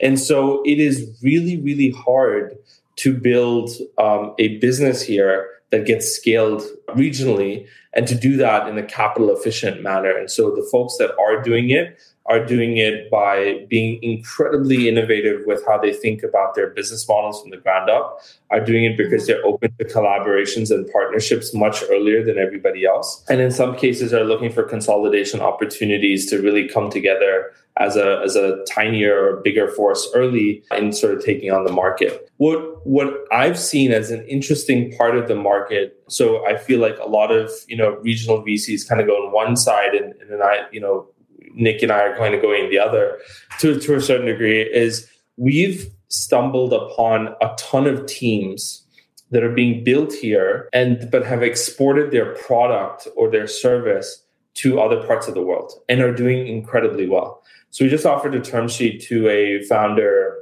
And 0.00 0.18
so 0.18 0.60
it 0.66 0.80
is 0.80 1.16
really 1.22 1.56
really 1.60 1.90
hard 1.90 2.58
to 2.96 3.16
build 3.16 3.70
um, 3.96 4.34
a 4.40 4.58
business 4.58 5.02
here 5.02 5.48
that 5.70 5.86
gets 5.86 6.10
scaled 6.10 6.62
regionally 6.88 7.66
and 7.94 8.08
to 8.08 8.14
do 8.14 8.36
that 8.36 8.66
in 8.66 8.76
a 8.76 8.82
capital 8.82 9.34
efficient 9.34 9.82
manner. 9.82 10.16
And 10.16 10.30
so 10.30 10.50
the 10.50 10.68
folks 10.70 10.96
that 10.98 11.16
are 11.16 11.42
doing 11.42 11.70
it 11.70 11.98
are 12.32 12.42
doing 12.44 12.78
it 12.78 13.10
by 13.10 13.66
being 13.68 14.02
incredibly 14.02 14.88
innovative 14.88 15.42
with 15.44 15.62
how 15.66 15.76
they 15.76 15.92
think 15.92 16.22
about 16.22 16.54
their 16.54 16.70
business 16.70 17.06
models 17.06 17.42
from 17.42 17.50
the 17.50 17.58
ground 17.58 17.90
up, 17.90 18.20
are 18.50 18.64
doing 18.64 18.84
it 18.84 18.96
because 18.96 19.26
they're 19.26 19.44
open 19.44 19.70
to 19.78 19.84
collaborations 19.84 20.70
and 20.70 20.90
partnerships 20.90 21.52
much 21.52 21.82
earlier 21.90 22.24
than 22.24 22.38
everybody 22.38 22.86
else. 22.86 23.22
And 23.28 23.38
in 23.42 23.50
some 23.50 23.76
cases 23.76 24.14
are 24.14 24.24
looking 24.24 24.50
for 24.50 24.62
consolidation 24.62 25.40
opportunities 25.40 26.30
to 26.30 26.40
really 26.40 26.66
come 26.66 26.88
together 26.88 27.52
as 27.78 27.96
a 27.96 28.20
as 28.22 28.36
a 28.36 28.62
tinier 28.66 29.18
or 29.18 29.36
bigger 29.40 29.68
force 29.68 30.08
early 30.14 30.62
in 30.72 30.92
sort 30.92 31.14
of 31.14 31.24
taking 31.24 31.50
on 31.50 31.64
the 31.64 31.72
market. 31.72 32.30
What 32.36 32.86
what 32.86 33.14
I've 33.32 33.58
seen 33.58 33.92
as 33.92 34.10
an 34.10 34.26
interesting 34.26 34.94
part 34.96 35.16
of 35.16 35.28
the 35.28 35.36
market, 35.36 35.98
so 36.08 36.44
I 36.46 36.58
feel 36.58 36.80
like 36.80 36.98
a 36.98 37.08
lot 37.08 37.30
of 37.30 37.50
you 37.68 37.76
know 37.76 37.92
regional 38.02 38.42
VCs 38.42 38.86
kind 38.86 39.00
of 39.00 39.06
go 39.06 39.14
on 39.14 39.32
one 39.32 39.56
side 39.56 39.94
and, 39.94 40.12
and 40.20 40.30
then 40.30 40.42
I 40.42 40.66
you 40.70 40.80
know 40.80 41.08
Nick 41.54 41.82
and 41.82 41.92
I 41.92 42.00
are 42.00 42.16
kind 42.16 42.34
of 42.34 42.42
going 42.42 42.70
the 42.70 42.78
other 42.78 43.18
to, 43.60 43.78
to 43.78 43.94
a 43.94 44.00
certain 44.00 44.26
degree 44.26 44.62
is 44.62 45.08
we've 45.36 45.90
stumbled 46.08 46.72
upon 46.72 47.28
a 47.40 47.54
ton 47.56 47.86
of 47.86 48.06
teams 48.06 48.84
that 49.30 49.42
are 49.42 49.52
being 49.52 49.82
built 49.82 50.12
here 50.12 50.68
and 50.72 51.08
but 51.10 51.24
have 51.24 51.42
exported 51.42 52.10
their 52.10 52.34
product 52.34 53.08
or 53.16 53.30
their 53.30 53.46
service 53.46 54.22
to 54.54 54.80
other 54.80 55.02
parts 55.06 55.26
of 55.26 55.34
the 55.34 55.42
world 55.42 55.72
and 55.88 56.02
are 56.02 56.14
doing 56.14 56.46
incredibly 56.46 57.08
well. 57.08 57.42
So 57.70 57.84
we 57.84 57.90
just 57.90 58.04
offered 58.04 58.34
a 58.34 58.40
term 58.40 58.68
sheet 58.68 59.02
to 59.04 59.28
a 59.28 59.64
founder 59.64 60.41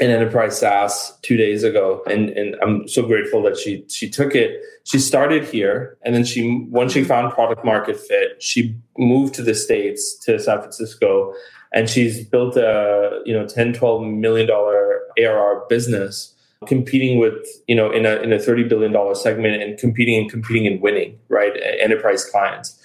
in 0.00 0.10
enterprise 0.10 0.58
SaaS 0.58 1.16
two 1.20 1.36
days 1.36 1.62
ago, 1.62 2.02
and 2.06 2.30
and 2.30 2.56
I'm 2.62 2.88
so 2.88 3.06
grateful 3.06 3.42
that 3.42 3.58
she 3.58 3.84
she 3.88 4.08
took 4.08 4.34
it. 4.34 4.62
She 4.84 4.98
started 4.98 5.44
here, 5.44 5.98
and 6.02 6.14
then 6.14 6.24
she 6.24 6.66
once 6.70 6.92
she 6.92 7.00
mm-hmm. 7.00 7.08
found 7.08 7.32
product 7.32 7.64
market 7.64 7.98
fit, 8.00 8.42
she 8.42 8.74
moved 8.96 9.34
to 9.34 9.42
the 9.42 9.54
states 9.54 10.18
to 10.24 10.38
San 10.38 10.58
Francisco, 10.58 11.34
and 11.72 11.88
she's 11.88 12.26
built 12.26 12.56
a 12.56 13.20
you 13.26 13.34
know 13.34 13.46
10 13.46 13.74
12 13.74 14.02
million 14.02 14.46
dollar 14.46 15.02
ARR 15.18 15.66
business 15.68 16.34
competing 16.66 17.18
with 17.18 17.46
you 17.68 17.74
know 17.74 17.90
in 17.90 18.06
a 18.06 18.16
in 18.16 18.32
a 18.32 18.38
30 18.38 18.64
billion 18.64 18.92
dollar 18.92 19.14
segment 19.14 19.62
and 19.62 19.78
competing 19.78 20.16
and 20.18 20.30
competing 20.30 20.66
and 20.66 20.80
winning 20.80 21.18
right 21.28 21.52
enterprise 21.78 22.24
clients. 22.24 22.78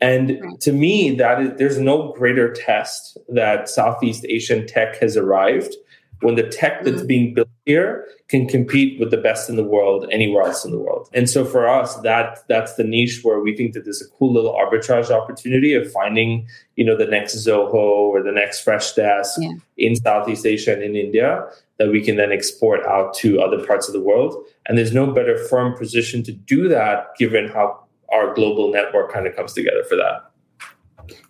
And 0.00 0.60
to 0.60 0.72
me 0.72 1.12
that 1.16 1.40
is 1.40 1.58
there's 1.58 1.78
no 1.78 2.12
greater 2.12 2.52
test 2.52 3.16
that 3.28 3.68
southeast 3.68 4.26
asian 4.28 4.66
tech 4.66 4.96
has 5.00 5.16
arrived 5.16 5.74
when 6.20 6.34
the 6.34 6.48
tech 6.48 6.82
that's 6.82 6.98
mm-hmm. 6.98 7.06
being 7.06 7.34
built 7.34 7.48
here 7.64 8.06
can 8.28 8.48
compete 8.48 8.98
with 8.98 9.10
the 9.10 9.16
best 9.16 9.50
in 9.50 9.56
the 9.56 9.64
world 9.64 10.06
anywhere 10.10 10.44
else 10.44 10.64
in 10.64 10.70
the 10.70 10.78
world. 10.78 11.08
And 11.12 11.28
so 11.28 11.44
for 11.44 11.68
us, 11.68 11.96
that 11.96 12.38
that's 12.48 12.74
the 12.74 12.84
niche 12.84 13.20
where 13.22 13.40
we 13.40 13.56
think 13.56 13.74
that 13.74 13.84
there's 13.84 14.00
a 14.00 14.08
cool 14.18 14.32
little 14.32 14.54
arbitrage 14.54 15.10
opportunity 15.10 15.74
of 15.74 15.90
finding, 15.92 16.46
you 16.76 16.84
know, 16.84 16.96
the 16.96 17.06
next 17.06 17.36
Zoho 17.36 17.74
or 17.74 18.22
the 18.22 18.32
next 18.32 18.64
Freshdesk 18.64 19.38
yeah. 19.38 19.52
in 19.76 19.96
Southeast 19.96 20.46
Asia 20.46 20.72
and 20.72 20.82
in 20.82 20.96
India 20.96 21.46
that 21.78 21.90
we 21.90 22.00
can 22.00 22.16
then 22.16 22.32
export 22.32 22.84
out 22.86 23.12
to 23.14 23.40
other 23.40 23.64
parts 23.66 23.86
of 23.86 23.92
the 23.92 24.00
world. 24.00 24.34
And 24.66 24.78
there's 24.78 24.94
no 24.94 25.06
better 25.12 25.36
firm 25.36 25.76
position 25.76 26.22
to 26.24 26.32
do 26.32 26.68
that 26.68 27.14
given 27.18 27.48
how 27.48 27.84
our 28.10 28.34
global 28.34 28.70
network 28.70 29.12
kind 29.12 29.26
of 29.26 29.36
comes 29.36 29.52
together 29.52 29.84
for 29.84 29.96
that. 29.96 30.30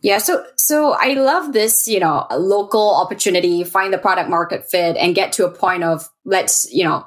Yeah, 0.02 0.18
so 0.18 0.44
so 0.56 0.92
I 0.92 1.14
love 1.14 1.52
this, 1.52 1.88
you 1.88 2.00
know, 2.00 2.26
local 2.30 2.94
opportunity, 2.94 3.64
find 3.64 3.92
the 3.92 3.98
product 3.98 4.30
market 4.30 4.70
fit 4.70 4.96
and 4.96 5.14
get 5.14 5.32
to 5.32 5.46
a 5.46 5.50
point 5.50 5.84
of 5.84 6.08
let's, 6.24 6.70
you 6.72 6.84
know, 6.84 7.06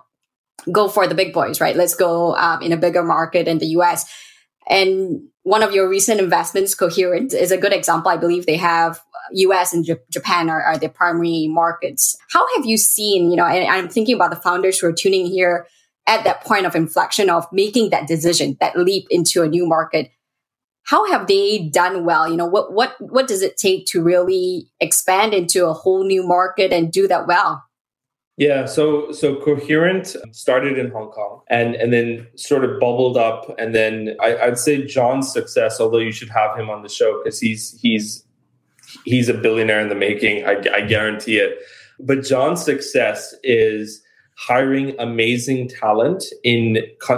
go 0.71 0.87
for 0.87 1.07
the 1.07 1.15
big 1.15 1.33
boys, 1.33 1.61
right? 1.61 1.75
Let's 1.75 1.95
go 1.95 2.35
um, 2.35 2.61
in 2.61 2.71
a 2.71 2.77
bigger 2.77 3.03
market 3.03 3.47
in 3.47 3.59
the 3.59 3.67
US. 3.67 4.05
And 4.67 5.29
one 5.43 5.63
of 5.63 5.71
your 5.71 5.89
recent 5.89 6.19
investments, 6.19 6.75
Coherent, 6.75 7.33
is 7.33 7.51
a 7.51 7.57
good 7.57 7.73
example. 7.73 8.11
I 8.11 8.17
believe 8.17 8.45
they 8.45 8.57
have 8.57 9.01
US 9.31 9.73
and 9.73 9.85
J- 9.85 9.97
Japan 10.11 10.49
are, 10.49 10.61
are 10.61 10.77
their 10.77 10.89
primary 10.89 11.47
markets. 11.47 12.17
How 12.31 12.45
have 12.55 12.65
you 12.65 12.77
seen, 12.77 13.31
you 13.31 13.37
know, 13.37 13.45
and 13.45 13.67
I'm 13.67 13.89
thinking 13.89 14.15
about 14.15 14.31
the 14.31 14.41
founders 14.41 14.79
who 14.79 14.87
are 14.87 14.93
tuning 14.93 15.25
here 15.25 15.67
at 16.07 16.23
that 16.23 16.43
point 16.43 16.65
of 16.65 16.75
inflection 16.75 17.29
of 17.29 17.45
making 17.51 17.91
that 17.91 18.07
decision, 18.07 18.57
that 18.59 18.77
leap 18.77 19.05
into 19.09 19.43
a 19.43 19.47
new 19.47 19.65
market 19.65 20.11
how 20.89 21.05
have 21.11 21.27
they 21.27 21.69
done 21.71 22.03
well? 22.03 22.27
You 22.27 22.35
know, 22.35 22.47
what 22.47 22.73
what 22.73 22.95
what 22.99 23.27
does 23.27 23.43
it 23.43 23.57
take 23.57 23.85
to 23.87 24.01
really 24.01 24.67
expand 24.79 25.35
into 25.35 25.67
a 25.67 25.73
whole 25.73 26.03
new 26.03 26.25
market 26.25 26.73
and 26.73 26.91
do 26.91 27.07
that 27.07 27.27
well? 27.27 27.63
Yeah, 28.37 28.65
so 28.65 29.11
so 29.11 29.35
Coherent 29.35 30.15
started 30.31 30.79
in 30.79 30.89
Hong 30.89 31.11
Kong 31.11 31.41
and 31.47 31.75
and 31.75 31.93
then 31.93 32.25
sort 32.35 32.63
of 32.63 32.79
bubbled 32.79 33.17
up, 33.17 33.53
and 33.59 33.75
then 33.75 34.15
I, 34.19 34.47
would 34.47 34.57
say 34.57 34.83
John's 34.83 35.31
success, 35.31 35.79
although 35.79 35.99
you 35.99 36.11
should 36.11 36.29
have 36.29 36.57
him 36.57 36.71
on 36.71 36.81
the 36.81 36.89
show 36.89 37.21
because 37.21 37.39
he's 37.39 37.79
he's 37.79 38.25
he's 39.05 39.29
a 39.29 39.35
billionaire 39.35 39.81
in 39.81 39.89
the 39.89 39.95
making. 39.95 40.43
I, 40.45 40.55
I 40.73 40.81
guarantee 40.81 41.37
it. 41.37 41.59
But 41.99 42.23
John's 42.23 42.63
success 42.63 43.35
is 43.43 44.01
hiring 44.39 44.97
amazing 44.99 45.67
talent 45.67 46.23
in 46.45 46.77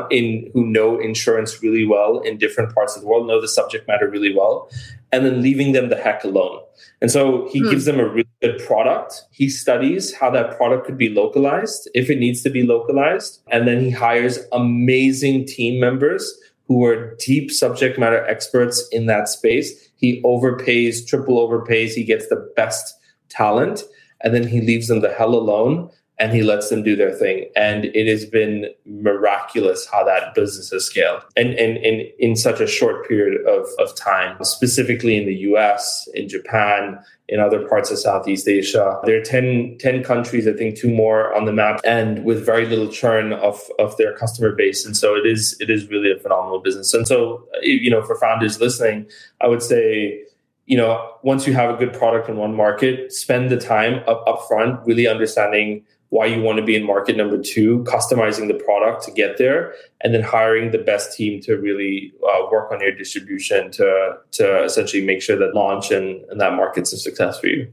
in 0.10 0.49
who 0.53 0.65
know 0.65 0.99
insurance 0.99 1.62
really 1.62 1.86
well 1.86 2.19
in 2.21 2.38
different 2.38 2.73
parts 2.73 2.95
of 2.95 3.03
the 3.03 3.07
world, 3.07 3.27
know 3.27 3.39
the 3.39 3.47
subject 3.47 3.88
matter 3.88 4.10
really 4.10 4.36
well, 4.36 4.69
and 5.12 5.23
then 5.23 5.39
leaving 5.41 5.71
them 5.71 5.89
the 5.89 5.95
heck 5.95 6.23
alone. 6.23 6.60
And 6.99 7.12
so 7.12 7.47
he 7.51 7.60
hmm. 7.60 7.69
gives 7.69 7.86
them 7.86 7.99
a 7.99 8.07
really 8.07 8.27
good 8.41 8.60
product. 8.65 9.21
He 9.31 9.49
studies 9.49 10.15
how 10.15 10.31
that 10.31 10.57
product 10.57 10.88
could 10.88 10.97
be 10.97 11.10
localized 11.10 11.88
if 11.93 12.10
it 12.10 12.17
needs 12.17 12.41
to 12.41 12.49
be 12.49 12.63
localized, 12.63 13.41
and 13.51 13.67
then 13.67 13.81
he 13.81 13.91
hires 13.91 14.39
amazing 14.51 15.45
team 15.45 15.79
members 15.79 16.34
who 16.67 16.84
are 16.86 17.15
deep 17.17 17.51
subject 17.51 17.99
matter 17.99 18.25
experts 18.25 18.88
in 18.91 19.05
that 19.05 19.27
space. 19.27 19.89
He 19.95 20.23
overpays, 20.23 21.05
triple 21.05 21.38
overpays. 21.38 21.93
He 21.93 22.03
gets 22.03 22.29
the 22.29 22.51
best 22.55 22.95
talent, 23.29 23.84
and 24.21 24.34
then 24.34 24.47
he 24.47 24.62
leaves 24.62 24.88
them 24.88 25.01
the 25.01 25.13
hell 25.13 25.36
alone 25.36 25.91
and 26.21 26.31
he 26.31 26.43
lets 26.43 26.69
them 26.69 26.84
do 26.84 26.95
their 26.95 27.12
thing. 27.12 27.49
And 27.55 27.86
it 27.86 28.07
has 28.07 28.25
been 28.25 28.67
miraculous 28.86 29.88
how 29.91 30.03
that 30.03 30.36
business 30.36 30.69
has 30.69 30.86
scaled 30.86 31.23
and, 31.36 31.49
and, 31.55 31.77
and 31.77 32.03
in 32.19 32.36
such 32.36 32.60
a 32.60 32.67
short 32.67 33.07
period 33.07 33.41
of, 33.47 33.65
of 33.79 33.95
time, 33.95 34.38
specifically 34.43 35.17
in 35.17 35.25
the 35.25 35.34
US, 35.51 36.07
in 36.13 36.29
Japan, 36.29 36.99
in 37.27 37.39
other 37.39 37.67
parts 37.67 37.89
of 37.89 37.97
Southeast 37.97 38.47
Asia. 38.47 38.99
There 39.03 39.19
are 39.19 39.23
10, 39.23 39.77
10 39.79 40.03
countries, 40.03 40.47
I 40.47 40.53
think 40.53 40.77
two 40.77 40.91
more 40.91 41.34
on 41.34 41.45
the 41.45 41.53
map, 41.53 41.79
and 41.84 42.23
with 42.23 42.45
very 42.45 42.67
little 42.67 42.89
churn 42.89 43.34
of, 43.34 43.60
of 43.79 43.97
their 43.97 44.15
customer 44.15 44.51
base. 44.51 44.86
And 44.86 44.95
so 44.95 45.15
it 45.15 45.25
is 45.25 45.57
it 45.60 45.71
is 45.71 45.89
really 45.89 46.12
a 46.12 46.19
phenomenal 46.19 46.60
business. 46.60 46.93
And 46.93 47.07
so, 47.07 47.47
you 47.63 47.89
know, 47.89 48.03
for 48.03 48.15
founders 48.19 48.62
listening, 48.62 49.07
I 49.41 49.47
would 49.47 49.63
say, 49.63 50.21
you 50.67 50.77
know, 50.77 51.15
once 51.23 51.47
you 51.47 51.53
have 51.53 51.73
a 51.73 51.77
good 51.77 51.93
product 51.93 52.29
in 52.29 52.38
one 52.38 52.55
market, 52.55 53.12
spend 53.12 53.49
the 53.49 53.57
time 53.57 54.03
up, 54.07 54.23
up 54.27 54.45
front, 54.47 54.86
really 54.86 55.07
understanding 55.07 55.84
why 56.12 56.26
you 56.26 56.41
want 56.41 56.60
to 56.60 56.63
be 56.63 56.76
in 56.76 56.84
market 56.84 57.15
number 57.15 57.41
two, 57.41 57.86
customizing 57.86 58.50
the 58.50 58.63
product 58.65 59.04
to 59.06 59.12
get 59.12 59.38
there, 59.38 59.74
and 60.02 60.13
then 60.13 60.21
hiring 60.21 60.71
the 60.71 60.78
best 60.78 61.15
team 61.15 61.41
to 61.41 61.56
really 61.56 62.13
uh, 62.30 62.41
work 62.52 62.69
on 62.69 62.82
your 62.82 62.91
distribution 62.91 63.71
to 63.71 64.17
to 64.32 64.63
essentially 64.63 65.04
make 65.04 65.21
sure 65.21 65.38
that 65.38 65.56
launch 65.56 65.89
and, 65.89 66.21
and 66.30 66.39
that 66.39 66.54
market's 66.54 66.91
a 66.91 66.97
success 66.97 67.39
for 67.39 67.47
you. 67.47 67.71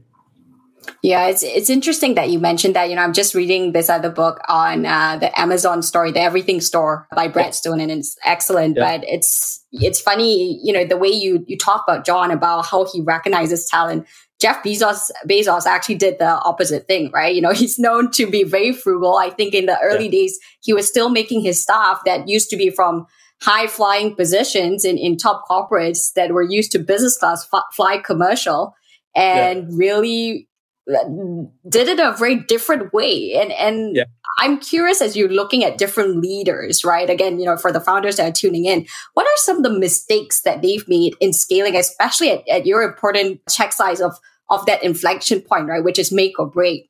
Yeah, 1.01 1.27
it's 1.27 1.43
it's 1.43 1.69
interesting 1.69 2.15
that 2.15 2.29
you 2.29 2.39
mentioned 2.39 2.75
that. 2.75 2.89
You 2.89 2.95
know, 2.95 3.01
I'm 3.01 3.13
just 3.13 3.35
reading 3.35 3.71
this 3.71 3.89
other 3.89 4.09
book 4.09 4.41
on 4.47 4.85
uh, 4.85 5.17
the 5.17 5.39
Amazon 5.39 5.81
story, 5.81 6.11
the 6.11 6.21
Everything 6.21 6.61
Store 6.61 7.07
by 7.15 7.27
Brad 7.27 7.55
Stone, 7.55 7.79
and 7.79 7.91
it's 7.91 8.17
excellent. 8.25 8.77
Yeah. 8.77 8.97
But 8.97 9.07
it's 9.07 9.63
it's 9.71 10.01
funny, 10.01 10.59
you 10.63 10.73
know, 10.73 10.85
the 10.85 10.97
way 10.97 11.09
you 11.09 11.43
you 11.47 11.57
talk 11.57 11.83
about 11.87 12.05
John 12.05 12.31
about 12.31 12.65
how 12.65 12.87
he 12.91 13.01
recognizes 13.01 13.67
talent. 13.67 14.07
Jeff 14.39 14.63
Bezos 14.63 15.11
Bezos 15.27 15.65
actually 15.65 15.95
did 15.95 16.17
the 16.19 16.29
opposite 16.29 16.87
thing, 16.87 17.11
right? 17.11 17.35
You 17.35 17.41
know, 17.41 17.51
he's 17.53 17.79
known 17.79 18.11
to 18.11 18.29
be 18.29 18.43
very 18.43 18.73
frugal. 18.73 19.17
I 19.17 19.29
think 19.29 19.53
in 19.53 19.65
the 19.65 19.79
early 19.79 20.05
yeah. 20.05 20.11
days, 20.11 20.39
he 20.61 20.73
was 20.73 20.87
still 20.87 21.09
making 21.09 21.41
his 21.41 21.61
staff 21.61 22.01
that 22.05 22.27
used 22.27 22.49
to 22.49 22.57
be 22.57 22.69
from 22.69 23.05
high 23.41 23.67
flying 23.67 24.15
positions 24.15 24.83
in, 24.83 24.97
in 24.97 25.15
top 25.15 25.45
corporates 25.49 26.11
that 26.13 26.31
were 26.31 26.43
used 26.43 26.73
to 26.73 26.79
business 26.79 27.17
class 27.17 27.47
f- 27.53 27.63
fly 27.73 27.97
commercial 27.97 28.75
and 29.15 29.59
yeah. 29.59 29.77
really 29.77 30.48
did 31.67 31.87
it 31.87 31.99
a 31.99 32.15
very 32.17 32.35
different 32.35 32.93
way. 32.93 33.33
And, 33.35 33.51
and 33.51 33.95
yeah. 33.95 34.05
I'm 34.39 34.59
curious 34.59 35.01
as 35.01 35.15
you're 35.15 35.29
looking 35.29 35.63
at 35.63 35.77
different 35.77 36.17
leaders, 36.17 36.83
right? 36.83 37.09
Again, 37.09 37.39
you 37.39 37.45
know, 37.45 37.57
for 37.57 37.71
the 37.71 37.79
founders 37.79 38.15
that 38.15 38.29
are 38.29 38.33
tuning 38.33 38.65
in, 38.65 38.87
what 39.13 39.25
are 39.25 39.37
some 39.37 39.57
of 39.57 39.63
the 39.63 39.77
mistakes 39.77 40.41
that 40.41 40.61
they've 40.61 40.87
made 40.87 41.15
in 41.19 41.33
scaling, 41.33 41.75
especially 41.75 42.31
at, 42.31 42.47
at 42.47 42.65
your 42.65 42.81
important 42.81 43.41
check 43.49 43.73
size 43.73 44.01
of 44.01 44.13
of 44.49 44.65
that 44.65 44.83
inflection 44.83 45.41
point, 45.41 45.67
right? 45.67 45.83
Which 45.83 45.99
is 45.99 46.11
make 46.11 46.39
or 46.39 46.49
break. 46.49 46.87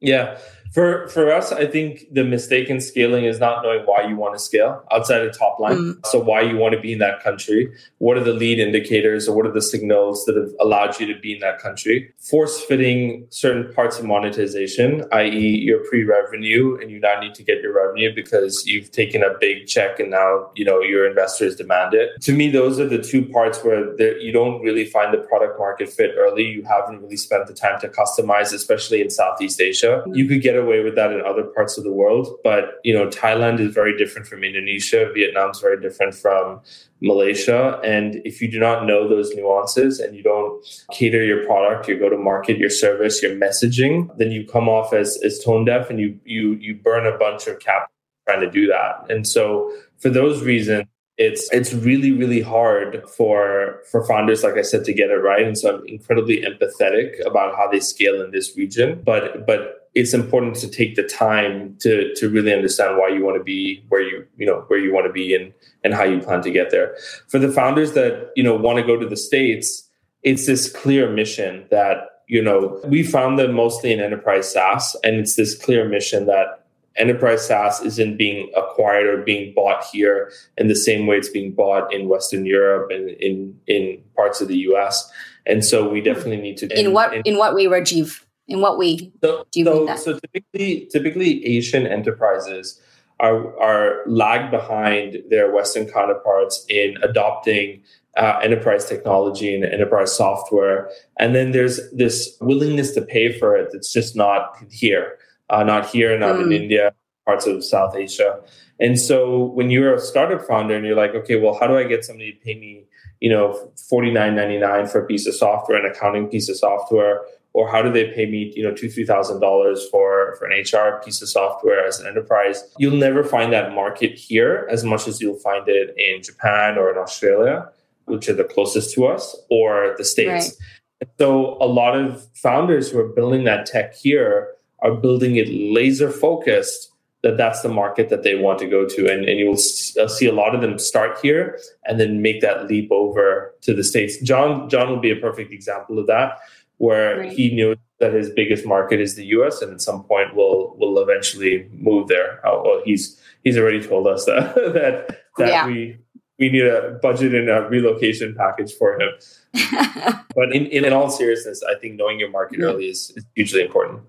Yeah. 0.00 0.38
For 0.72 1.08
for 1.08 1.32
us, 1.32 1.50
I 1.50 1.66
think 1.66 2.06
the 2.12 2.22
mistake 2.22 2.70
in 2.70 2.80
scaling 2.80 3.24
is 3.24 3.40
not 3.40 3.64
knowing 3.64 3.82
why 3.86 4.06
you 4.06 4.16
want 4.16 4.34
to 4.34 4.38
scale 4.38 4.84
outside 4.92 5.22
of 5.22 5.36
top 5.36 5.58
line. 5.58 5.76
Mm. 5.76 6.06
So 6.06 6.20
why 6.20 6.42
you 6.42 6.56
want 6.56 6.74
to 6.74 6.80
be 6.80 6.92
in 6.92 7.00
that 7.00 7.22
country? 7.22 7.72
What 7.98 8.16
are 8.16 8.22
the 8.22 8.32
lead 8.32 8.60
indicators 8.60 9.28
or 9.28 9.36
what 9.36 9.46
are 9.46 9.52
the 9.52 9.62
signals 9.62 10.24
that 10.26 10.36
have 10.36 10.50
allowed 10.60 11.00
you 11.00 11.12
to 11.12 11.20
be 11.20 11.34
in 11.34 11.40
that 11.40 11.58
country? 11.58 12.12
Force 12.20 12.62
fitting 12.64 13.26
certain 13.30 13.72
parts 13.72 13.98
of 13.98 14.04
monetization, 14.04 15.04
i.e., 15.12 15.58
your 15.58 15.80
pre-revenue, 15.88 16.78
and 16.80 16.90
you 16.90 17.00
now 17.00 17.18
need 17.18 17.34
to 17.34 17.42
get 17.42 17.60
your 17.62 17.74
revenue 17.74 18.14
because 18.14 18.64
you've 18.64 18.92
taken 18.92 19.24
a 19.24 19.30
big 19.40 19.66
check 19.66 19.98
and 19.98 20.10
now 20.10 20.50
you 20.54 20.64
know 20.64 20.80
your 20.80 21.08
investors 21.08 21.56
demand 21.56 21.94
it. 21.94 22.20
To 22.22 22.32
me, 22.32 22.48
those 22.48 22.78
are 22.78 22.86
the 22.86 23.02
two 23.02 23.24
parts 23.24 23.64
where 23.64 24.00
you 24.20 24.30
don't 24.30 24.62
really 24.62 24.84
find 24.84 25.12
the 25.12 25.18
product 25.18 25.58
market 25.58 25.88
fit 25.88 26.14
early. 26.16 26.44
You 26.44 26.62
haven't 26.62 27.02
really 27.02 27.16
spent 27.16 27.48
the 27.48 27.54
time 27.54 27.80
to 27.80 27.88
customize, 27.88 28.52
especially 28.52 29.00
in 29.00 29.10
Southeast 29.10 29.60
Asia. 29.60 30.04
Mm. 30.06 30.16
You 30.16 30.28
could 30.28 30.42
get 30.42 30.59
away 30.60 30.82
with 30.82 30.94
that 30.96 31.12
in 31.12 31.20
other 31.22 31.44
parts 31.44 31.78
of 31.78 31.84
the 31.84 31.92
world. 31.92 32.28
But 32.44 32.80
you 32.84 32.94
know, 32.94 33.08
Thailand 33.08 33.60
is 33.60 33.74
very 33.74 33.96
different 33.96 34.26
from 34.26 34.44
Indonesia. 34.44 35.10
Vietnam 35.14 35.50
is 35.50 35.60
very 35.60 35.80
different 35.80 36.14
from 36.14 36.60
Malaysia. 37.00 37.80
And 37.82 38.20
if 38.24 38.40
you 38.40 38.50
do 38.50 38.60
not 38.60 38.86
know 38.86 39.08
those 39.08 39.34
nuances 39.34 40.00
and 40.00 40.14
you 40.14 40.22
don't 40.22 40.64
cater 40.92 41.24
your 41.24 41.44
product, 41.46 41.88
your 41.88 41.98
go-to-market, 41.98 42.58
your 42.58 42.70
service, 42.70 43.22
your 43.22 43.34
messaging, 43.36 44.16
then 44.18 44.30
you 44.30 44.46
come 44.46 44.68
off 44.68 44.92
as 44.92 45.18
as 45.24 45.42
tone 45.42 45.64
deaf 45.64 45.90
and 45.90 45.98
you 45.98 46.18
you 46.24 46.52
you 46.54 46.74
burn 46.74 47.06
a 47.06 47.16
bunch 47.16 47.46
of 47.46 47.58
capital 47.58 47.94
trying 48.28 48.40
to 48.40 48.50
do 48.50 48.66
that. 48.66 49.10
And 49.10 49.26
so 49.26 49.72
for 49.98 50.10
those 50.10 50.42
reasons, 50.42 50.86
it's 51.20 51.52
it's 51.52 51.74
really 51.74 52.12
really 52.12 52.40
hard 52.40 53.06
for 53.06 53.82
for 53.90 54.04
founders 54.06 54.42
like 54.42 54.54
i 54.54 54.62
said 54.62 54.84
to 54.84 54.92
get 54.92 55.10
it 55.10 55.16
right 55.16 55.46
and 55.46 55.56
so 55.56 55.76
i'm 55.76 55.86
incredibly 55.86 56.42
empathetic 56.42 57.24
about 57.26 57.54
how 57.54 57.70
they 57.70 57.78
scale 57.78 58.22
in 58.22 58.30
this 58.30 58.56
region 58.56 59.00
but 59.04 59.46
but 59.46 59.79
it's 59.94 60.14
important 60.14 60.54
to 60.56 60.68
take 60.68 60.94
the 60.94 61.02
time 61.02 61.76
to 61.80 62.14
to 62.14 62.28
really 62.28 62.52
understand 62.52 62.96
why 62.96 63.08
you 63.08 63.24
want 63.24 63.36
to 63.36 63.42
be 63.42 63.84
where 63.88 64.02
you 64.02 64.26
you 64.36 64.46
know 64.46 64.64
where 64.68 64.78
you 64.78 64.92
want 64.92 65.06
to 65.06 65.12
be 65.12 65.34
and 65.34 65.52
and 65.82 65.94
how 65.94 66.04
you 66.04 66.20
plan 66.20 66.42
to 66.42 66.50
get 66.50 66.70
there. 66.70 66.96
For 67.28 67.38
the 67.38 67.50
founders 67.50 67.92
that 67.92 68.30
you 68.36 68.42
know 68.42 68.54
want 68.54 68.78
to 68.78 68.84
go 68.84 68.96
to 68.96 69.06
the 69.06 69.16
states, 69.16 69.88
it's 70.22 70.46
this 70.46 70.70
clear 70.70 71.10
mission 71.10 71.66
that 71.70 72.22
you 72.28 72.42
know 72.42 72.80
we 72.84 73.02
found 73.02 73.38
them 73.38 73.52
mostly 73.52 73.92
in 73.92 74.00
enterprise 74.00 74.52
SaaS, 74.52 74.96
and 75.02 75.16
it's 75.16 75.34
this 75.34 75.56
clear 75.56 75.88
mission 75.88 76.26
that 76.26 76.66
enterprise 76.96 77.46
SaaS 77.46 77.80
isn't 77.80 78.16
being 78.16 78.50
acquired 78.56 79.06
or 79.06 79.22
being 79.22 79.54
bought 79.54 79.84
here 79.84 80.30
in 80.58 80.68
the 80.68 80.76
same 80.76 81.06
way 81.06 81.16
it's 81.16 81.28
being 81.28 81.52
bought 81.52 81.92
in 81.92 82.08
Western 82.08 82.46
Europe 82.46 82.90
and 82.90 83.10
in 83.10 83.58
in 83.66 84.00
parts 84.14 84.40
of 84.40 84.48
the 84.48 84.58
US. 84.70 85.10
And 85.46 85.64
so 85.64 85.88
we 85.88 86.00
definitely 86.00 86.36
need 86.36 86.58
to. 86.58 86.78
In 86.78 86.92
what 86.92 87.26
in 87.26 87.38
what 87.38 87.54
way, 87.54 87.64
Rajiv? 87.64 88.22
In 88.50 88.60
what 88.60 88.76
way 88.76 88.98
so, 89.22 89.46
do 89.52 89.60
you 89.60 89.64
so, 89.64 89.74
mean 89.74 89.86
that? 89.86 89.98
So 90.00 90.18
typically, 90.18 90.88
typically 90.92 91.46
Asian 91.46 91.86
enterprises 91.86 92.80
are 93.20 93.58
are 93.60 94.02
lag 94.06 94.50
behind 94.50 95.22
their 95.30 95.52
Western 95.54 95.86
counterparts 95.86 96.66
in 96.68 96.96
adopting 97.02 97.82
uh, 98.16 98.40
enterprise 98.42 98.86
technology 98.86 99.54
and 99.54 99.64
enterprise 99.64 100.10
software, 100.14 100.90
and 101.20 101.32
then 101.34 101.52
there's 101.52 101.78
this 101.92 102.36
willingness 102.40 102.90
to 102.96 103.02
pay 103.02 103.38
for 103.38 103.56
it 103.56 103.68
that's 103.72 103.92
just 103.92 104.16
not 104.16 104.56
here, 104.68 105.16
uh, 105.48 105.62
not 105.62 105.86
here, 105.86 106.18
not 106.18 106.34
mm. 106.34 106.46
in 106.46 106.52
India, 106.52 106.92
parts 107.24 107.46
of 107.46 107.64
South 107.64 107.94
Asia. 107.94 108.40
And 108.80 108.98
so 108.98 109.44
when 109.56 109.70
you're 109.70 109.94
a 109.94 110.00
startup 110.00 110.42
founder 110.42 110.74
and 110.74 110.84
you're 110.86 110.96
like, 110.96 111.14
okay, 111.14 111.36
well, 111.36 111.56
how 111.60 111.66
do 111.68 111.76
I 111.76 111.84
get 111.84 112.04
somebody 112.04 112.32
to 112.32 112.38
pay 112.40 112.54
me, 112.58 112.86
you 113.20 113.30
know, 113.30 113.70
forty 113.88 114.10
nine 114.10 114.34
ninety 114.34 114.58
nine 114.58 114.88
for 114.88 115.02
a 115.02 115.06
piece 115.06 115.26
of 115.28 115.34
software, 115.34 115.78
an 115.78 115.86
accounting 115.92 116.26
piece 116.28 116.48
of 116.48 116.56
software, 116.56 117.20
or 117.52 117.68
how 117.68 117.82
do 117.82 117.90
they 117.92 118.12
pay 118.12 118.26
me 118.26 118.52
you 118.54 118.62
know 118.62 118.72
two 118.72 118.88
three 118.88 119.04
thousand 119.04 119.40
dollars 119.40 119.88
for 119.90 120.36
for 120.38 120.46
an 120.46 120.60
hr 120.60 121.02
piece 121.04 121.20
of 121.22 121.28
software 121.28 121.86
as 121.86 122.00
an 122.00 122.06
enterprise? 122.06 122.62
You'll 122.78 122.96
never 122.96 123.24
find 123.24 123.52
that 123.52 123.74
market 123.74 124.12
here 124.18 124.68
as 124.70 124.84
much 124.84 125.08
as 125.08 125.20
you'll 125.20 125.38
find 125.38 125.68
it 125.68 125.94
in 125.96 126.22
japan 126.22 126.78
or 126.78 126.90
in 126.90 126.98
australia 126.98 127.68
which 128.10 128.28
are 128.28 128.34
the 128.34 128.44
closest 128.44 128.94
to 128.94 129.06
us 129.06 129.36
or 129.50 129.94
the 129.96 130.04
states. 130.04 130.56
Right. 131.00 131.10
so 131.18 131.56
a 131.60 131.66
lot 131.66 131.96
of 131.96 132.26
founders 132.34 132.90
who 132.90 132.98
are 132.98 133.08
building 133.08 133.44
that 133.44 133.66
tech 133.66 133.94
here 133.94 134.54
are 134.80 134.94
building 134.94 135.36
it 135.36 135.48
laser 135.48 136.10
focused 136.10 136.88
that 137.22 137.36
that's 137.36 137.60
the 137.60 137.68
market 137.68 138.08
that 138.08 138.22
they 138.22 138.34
want 138.34 138.58
to 138.58 138.66
go 138.66 138.86
to. 138.86 139.12
And, 139.12 139.26
and 139.26 139.38
you'll 139.38 139.58
uh, 140.02 140.08
see 140.08 140.26
a 140.26 140.32
lot 140.32 140.54
of 140.54 140.62
them 140.62 140.78
start 140.78 141.18
here 141.22 141.58
and 141.84 142.00
then 142.00 142.22
make 142.22 142.40
that 142.40 142.66
leap 142.66 142.90
over 142.90 143.54
to 143.60 143.74
the 143.74 143.84
states. 143.84 144.18
John 144.22 144.68
john 144.68 144.88
will 144.88 145.00
be 145.00 145.10
a 145.10 145.16
perfect 145.16 145.52
example 145.52 145.98
of 145.98 146.06
that 146.06 146.38
where 146.80 147.22
he 147.24 147.54
knew 147.54 147.76
that 147.98 148.14
his 148.14 148.30
biggest 148.30 148.64
market 148.64 149.02
is 149.02 149.14
the 149.14 149.26
U.S. 149.36 149.60
and 149.60 149.70
at 149.70 149.82
some 149.82 150.02
point 150.04 150.34
will 150.34 150.74
will 150.78 150.98
eventually 150.98 151.68
move 151.72 152.08
there. 152.08 152.40
Oh, 152.46 152.62
well, 152.64 152.80
he's 152.82 153.20
he's 153.44 153.58
already 153.58 153.86
told 153.86 154.06
us 154.06 154.24
that 154.24 154.54
that 154.74 155.24
that 155.36 155.48
yeah. 155.48 155.66
we 155.66 155.98
we 156.38 156.48
need 156.48 156.64
a 156.64 156.98
budget 157.02 157.34
and 157.34 157.50
a 157.50 157.68
relocation 157.68 158.34
package 158.34 158.72
for 158.72 158.98
him. 158.98 159.10
but 160.34 160.54
in, 160.54 160.64
in, 160.66 160.86
in 160.86 160.92
all 160.94 161.10
seriousness, 161.10 161.62
I 161.62 161.78
think 161.78 161.96
knowing 161.96 162.18
your 162.18 162.30
market 162.30 162.60
yeah. 162.60 162.66
early 162.66 162.88
is, 162.88 163.12
is 163.14 163.26
hugely 163.34 163.60
important. 163.60 164.00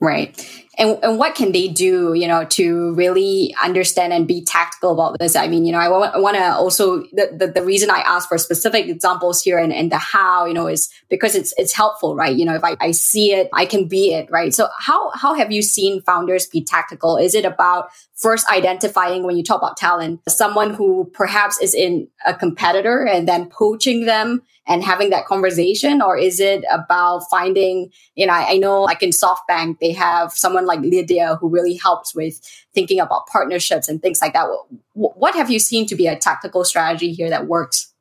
Right 0.00 0.36
and, 0.78 0.96
and 1.02 1.18
what 1.18 1.34
can 1.34 1.50
they 1.50 1.66
do, 1.66 2.14
you 2.14 2.28
know, 2.28 2.44
to 2.44 2.94
really 2.94 3.54
understand 3.62 4.12
and 4.12 4.28
be 4.28 4.44
tactical 4.44 4.92
about 4.92 5.18
this? 5.18 5.34
I 5.34 5.48
mean, 5.48 5.64
you 5.64 5.72
know, 5.72 5.78
I 5.78 5.88
want 5.88 6.36
to 6.36 6.54
also, 6.54 7.00
the, 7.12 7.34
the, 7.36 7.46
the, 7.48 7.62
reason 7.64 7.90
I 7.90 7.98
ask 7.98 8.28
for 8.28 8.38
specific 8.38 8.86
examples 8.86 9.42
here 9.42 9.58
and, 9.58 9.72
and 9.72 9.90
the 9.90 9.98
how, 9.98 10.46
you 10.46 10.54
know, 10.54 10.68
is 10.68 10.88
because 11.10 11.34
it's, 11.34 11.52
it's 11.58 11.72
helpful, 11.72 12.14
right? 12.14 12.34
You 12.34 12.44
know, 12.44 12.54
if 12.54 12.62
I, 12.62 12.76
I 12.80 12.92
see 12.92 13.32
it, 13.32 13.48
I 13.52 13.66
can 13.66 13.88
be 13.88 14.14
it, 14.14 14.30
right? 14.30 14.54
So 14.54 14.68
how, 14.78 15.10
how 15.14 15.34
have 15.34 15.50
you 15.50 15.62
seen 15.62 16.00
founders 16.02 16.46
be 16.46 16.62
tactical? 16.62 17.16
Is 17.16 17.34
it 17.34 17.44
about 17.44 17.90
first 18.14 18.48
identifying 18.50 19.22
when 19.22 19.36
you 19.36 19.42
talk 19.42 19.60
about 19.60 19.76
talent, 19.76 20.20
someone 20.28 20.74
who 20.74 21.10
perhaps 21.12 21.60
is 21.60 21.74
in 21.74 22.08
a 22.26 22.34
competitor 22.34 23.06
and 23.06 23.28
then 23.28 23.48
poaching 23.48 24.06
them 24.06 24.42
and 24.66 24.84
having 24.84 25.10
that 25.10 25.24
conversation? 25.24 26.02
Or 26.02 26.16
is 26.16 26.40
it 26.40 26.64
about 26.70 27.22
finding, 27.30 27.90
you 28.14 28.26
know, 28.26 28.32
I, 28.32 28.52
I 28.52 28.56
know 28.58 28.82
like 28.82 29.02
in 29.02 29.10
SoftBank, 29.10 29.78
they 29.80 29.92
have 29.92 30.32
someone 30.32 30.66
like 30.68 30.80
Lydia 30.80 31.36
who 31.40 31.48
really 31.48 31.74
helps 31.74 32.14
with 32.14 32.40
thinking 32.72 33.00
about 33.00 33.26
partnerships 33.26 33.88
and 33.88 34.00
things 34.00 34.20
like 34.20 34.34
that. 34.34 34.46
What 34.94 35.34
have 35.34 35.50
you 35.50 35.58
seen 35.58 35.86
to 35.86 35.96
be 35.96 36.06
a 36.06 36.16
tactical 36.16 36.64
strategy 36.64 37.12
here 37.12 37.30
that 37.30 37.48
works? 37.48 37.92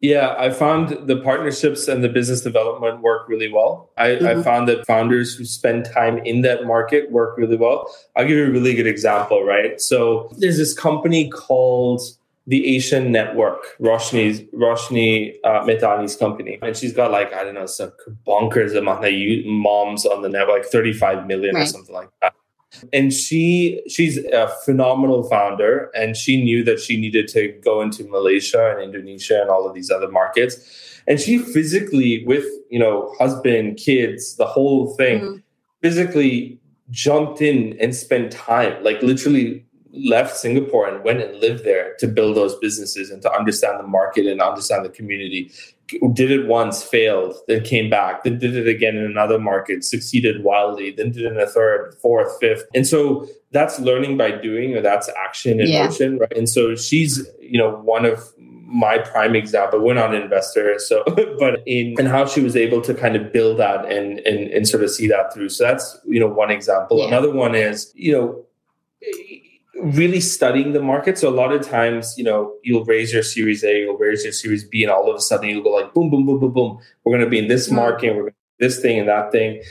Yeah, 0.00 0.34
I 0.38 0.48
found 0.50 1.08
the 1.08 1.16
partnerships 1.16 1.86
and 1.86 2.02
the 2.02 2.08
business 2.08 2.40
development 2.40 3.02
work 3.02 3.28
really 3.28 3.52
well. 3.52 3.90
I, 3.98 4.08
mm-hmm. 4.08 4.26
I, 4.26 4.42
found 4.42 4.66
that 4.68 4.86
founders 4.86 5.34
who 5.34 5.44
spend 5.44 5.84
time 5.84 6.18
in 6.18 6.40
that 6.40 6.64
market 6.64 7.12
work 7.12 7.36
really 7.36 7.56
well. 7.56 7.94
I'll 8.16 8.26
give 8.26 8.38
you 8.38 8.46
a 8.46 8.50
really 8.50 8.74
good 8.74 8.86
example, 8.86 9.44
right? 9.44 9.78
So 9.78 10.32
there's 10.38 10.56
this 10.56 10.72
company 10.72 11.28
called 11.28 12.00
the 12.46 12.74
Asian 12.74 13.12
Network, 13.12 13.76
Roshni's 13.78 14.40
Roshni 14.52 15.34
uh, 15.44 15.60
Mahtani's 15.60 16.16
company, 16.16 16.58
and 16.62 16.76
she's 16.76 16.92
got 16.92 17.10
like 17.10 17.32
I 17.32 17.44
don't 17.44 17.54
know 17.54 17.66
some 17.66 17.92
bonkers 18.26 18.76
amount 18.76 19.04
of 19.04 19.46
moms 19.46 20.06
on 20.06 20.22
the 20.22 20.28
network, 20.28 20.62
like 20.62 20.66
35 20.66 21.26
million 21.26 21.54
right. 21.54 21.62
or 21.62 21.66
something 21.66 21.94
like 21.94 22.08
that. 22.22 22.34
And 22.92 23.12
she 23.12 23.82
she's 23.88 24.16
a 24.18 24.48
phenomenal 24.64 25.28
founder, 25.28 25.90
and 25.94 26.16
she 26.16 26.42
knew 26.42 26.64
that 26.64 26.80
she 26.80 26.96
needed 26.96 27.28
to 27.28 27.48
go 27.64 27.82
into 27.82 28.04
Malaysia 28.04 28.70
and 28.72 28.82
Indonesia 28.82 29.40
and 29.40 29.50
all 29.50 29.68
of 29.68 29.74
these 29.74 29.90
other 29.90 30.08
markets. 30.08 31.02
And 31.06 31.20
she 31.20 31.38
physically, 31.38 32.24
with 32.26 32.46
you 32.70 32.78
know 32.78 33.14
husband, 33.18 33.76
kids, 33.76 34.36
the 34.36 34.46
whole 34.46 34.94
thing, 34.94 35.20
mm-hmm. 35.20 35.36
physically 35.82 36.58
jumped 36.90 37.40
in 37.40 37.76
and 37.80 37.94
spent 37.94 38.32
time, 38.32 38.82
like 38.82 39.02
literally 39.02 39.64
left 39.92 40.36
Singapore 40.36 40.88
and 40.88 41.02
went 41.04 41.20
and 41.20 41.38
lived 41.40 41.64
there 41.64 41.94
to 41.98 42.06
build 42.06 42.36
those 42.36 42.56
businesses 42.56 43.10
and 43.10 43.22
to 43.22 43.32
understand 43.32 43.78
the 43.78 43.86
market 43.86 44.26
and 44.26 44.40
understand 44.40 44.84
the 44.84 44.90
community. 44.90 45.50
Did 46.12 46.30
it 46.30 46.46
once, 46.46 46.84
failed, 46.84 47.34
then 47.48 47.64
came 47.64 47.90
back, 47.90 48.22
then 48.22 48.38
did 48.38 48.56
it 48.56 48.68
again 48.68 48.96
in 48.96 49.04
another 49.04 49.40
market, 49.40 49.82
succeeded 49.82 50.44
wildly, 50.44 50.92
then 50.92 51.10
did 51.10 51.24
it 51.24 51.32
in 51.32 51.38
a 51.38 51.46
third, 51.46 51.96
fourth, 52.00 52.38
fifth. 52.38 52.64
And 52.74 52.86
so 52.86 53.26
that's 53.50 53.80
learning 53.80 54.16
by 54.16 54.30
doing, 54.30 54.76
or 54.76 54.80
that's 54.80 55.08
action 55.18 55.60
in 55.60 55.68
yeah. 55.68 55.86
motion, 55.86 56.18
right? 56.18 56.36
And 56.36 56.48
so 56.48 56.76
she's, 56.76 57.26
you 57.40 57.58
know, 57.58 57.72
one 57.78 58.04
of 58.04 58.32
my 58.38 58.98
prime 58.98 59.34
example. 59.34 59.80
We're 59.80 59.94
not 59.94 60.14
an 60.14 60.22
investor, 60.22 60.78
so 60.78 61.02
but 61.38 61.60
in 61.66 61.96
and 61.98 62.06
how 62.06 62.24
she 62.24 62.40
was 62.40 62.54
able 62.54 62.80
to 62.82 62.94
kind 62.94 63.16
of 63.16 63.32
build 63.32 63.58
that 63.58 63.90
and 63.90 64.20
and 64.20 64.48
and 64.50 64.68
sort 64.68 64.84
of 64.84 64.90
see 64.90 65.08
that 65.08 65.34
through. 65.34 65.48
So 65.48 65.64
that's 65.64 65.98
you 66.06 66.20
know 66.20 66.28
one 66.28 66.50
example. 66.50 66.98
Yeah. 66.98 67.08
Another 67.08 67.32
one 67.32 67.54
is 67.54 67.92
you 67.96 68.12
know 68.12 68.44
really 69.82 70.20
studying 70.20 70.72
the 70.72 70.82
market. 70.82 71.18
So 71.18 71.28
a 71.28 71.34
lot 71.34 71.52
of 71.52 71.66
times, 71.66 72.14
you 72.16 72.24
know, 72.24 72.54
you'll 72.62 72.84
raise 72.84 73.12
your 73.12 73.22
Series 73.22 73.64
A, 73.64 73.80
you'll 73.80 73.96
raise 73.96 74.24
your 74.24 74.32
Series 74.32 74.64
B, 74.64 74.82
and 74.82 74.92
all 74.92 75.10
of 75.10 75.16
a 75.16 75.20
sudden 75.20 75.48
you'll 75.48 75.62
go 75.62 75.70
like 75.70 75.92
boom, 75.94 76.10
boom, 76.10 76.26
boom, 76.26 76.40
boom, 76.40 76.52
boom. 76.52 76.78
We're 77.04 77.16
going 77.16 77.24
to 77.24 77.30
be 77.30 77.38
in 77.38 77.48
this 77.48 77.70
market, 77.70 78.14
we're 78.14 78.22
going 78.22 78.32
to 78.32 78.36
this 78.58 78.80
thing 78.80 78.98
and 78.98 79.08
that 79.08 79.32
thing, 79.32 79.62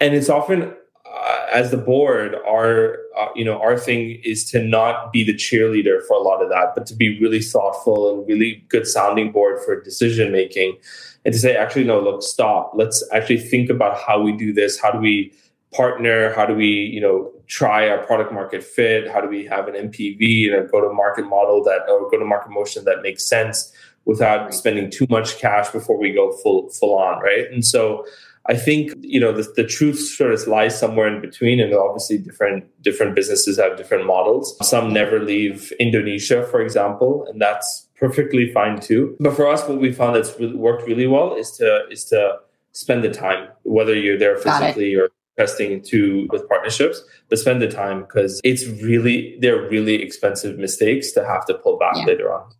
and 0.00 0.14
it's 0.14 0.28
often 0.28 0.74
uh, 1.12 1.46
as 1.52 1.70
the 1.70 1.76
board, 1.76 2.34
our 2.46 2.98
uh, 3.18 3.28
you 3.36 3.44
know 3.44 3.60
our 3.60 3.78
thing 3.78 4.20
is 4.24 4.44
to 4.50 4.62
not 4.62 5.12
be 5.12 5.22
the 5.22 5.34
cheerleader 5.34 6.04
for 6.06 6.16
a 6.16 6.20
lot 6.20 6.42
of 6.42 6.48
that, 6.48 6.74
but 6.74 6.86
to 6.86 6.94
be 6.94 7.20
really 7.20 7.40
thoughtful 7.40 8.12
and 8.12 8.26
really 8.26 8.64
good 8.68 8.86
sounding 8.86 9.30
board 9.30 9.60
for 9.64 9.80
decision 9.82 10.32
making, 10.32 10.76
and 11.24 11.34
to 11.34 11.38
say, 11.38 11.54
actually, 11.54 11.84
no, 11.84 12.00
look, 12.00 12.22
stop. 12.22 12.72
Let's 12.74 13.04
actually 13.12 13.38
think 13.38 13.68
about 13.68 13.98
how 13.98 14.20
we 14.22 14.32
do 14.32 14.52
this. 14.52 14.80
How 14.80 14.90
do 14.90 14.98
we 14.98 15.32
partner? 15.72 16.32
How 16.34 16.46
do 16.46 16.54
we 16.54 16.66
you 16.66 17.00
know 17.00 17.30
try 17.52 17.86
our 17.86 17.98
product 18.06 18.32
market 18.32 18.64
fit? 18.64 19.10
How 19.10 19.20
do 19.20 19.28
we 19.28 19.44
have 19.44 19.68
an 19.68 19.74
MPV 19.74 20.50
and 20.50 20.64
a 20.64 20.66
go 20.66 20.80
to 20.80 20.92
market 20.92 21.26
model 21.26 21.62
that 21.64 21.82
or 21.88 22.10
go 22.10 22.18
to 22.18 22.24
market 22.24 22.50
motion 22.50 22.84
that 22.86 23.02
makes 23.02 23.28
sense 23.28 23.72
without 24.06 24.54
spending 24.54 24.90
too 24.90 25.06
much 25.10 25.38
cash 25.38 25.68
before 25.68 25.98
we 25.98 26.12
go 26.12 26.32
full 26.42 26.70
full 26.70 26.96
on, 26.96 27.22
right? 27.22 27.46
And 27.52 27.64
so 27.64 28.06
I 28.46 28.56
think 28.56 28.92
you 29.00 29.20
know 29.20 29.32
the, 29.32 29.46
the 29.54 29.64
truth 29.64 30.00
sort 30.00 30.32
of 30.32 30.46
lies 30.46 30.78
somewhere 30.78 31.06
in 31.14 31.20
between, 31.20 31.60
and 31.60 31.74
obviously 31.74 32.16
different 32.18 32.64
different 32.82 33.14
businesses 33.14 33.58
have 33.58 33.76
different 33.76 34.06
models. 34.06 34.56
Some 34.62 34.92
never 34.92 35.20
leave 35.20 35.72
Indonesia, 35.78 36.46
for 36.50 36.62
example, 36.62 37.26
and 37.28 37.40
that's 37.40 37.86
perfectly 37.96 38.50
fine 38.50 38.80
too. 38.80 39.14
But 39.20 39.36
for 39.36 39.46
us, 39.46 39.68
what 39.68 39.78
we 39.78 39.92
found 39.92 40.16
that's 40.16 40.32
really 40.40 40.56
worked 40.56 40.86
really 40.86 41.06
well 41.06 41.36
is 41.36 41.50
to 41.58 41.86
is 41.90 42.06
to 42.06 42.38
spend 42.72 43.04
the 43.04 43.10
time, 43.10 43.48
whether 43.64 43.94
you're 43.94 44.18
there 44.18 44.38
physically 44.38 44.94
or 44.96 45.10
testing 45.38 45.82
to 45.82 46.28
with 46.30 46.48
partnerships, 46.48 47.02
but 47.28 47.38
spend 47.38 47.62
the 47.62 47.68
time 47.68 48.00
because 48.02 48.40
it's 48.44 48.66
really 48.82 49.38
they're 49.40 49.68
really 49.68 50.02
expensive 50.02 50.58
mistakes 50.58 51.12
to 51.12 51.24
have 51.24 51.46
to 51.46 51.54
pull 51.54 51.78
back 51.78 51.94
yeah. 51.96 52.04
later 52.04 52.32
on. 52.32 52.50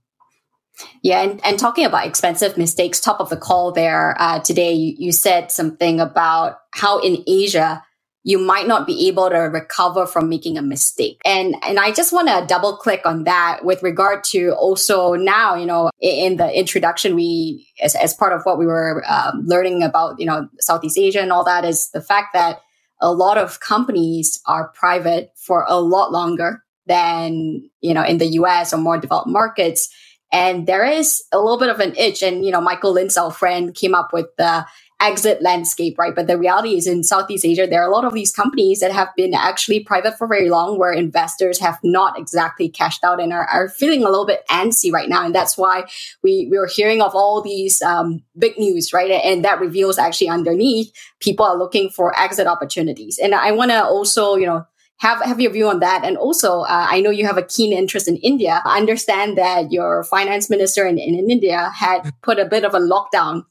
Yeah, 1.03 1.23
and, 1.23 1.45
and 1.45 1.59
talking 1.59 1.85
about 1.85 2.07
expensive 2.07 2.57
mistakes, 2.57 2.99
top 2.99 3.21
of 3.21 3.29
the 3.29 3.37
call 3.37 3.73
there 3.73 4.17
uh, 4.19 4.41
today, 4.41 4.73
you, 4.73 4.95
you 4.99 5.13
said 5.13 5.53
something 5.53 6.01
about 6.01 6.59
how 6.73 6.99
in 6.99 7.23
Asia 7.27 7.85
you 8.25 8.39
might 8.39 8.69
not 8.69 8.87
be 8.87 9.09
able 9.09 9.29
to 9.29 9.37
recover 9.37 10.07
from 10.07 10.29
making 10.29 10.57
a 10.57 10.63
mistake. 10.63 11.21
And 11.25 11.57
and 11.63 11.79
I 11.79 11.93
just 11.93 12.13
want 12.13 12.29
to 12.29 12.45
double 12.47 12.77
click 12.77 13.03
on 13.05 13.25
that 13.25 13.65
with 13.65 13.83
regard 13.83 14.25
to 14.25 14.51
also 14.51 15.15
now, 15.15 15.55
you 15.55 15.67
know, 15.67 15.91
in, 16.01 16.37
the 16.37 16.57
introduction, 16.57 17.15
we 17.15 17.67
as, 17.83 17.95
as 17.95 18.15
part 18.15 18.33
of 18.33 18.43
what 18.45 18.59
we 18.59 18.67
were 18.67 19.05
um, 19.09 19.43
learning 19.45 19.83
about, 19.83 20.21
you 20.21 20.27
know, 20.27 20.49
Southeast 20.61 20.99
Asia 20.99 21.21
and 21.21 21.33
all 21.33 21.45
that 21.45 21.65
is 21.65 21.91
the 21.91 22.01
fact 22.01 22.29
that 22.35 22.61
a 23.01 23.13
lot 23.13 23.39
of 23.39 23.59
companies 23.61 24.41
are 24.47 24.69
private 24.69 25.33
for 25.37 25.67
a 25.69 25.81
lot 25.81 26.13
longer 26.13 26.63
than 26.87 27.69
you 27.81 27.95
know 27.95 28.05
in 28.05 28.19
the 28.19 28.27
US 28.27 28.73
or 28.73 28.77
more 28.77 28.99
developed 28.99 29.29
markets 29.29 29.89
and 30.33 30.67
there 30.67 30.85
is 30.85 31.23
a 31.31 31.39
little 31.39 31.59
bit 31.59 31.69
of 31.69 31.79
an 31.79 31.95
itch. 31.97 32.23
And, 32.23 32.45
you 32.45 32.51
know, 32.51 32.61
Michael 32.61 32.99
our 33.19 33.31
friend 33.31 33.75
came 33.75 33.95
up 33.95 34.13
with 34.13 34.29
the 34.39 34.65
exit 35.03 35.43
landscape, 35.43 35.99
right? 35.99 36.15
But 36.15 36.29
the 36.29 36.39
reality 36.39 36.77
is 36.77 36.87
in 36.87 37.03
Southeast 37.03 37.45
Asia, 37.45 37.67
there 37.67 37.83
are 37.83 37.89
a 37.89 37.93
lot 37.93 38.05
of 38.05 38.15
these 38.15 38.33
companies 38.33 38.81
that 38.81 38.93
have 38.93 39.09
been 39.17 39.35
actually 39.35 39.81
private 39.81 40.17
for 40.17 40.29
very 40.29 40.49
long 40.49 40.79
where 40.79 40.93
investors 40.93 41.59
have 41.59 41.79
not 41.83 42.19
exactly 42.19 42.69
cashed 42.69 43.03
out 43.03 43.21
and 43.21 43.33
are, 43.33 43.45
are 43.45 43.69
feeling 43.69 44.05
a 44.05 44.09
little 44.09 44.27
bit 44.27 44.47
antsy 44.49 44.93
right 44.93 45.09
now. 45.09 45.25
And 45.27 45.35
that's 45.35 45.59
why 45.59 45.85
we, 46.23 46.47
we 46.51 46.57
are 46.57 46.67
hearing 46.67 47.03
of 47.03 47.15
all 47.15 47.43
these 47.43 47.83
um, 47.83 48.23
big 48.39 48.57
news, 48.59 48.93
right? 48.93 49.11
And 49.11 49.45
that 49.45 49.61
reveals 49.61 49.99
actually 49.99 50.29
underneath 50.29 50.93
people 51.21 51.45
are 51.45 51.59
looking 51.59 51.91
for 51.91 52.19
exit 52.19 52.47
opportunities. 52.47 53.19
And 53.19 53.35
I 53.35 53.51
want 53.53 53.73
to 53.73 53.85
also, 53.85 54.37
you 54.37 54.47
know, 54.47 54.67
have 54.99 55.21
have 55.23 55.41
your 55.41 55.51
view 55.51 55.69
on 55.69 55.81
that. 55.81 56.05
And 56.05 56.17
also, 56.17 56.61
uh, 56.61 56.87
I 56.89 57.01
know 57.01 57.11
you 57.11 57.27
have 57.27 57.37
a 57.37 57.43
keen 57.43 57.73
interest 57.73 58.07
in 58.07 58.17
India. 58.19 58.63
I 58.65 58.79
understand 58.79 59.37
that 59.37 59.73
your 59.73 60.05
finance 60.05 60.49
minister 60.49 60.87
in, 60.87 60.97
in 60.97 61.29
India 61.29 61.73
had 61.75 62.13
put 62.23 62.39
a 62.39 62.45
bit 62.45 62.65
of 62.65 62.73
a 62.73 62.79
lockdown 62.79 63.43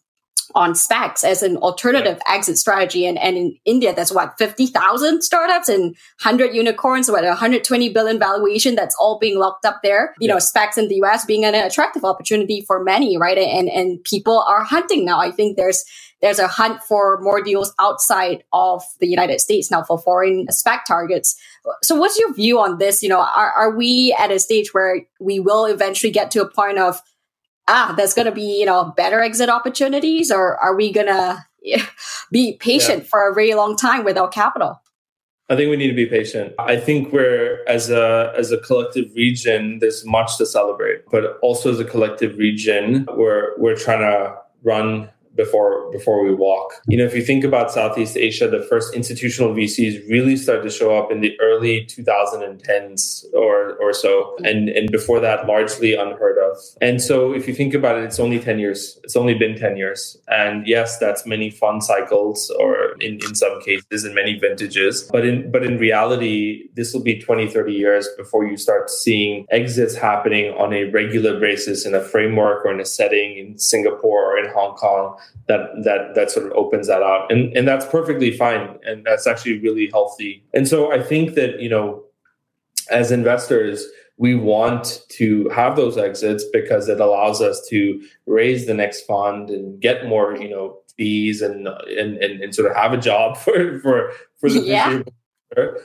on 0.55 0.73
SPACs 0.73 1.23
as 1.23 1.43
an 1.43 1.57
alternative 1.57 2.19
exit 2.27 2.57
strategy. 2.57 3.05
And, 3.05 3.17
and 3.17 3.38
in 3.38 3.57
India, 3.65 3.93
that's 3.93 4.11
what, 4.11 4.38
50,000 4.38 5.21
startups 5.21 5.69
and 5.69 5.95
100 6.21 6.53
unicorns, 6.53 7.09
what, 7.09 7.23
120 7.23 7.89
billion 7.89 8.19
valuation 8.19 8.75
that's 8.75 8.95
all 8.99 9.19
being 9.19 9.39
locked 9.39 9.65
up 9.65 9.82
there. 9.84 10.13
You 10.19 10.27
know, 10.27 10.38
SPACs 10.38 10.77
in 10.77 10.88
the 10.88 10.95
US 11.03 11.25
being 11.25 11.45
an 11.45 11.55
attractive 11.55 12.03
opportunity 12.03 12.63
for 12.65 12.84
many, 12.84 13.17
right? 13.17 13.38
And, 13.38 13.69
and 13.69 14.03
people 14.03 14.39
are 14.41 14.63
hunting 14.63 15.05
now. 15.05 15.19
I 15.19 15.32
think 15.32 15.57
there's, 15.57 15.84
there's 16.21 16.39
a 16.39 16.47
hunt 16.47 16.84
for 16.84 17.19
more 17.21 17.41
deals 17.41 17.73
outside 17.79 18.43
of 18.53 18.84
the 18.99 19.07
United 19.07 19.41
States 19.41 19.71
now 19.71 19.84
for 19.84 19.97
foreign 19.97 20.47
SPAC 20.47 20.86
targets. 20.86 21.36
So 21.82 21.95
what's 21.95 22.19
your 22.19 22.34
view 22.34 22.59
on 22.59 22.77
this? 22.77 23.01
You 23.01 23.09
know, 23.09 23.21
are, 23.21 23.51
are 23.51 23.75
we 23.75 24.15
at 24.19 24.32
a 24.32 24.39
stage 24.39 24.73
where 24.73 25.01
we 25.19 25.39
will 25.39 25.65
eventually 25.65 26.11
get 26.11 26.32
to 26.32 26.41
a 26.41 26.49
point 26.49 26.77
of, 26.77 27.01
ah, 27.72 27.93
there's 27.95 28.13
going 28.13 28.26
to 28.26 28.32
be, 28.32 28.59
you 28.59 28.65
know, 28.65 28.93
better 28.97 29.22
exit 29.22 29.49
opportunities 29.49 30.30
or 30.30 30.57
are 30.57 30.76
we 30.76 30.91
going 30.91 31.07
to 31.07 31.43
be 32.32 32.57
patient 32.57 33.03
yeah. 33.03 33.09
for 33.09 33.30
a 33.30 33.34
very 33.34 33.53
long 33.53 33.76
time 33.76 34.03
without 34.03 34.34
capital? 34.34 34.82
I 35.49 35.55
think 35.55 35.69
we 35.69 35.76
need 35.76 35.89
to 35.89 35.95
be 35.95 36.05
patient. 36.05 36.53
I 36.59 36.78
think 36.78 37.11
we're 37.11 37.61
as 37.67 37.89
a 37.89 38.32
as 38.38 38.53
a 38.53 38.57
collective 38.57 39.13
region, 39.15 39.80
there's 39.80 40.05
much 40.05 40.38
to 40.38 40.45
celebrate, 40.45 41.01
but 41.11 41.38
also 41.41 41.72
as 41.72 41.80
a 41.80 41.84
collective 41.84 42.38
region, 42.38 43.05
we're 43.17 43.57
we're 43.57 43.76
trying 43.76 43.99
to 43.99 44.38
run 44.63 45.09
before 45.36 45.91
before 45.91 46.23
we 46.23 46.34
walk. 46.34 46.73
You 46.88 46.97
know, 46.97 47.05
if 47.05 47.15
you 47.15 47.23
think 47.23 47.43
about 47.43 47.71
Southeast 47.71 48.17
Asia, 48.17 48.47
the 48.47 48.63
first 48.63 48.93
institutional 48.93 49.53
VCs 49.53 50.07
really 50.09 50.36
started 50.36 50.63
to 50.63 50.69
show 50.69 50.97
up 50.97 51.11
in 51.11 51.21
the 51.21 51.39
early 51.39 51.86
2010s 51.86 53.25
or 53.34 53.75
or 53.82 53.93
so, 53.93 54.36
and 54.43 54.69
and 54.69 54.91
before 54.91 55.19
that, 55.19 55.47
largely 55.47 55.93
unheard 55.93 56.38
of. 56.38 56.57
And 56.82 57.01
so, 57.01 57.34
if 57.34 57.47
you 57.47 57.53
think 57.53 57.73
about 57.73 57.97
it, 57.97 58.03
it's 58.03 58.19
only 58.19 58.39
10 58.39 58.59
years. 58.59 58.99
It's 59.03 59.15
only 59.15 59.34
been 59.34 59.55
10 59.55 59.77
years, 59.77 60.17
and 60.27 60.67
yes, 60.67 60.97
that's 60.99 61.25
many 61.25 61.49
fund 61.49 61.84
cycles, 61.84 62.51
or 62.59 62.93
in 62.99 63.19
in 63.25 63.36
some 63.36 63.61
cases, 63.61 64.05
in 64.05 64.13
many 64.13 64.38
vintages. 64.38 65.09
But 65.11 65.25
in 65.25 65.51
but 65.51 65.63
in 65.63 65.77
reality, 65.77 66.69
this 66.75 66.93
will 66.93 67.03
be 67.03 67.19
20, 67.19 67.47
30 67.47 67.73
years 67.73 68.07
before 68.17 68.45
you 68.45 68.57
start 68.57 68.89
seeing 68.89 69.45
exits 69.49 69.95
happening 69.95 70.53
on 70.57 70.73
a 70.73 70.86
regular 70.86 71.39
basis 71.39 71.86
in 71.86 71.95
a 71.95 72.01
framework 72.01 72.65
or 72.65 72.73
in 72.73 72.79
a 72.79 72.86
setting 72.86 73.38
in 73.38 73.57
Singapore 73.57 74.34
or 74.34 74.38
in 74.38 74.49
Hong 74.53 74.75
Kong 74.75 75.17
that 75.47 75.69
that 75.84 76.15
that 76.15 76.32
sort 76.32 76.45
of 76.45 76.51
opens 76.53 76.88
that 76.88 77.01
out 77.03 77.32
and 77.32 77.55
and 77.55 77.67
that's 77.67 77.86
perfectly 77.86 78.36
fine. 78.36 78.78
And 78.84 79.05
that's 79.05 79.28
actually 79.28 79.59
really 79.59 79.89
healthy. 79.91 80.43
And 80.53 80.67
so 80.67 80.91
i 80.91 81.01
think 81.01 81.36
that 81.36 81.59
you 81.61 81.69
know 81.69 82.03
as 82.89 83.11
investors 83.11 83.86
we 84.17 84.36
want 84.36 85.01
to 85.09 85.49
have 85.49 85.76
those 85.76 85.97
exits 85.97 86.45
because 86.53 86.88
it 86.88 86.99
allows 86.99 87.41
us 87.41 87.65
to 87.69 87.99
raise 88.28 88.67
the 88.67 88.74
next 88.74 89.01
fund 89.01 89.49
and 89.49 89.82
get 89.82 90.07
more 90.07 90.36
you 90.36 90.49
know 90.49 90.78
fees 90.97 91.41
and 91.41 91.67
and 91.67 92.17
and, 92.17 92.41
and 92.41 92.53
sort 92.53 92.69
of 92.69 92.76
have 92.76 92.93
a 92.93 92.97
job 92.97 93.38
for 93.43 93.80
for 93.80 94.11
for 94.39 94.49
the 94.49 94.59
yeah. 94.59 94.89
future 94.89 95.82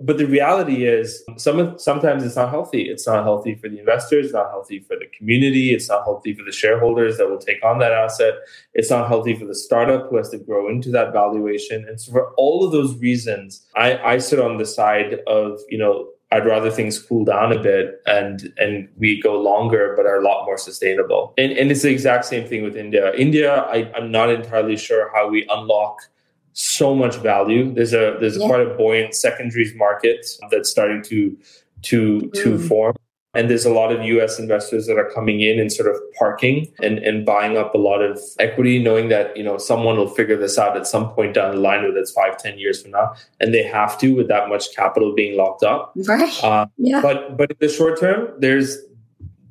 but 0.00 0.18
the 0.18 0.26
reality 0.26 0.86
is 0.86 1.24
some 1.36 1.78
sometimes 1.78 2.24
it's 2.24 2.36
not 2.36 2.50
healthy 2.50 2.82
it's 2.82 3.06
not 3.06 3.24
healthy 3.24 3.54
for 3.54 3.68
the 3.68 3.78
investors 3.78 4.26
it's 4.26 4.34
not 4.34 4.50
healthy 4.50 4.80
for 4.80 4.96
the 4.96 5.06
community 5.16 5.74
it's 5.74 5.88
not 5.88 6.04
healthy 6.04 6.34
for 6.34 6.44
the 6.44 6.52
shareholders 6.52 7.16
that 7.16 7.28
will 7.28 7.38
take 7.38 7.62
on 7.64 7.78
that 7.78 7.92
asset 7.92 8.34
it's 8.74 8.90
not 8.90 9.08
healthy 9.08 9.34
for 9.34 9.44
the 9.44 9.54
startup 9.54 10.08
who 10.08 10.16
has 10.16 10.28
to 10.28 10.38
grow 10.38 10.68
into 10.68 10.90
that 10.90 11.12
valuation 11.12 11.86
and 11.88 12.00
so 12.00 12.12
for 12.12 12.32
all 12.34 12.64
of 12.64 12.72
those 12.72 12.96
reasons 12.98 13.66
i 13.76 13.98
i 13.98 14.18
sit 14.18 14.38
on 14.38 14.56
the 14.56 14.66
side 14.66 15.20
of 15.26 15.58
you 15.68 15.78
know 15.78 16.08
I'd 16.30 16.44
rather 16.44 16.70
things 16.70 16.98
cool 16.98 17.24
down 17.24 17.52
a 17.52 17.58
bit 17.58 18.02
and 18.06 18.52
and 18.58 18.88
we 18.98 19.18
go 19.20 19.40
longer 19.40 19.94
but 19.96 20.04
are 20.04 20.18
a 20.18 20.22
lot 20.22 20.44
more 20.44 20.58
sustainable. 20.58 21.32
And 21.38 21.52
and 21.52 21.70
it's 21.70 21.80
the 21.80 21.90
exact 21.90 22.26
same 22.26 22.46
thing 22.46 22.62
with 22.62 22.76
India. 22.76 23.14
India, 23.14 23.62
I, 23.62 23.90
I'm 23.96 24.10
not 24.10 24.28
entirely 24.28 24.76
sure 24.76 25.10
how 25.14 25.28
we 25.30 25.46
unlock 25.48 26.02
so 26.58 26.92
much 26.92 27.14
value. 27.16 27.72
There's 27.72 27.94
a 27.94 28.16
there's 28.18 28.36
yeah. 28.36 28.46
quite 28.48 28.60
a 28.60 28.74
buoyant 28.74 29.14
secondaries 29.14 29.74
market 29.76 30.26
that's 30.50 30.68
starting 30.68 31.02
to 31.04 31.36
to 31.82 32.20
mm. 32.20 32.32
to 32.42 32.58
form. 32.58 32.96
And 33.34 33.48
there's 33.48 33.66
a 33.66 33.72
lot 33.72 33.92
of 33.92 34.02
US 34.02 34.38
investors 34.40 34.86
that 34.86 34.98
are 34.98 35.08
coming 35.10 35.40
in 35.40 35.60
and 35.60 35.70
sort 35.70 35.88
of 35.94 36.00
parking 36.18 36.72
and, 36.82 36.98
and 36.98 37.24
buying 37.24 37.56
up 37.56 37.74
a 37.74 37.78
lot 37.78 38.00
of 38.00 38.18
equity, 38.40 38.82
knowing 38.82 39.10
that, 39.10 39.36
you 39.36 39.44
know, 39.44 39.58
someone 39.58 39.96
will 39.98 40.08
figure 40.08 40.36
this 40.36 40.58
out 40.58 40.76
at 40.76 40.86
some 40.86 41.10
point 41.10 41.34
down 41.34 41.54
the 41.54 41.60
line, 41.60 41.84
whether 41.84 41.98
it's 41.98 42.10
five, 42.10 42.38
ten 42.38 42.58
years 42.58 42.82
from 42.82 42.92
now. 42.92 43.14
And 43.38 43.54
they 43.54 43.62
have 43.62 43.98
to 43.98 44.16
with 44.16 44.28
that 44.28 44.48
much 44.48 44.74
capital 44.74 45.14
being 45.14 45.36
locked 45.36 45.62
up. 45.62 45.92
Right. 45.94 46.42
Uh, 46.42 46.66
yeah. 46.78 47.00
But 47.00 47.36
but 47.36 47.50
in 47.52 47.56
the 47.60 47.68
short 47.68 48.00
term, 48.00 48.32
there's 48.40 48.78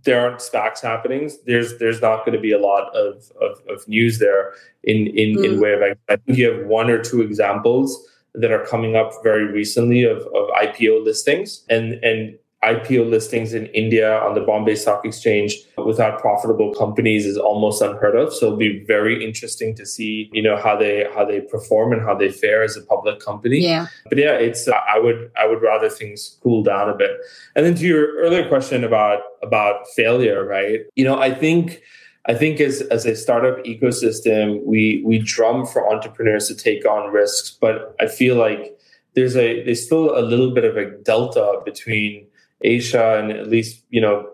there 0.07 0.21
aren't 0.21 0.39
SPACs 0.39 0.81
happening, 0.81 1.29
there's 1.45 1.77
there's 1.77 2.01
not 2.01 2.25
going 2.25 2.33
to 2.33 2.41
be 2.41 2.53
a 2.53 2.57
lot 2.57 2.95
of, 2.95 3.31
of, 3.39 3.61
of 3.69 3.87
news 3.87 4.17
there 4.17 4.53
in 4.83 5.07
in, 5.07 5.35
mm. 5.35 5.45
in 5.45 5.59
way 5.59 5.73
of 5.73 5.81
I 5.83 6.15
think 6.15 6.37
you 6.37 6.51
have 6.51 6.65
one 6.65 6.89
or 6.89 6.99
two 7.03 7.21
examples 7.21 8.07
that 8.33 8.51
are 8.51 8.65
coming 8.65 8.95
up 8.95 9.11
very 9.21 9.45
recently 9.51 10.03
of, 10.03 10.19
of 10.19 10.49
IPO 10.63 11.03
listings 11.03 11.63
and 11.69 11.93
and 12.03 12.39
IPO 12.63 13.09
listings 13.09 13.53
in 13.53 13.67
India 13.67 14.19
on 14.19 14.33
the 14.33 14.41
Bombay 14.41 14.75
Stock 14.75 15.05
Exchange 15.05 15.55
without 15.77 16.19
profitable 16.19 16.73
companies 16.73 17.23
is 17.25 17.37
almost 17.37 17.83
unheard 17.83 18.15
of. 18.15 18.33
So 18.33 18.47
it'll 18.47 18.57
be 18.57 18.83
very 18.85 19.23
interesting 19.23 19.75
to 19.75 19.85
see, 19.85 20.29
you 20.33 20.41
know, 20.41 20.57
how 20.57 20.75
they 20.75 21.07
how 21.13 21.23
they 21.23 21.41
perform 21.41 21.93
and 21.93 22.01
how 22.01 22.15
they 22.15 22.31
fare 22.31 22.63
as 22.63 22.75
a 22.75 22.81
public 22.81 23.19
company. 23.19 23.59
Yeah. 23.59 23.87
But 24.09 24.17
yeah, 24.17 24.31
it's 24.31 24.67
uh, 24.67 24.79
I 24.89 24.97
would 24.97 25.31
I 25.37 25.45
would 25.45 25.61
rather 25.61 25.87
things 25.87 26.39
cool 26.41 26.63
down 26.63 26.89
a 26.89 26.95
bit. 26.95 27.11
And 27.55 27.63
then 27.63 27.75
to 27.75 27.85
your 27.85 28.17
earlier 28.17 28.47
question 28.47 28.83
about 28.83 29.21
about 29.43 29.87
failure, 29.95 30.43
right? 30.43 30.79
You 30.95 31.05
know, 31.05 31.19
I 31.19 31.33
think 31.33 31.83
I 32.25 32.33
think 32.33 32.59
as 32.59 32.81
as 32.81 33.05
a 33.05 33.15
startup 33.15 33.63
ecosystem, 33.65 34.65
we 34.65 35.03
we 35.05 35.19
drum 35.19 35.67
for 35.67 35.93
entrepreneurs 35.93 36.47
to 36.47 36.55
take 36.55 36.85
on 36.85 37.13
risks, 37.13 37.51
but 37.51 37.95
I 37.99 38.07
feel 38.07 38.35
like 38.35 38.77
there's 39.13 39.37
a 39.37 39.63
there's 39.63 39.85
still 39.85 40.17
a 40.17 40.21
little 40.21 40.51
bit 40.51 40.65
of 40.65 40.75
a 40.75 40.89
delta 41.03 41.61
between 41.63 42.27
Asia 42.61 43.17
and 43.19 43.31
at 43.31 43.49
least 43.49 43.83
you 43.89 44.01
know 44.01 44.29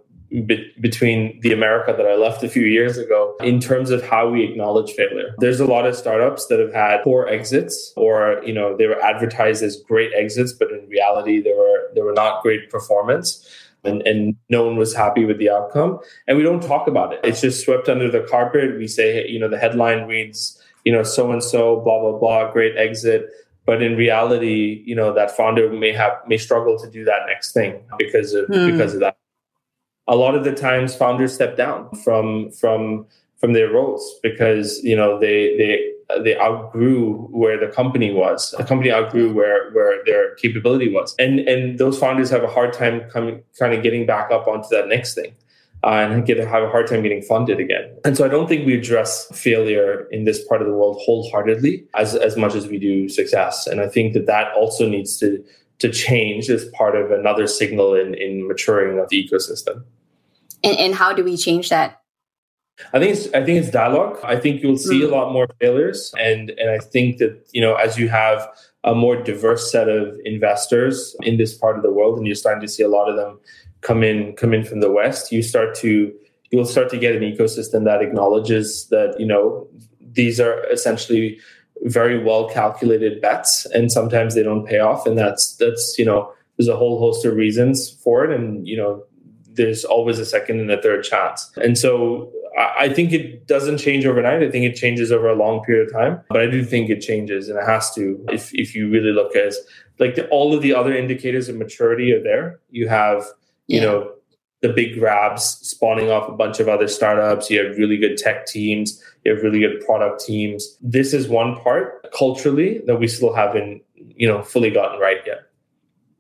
be- 0.46 0.72
between 0.82 1.40
the 1.42 1.54
America 1.54 1.94
that 1.96 2.08
I 2.08 2.16
left 2.16 2.44
a 2.44 2.50
few 2.50 2.66
years 2.66 2.98
ago 2.98 3.36
in 3.42 3.60
terms 3.60 3.92
of 3.92 4.04
how 4.04 4.30
we 4.30 4.44
acknowledge 4.44 4.92
failure. 4.94 5.36
There's 5.38 5.60
a 5.60 5.66
lot 5.66 5.86
of 5.86 5.96
startups 5.96 6.48
that 6.48 6.60
have 6.60 6.74
had 6.74 7.04
poor 7.04 7.28
exits 7.28 7.94
or 7.96 8.42
you 8.44 8.54
know 8.54 8.76
they 8.76 8.88
were 8.88 9.00
advertised 9.02 9.62
as 9.64 9.78
great 9.78 10.12
exits 10.16 10.54
but 10.54 10.72
in 10.72 10.88
reality 10.90 11.42
they 11.42 11.54
were 11.54 11.92
they 11.94 12.02
were 12.02 12.14
not 12.14 12.42
great 12.42 12.70
performance. 12.70 13.48
And, 13.86 14.02
and 14.08 14.38
no 14.48 14.66
one 14.66 14.78
was 14.78 14.96
happy 14.96 15.26
with 15.26 15.40
the 15.40 15.50
outcome. 15.50 16.00
And 16.26 16.38
we 16.38 16.44
don't 16.44 16.64
talk 16.64 16.88
about 16.88 17.12
it. 17.12 17.20
It's 17.22 17.42
just 17.42 17.66
swept 17.66 17.90
under 17.90 18.10
the 18.10 18.22
carpet. 18.22 18.78
We 18.78 18.88
say, 18.88 19.28
you 19.28 19.38
know, 19.38 19.50
the 19.50 19.58
headline 19.58 20.08
reads, 20.08 20.58
you 20.86 20.94
know, 20.94 21.04
so 21.04 21.30
and 21.34 21.44
so, 21.44 21.82
blah, 21.82 22.00
blah, 22.00 22.18
blah, 22.18 22.50
great 22.54 22.78
exit 22.78 23.30
but 23.66 23.82
in 23.82 23.96
reality 23.96 24.84
you 24.86 24.96
know 24.96 25.14
that 25.14 25.36
founder 25.36 25.70
may 25.72 25.92
have 25.92 26.14
may 26.28 26.38
struggle 26.38 26.78
to 26.78 26.90
do 26.90 27.04
that 27.04 27.22
next 27.28 27.52
thing 27.52 27.82
because 27.98 28.34
of 28.34 28.46
mm. 28.48 28.72
because 28.72 28.94
of 28.94 29.00
that. 29.00 29.18
A 30.08 30.16
lot 30.16 30.36
of 30.36 30.44
the 30.44 30.54
times 30.54 30.96
founders 30.96 31.34
step 31.34 31.56
down 31.56 31.90
from 32.04 32.52
from 32.52 33.06
from 33.38 33.54
their 33.54 33.70
roles 33.72 34.20
because 34.22 34.84
you 34.84 34.96
know 34.96 35.20
they 35.20 35.58
they 35.58 35.94
they 36.24 36.38
outgrew 36.38 37.28
where 37.32 37.58
the 37.58 37.68
company 37.68 38.14
was. 38.14 38.54
The 38.58 38.64
company 38.64 38.92
outgrew 38.92 39.34
where 39.34 39.72
where 39.72 40.04
their 40.06 40.36
capability 40.36 40.92
was. 40.92 41.16
And 41.18 41.40
and 41.40 41.80
those 41.80 41.98
founders 41.98 42.30
have 42.30 42.44
a 42.44 42.48
hard 42.48 42.74
time 42.74 43.10
coming 43.10 43.44
kind 43.58 43.74
of 43.74 43.82
getting 43.82 44.06
back 44.06 44.32
up 44.32 44.48
onto 44.48 44.68
that 44.70 44.88
next 44.88 45.16
thing 45.16 45.36
and 45.84 46.26
get 46.26 46.38
have 46.38 46.64
a 46.64 46.70
hard 46.70 46.88
time 46.88 47.04
getting 47.04 47.22
funded 47.22 47.60
again. 47.60 47.94
And 48.06 48.16
so 48.16 48.26
I 48.26 48.30
don't 48.30 48.48
think 48.48 48.66
we 48.66 48.78
address 48.78 49.28
failure 49.38 50.08
in 50.12 50.24
this 50.24 50.44
part 50.46 50.62
of 50.62 50.68
the 50.68 50.74
world 50.74 50.98
wholeheartedly 51.02 51.86
as 51.96 52.16
as 52.16 52.38
much 52.38 52.56
as 52.56 52.68
we 52.68 52.80
do 52.80 53.10
success. 53.10 53.68
And 53.68 53.82
I 53.82 53.88
think 53.88 54.14
that 54.14 54.26
that 54.26 54.54
also 54.54 54.88
needs 54.88 55.18
to 55.20 55.44
to 55.80 55.90
change 55.92 56.50
as 56.50 56.66
part 56.70 56.96
of 56.96 57.12
another 57.12 57.48
signal 57.48 57.96
in 57.96 58.14
in 58.16 58.48
maturing 58.48 59.00
of 59.00 59.10
the 59.10 59.28
ecosystem. 59.28 59.84
And, 60.64 60.78
and 60.80 60.96
how 60.96 61.12
do 61.12 61.24
we 61.24 61.36
change 61.36 61.70
that? 61.70 62.00
I 62.94 63.00
think 63.00 63.16
it's 63.16 63.28
I 63.34 63.44
think 63.44 63.60
it's 63.60 63.70
dialogue. 63.70 64.20
I 64.24 64.40
think 64.40 64.64
you'll 64.64 64.78
see 64.78 65.02
mm. 65.02 65.12
a 65.12 65.16
lot 65.16 65.34
more 65.34 65.48
failures, 65.60 66.14
and 66.18 66.50
and 66.52 66.70
I 66.70 66.80
think 66.80 67.18
that 67.18 67.46
you 67.52 67.62
know 67.62 67.76
as 67.76 67.98
you 67.98 68.08
have 68.10 68.48
a 68.86 68.96
more 68.96 69.22
diverse 69.22 69.72
set 69.72 69.88
of 69.88 70.18
investors 70.26 71.16
in 71.22 71.38
this 71.38 71.54
part 71.54 71.78
of 71.78 71.84
the 71.84 71.92
world, 71.92 72.18
and 72.18 72.26
you're 72.26 72.36
starting 72.36 72.62
to 72.62 72.68
see 72.68 72.84
a 72.84 72.88
lot 72.88 73.10
of 73.10 73.16
them 73.16 73.40
come 73.84 74.04
in 74.04 74.36
come 74.36 74.54
in 74.54 74.64
from 74.64 74.80
the 74.80 74.92
west 74.92 75.32
you 75.32 75.44
start 75.44 75.76
to 75.76 76.12
you'll 76.52 76.66
start 76.66 76.90
to 76.90 76.98
get 76.98 77.16
an 77.16 77.22
ecosystem 77.22 77.84
that 77.84 78.02
acknowledges 78.02 78.88
that 78.90 79.16
you 79.20 79.26
know 79.26 79.68
these 80.14 80.40
are 80.40 80.64
essentially 80.72 81.40
very 81.84 82.24
well 82.24 82.50
calculated 82.50 83.22
bets 83.22 83.66
and 83.68 83.92
sometimes 83.92 84.36
they 84.36 84.44
don't 84.44 84.66
pay 84.66 84.80
off 84.80 85.06
and 85.06 85.18
that's 85.18 85.56
that's 85.58 85.96
you 85.98 86.06
know 86.06 86.32
there's 86.58 86.70
a 86.70 86.76
whole 86.76 87.00
host 87.00 87.26
of 87.26 87.36
reasons 87.36 87.90
for 88.04 88.24
it 88.24 88.32
and 88.32 88.68
you 88.68 88.78
know 88.78 89.04
there's 89.52 89.84
always 89.84 90.18
a 90.18 90.26
second 90.26 90.60
and 90.60 90.72
a 90.72 90.82
third 90.82 91.04
chance 91.04 91.52
and 91.58 91.78
so 91.78 92.32
I 92.56 92.88
think 92.90 93.12
it 93.14 93.48
doesn't 93.48 93.80
change 93.80 94.06
overnight. 94.06 94.44
I 94.44 94.52
think 94.52 94.64
it 94.64 94.76
changes 94.76 95.12
over 95.12 95.28
a 95.28 95.34
long 95.34 95.64
period 95.64 95.88
of 95.88 95.94
time, 95.94 96.22
but 96.30 96.40
I 96.40 96.46
do 96.46 96.64
think 96.64 96.88
it 96.88 97.02
changes, 97.02 97.50
and 97.50 97.58
it 97.58 97.66
has 97.66 97.92
to. 97.96 98.24
If 98.32 98.54
if 98.54 98.76
you 98.76 98.92
really 98.92 99.12
look 99.12 99.36
at 99.36 99.54
like 100.00 100.16
the, 100.16 100.28
all 100.28 100.54
of 100.54 100.62
the 100.62 100.74
other 100.74 100.96
indicators 100.96 101.50
of 101.50 101.56
maturity 101.56 102.14
are 102.14 102.22
there. 102.22 102.60
You 102.70 102.88
have 102.90 103.26
you 103.68 103.80
yeah. 103.80 103.86
know 103.86 104.12
the 104.62 104.70
big 104.70 104.98
Grabs 104.98 105.44
spawning 105.44 106.10
off 106.10 106.30
a 106.30 106.32
bunch 106.32 106.60
of 106.60 106.70
other 106.70 106.88
startups 106.88 107.50
you 107.50 107.64
have 107.64 107.78
really 107.78 107.98
good 107.98 108.18
tech 108.18 108.46
teams 108.46 109.02
you 109.24 109.34
have 109.34 109.44
really 109.44 109.60
good 109.60 109.86
product 109.86 110.24
teams 110.26 110.78
this 110.82 111.14
is 111.14 111.28
one 111.28 111.60
part 111.62 112.12
culturally 112.14 112.82
that 112.86 112.98
we 112.98 113.08
still 113.08 113.34
haven't 113.34 113.82
you 113.96 114.28
know 114.28 114.42
fully 114.42 114.70
gotten 114.70 115.00
right 115.00 115.20
yet 115.26 115.50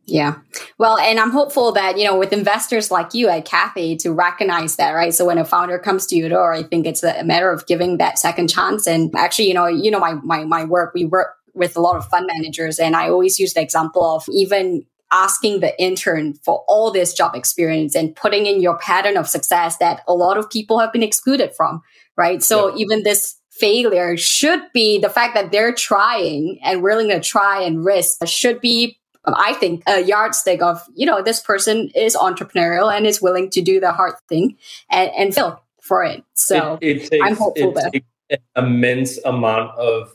yeah. 0.05 0.35
Well, 0.77 0.97
and 0.97 1.19
I'm 1.19 1.31
hopeful 1.31 1.71
that, 1.73 1.97
you 1.97 2.05
know, 2.05 2.17
with 2.17 2.33
investors 2.33 2.91
like 2.91 3.13
you 3.13 3.29
at 3.29 3.45
Cathay 3.45 3.95
to 3.97 4.11
recognize 4.11 4.75
that, 4.75 4.91
right? 4.91 5.13
So 5.13 5.25
when 5.25 5.37
a 5.37 5.45
founder 5.45 5.79
comes 5.79 6.05
to 6.07 6.15
your 6.15 6.29
door, 6.29 6.53
I 6.53 6.63
think 6.63 6.85
it's 6.85 7.03
a 7.03 7.23
matter 7.23 7.49
of 7.49 7.65
giving 7.67 7.97
that 7.97 8.19
second 8.19 8.49
chance. 8.49 8.85
And 8.85 9.15
actually, 9.15 9.47
you 9.47 9.53
know, 9.53 9.67
you 9.67 9.89
know, 9.89 9.99
my, 9.99 10.15
my, 10.15 10.43
my 10.43 10.65
work, 10.65 10.93
we 10.93 11.05
work 11.05 11.35
with 11.53 11.77
a 11.77 11.79
lot 11.79 11.95
of 11.95 12.05
fund 12.09 12.29
managers 12.33 12.79
and 12.79 12.95
I 12.95 13.09
always 13.09 13.39
use 13.39 13.53
the 13.53 13.61
example 13.61 14.03
of 14.03 14.25
even 14.29 14.85
asking 15.13 15.59
the 15.59 15.79
intern 15.81 16.33
for 16.33 16.65
all 16.67 16.91
this 16.91 17.13
job 17.13 17.35
experience 17.35 17.95
and 17.95 18.15
putting 18.15 18.47
in 18.47 18.61
your 18.61 18.77
pattern 18.79 19.15
of 19.15 19.29
success 19.29 19.77
that 19.77 20.01
a 20.07 20.13
lot 20.13 20.37
of 20.37 20.49
people 20.49 20.79
have 20.79 20.91
been 20.91 21.03
excluded 21.03 21.55
from, 21.55 21.81
right? 22.17 22.43
So 22.43 22.69
yeah. 22.69 22.75
even 22.77 23.03
this 23.03 23.35
failure 23.51 24.17
should 24.17 24.61
be 24.73 24.99
the 24.99 25.09
fact 25.09 25.35
that 25.35 25.51
they're 25.51 25.73
trying 25.73 26.59
and 26.63 26.81
willing 26.81 27.09
to 27.09 27.19
try 27.19 27.61
and 27.61 27.85
risk 27.85 28.25
should 28.27 28.59
be 28.59 28.99
I 29.25 29.53
think 29.53 29.83
a 29.87 30.01
yardstick 30.01 30.61
of, 30.61 30.83
you 30.95 31.05
know, 31.05 31.21
this 31.21 31.39
person 31.39 31.89
is 31.95 32.13
entrepreneurial 32.13 32.93
and 32.93 33.07
is 33.07 33.21
willing 33.21 33.49
to 33.51 33.61
do 33.61 33.79
the 33.79 33.93
hard 33.93 34.15
thing 34.27 34.57
and, 34.89 35.11
and 35.17 35.33
fail 35.33 35.63
for 35.81 36.03
it. 36.03 36.25
So 36.33 36.77
it, 36.81 36.97
it 36.97 37.09
takes, 37.09 37.25
I'm 37.25 37.37
hopeful 37.37 37.71
that 37.73 37.93
an 38.29 38.39
immense 38.57 39.17
amount 39.23 39.77
of 39.77 40.13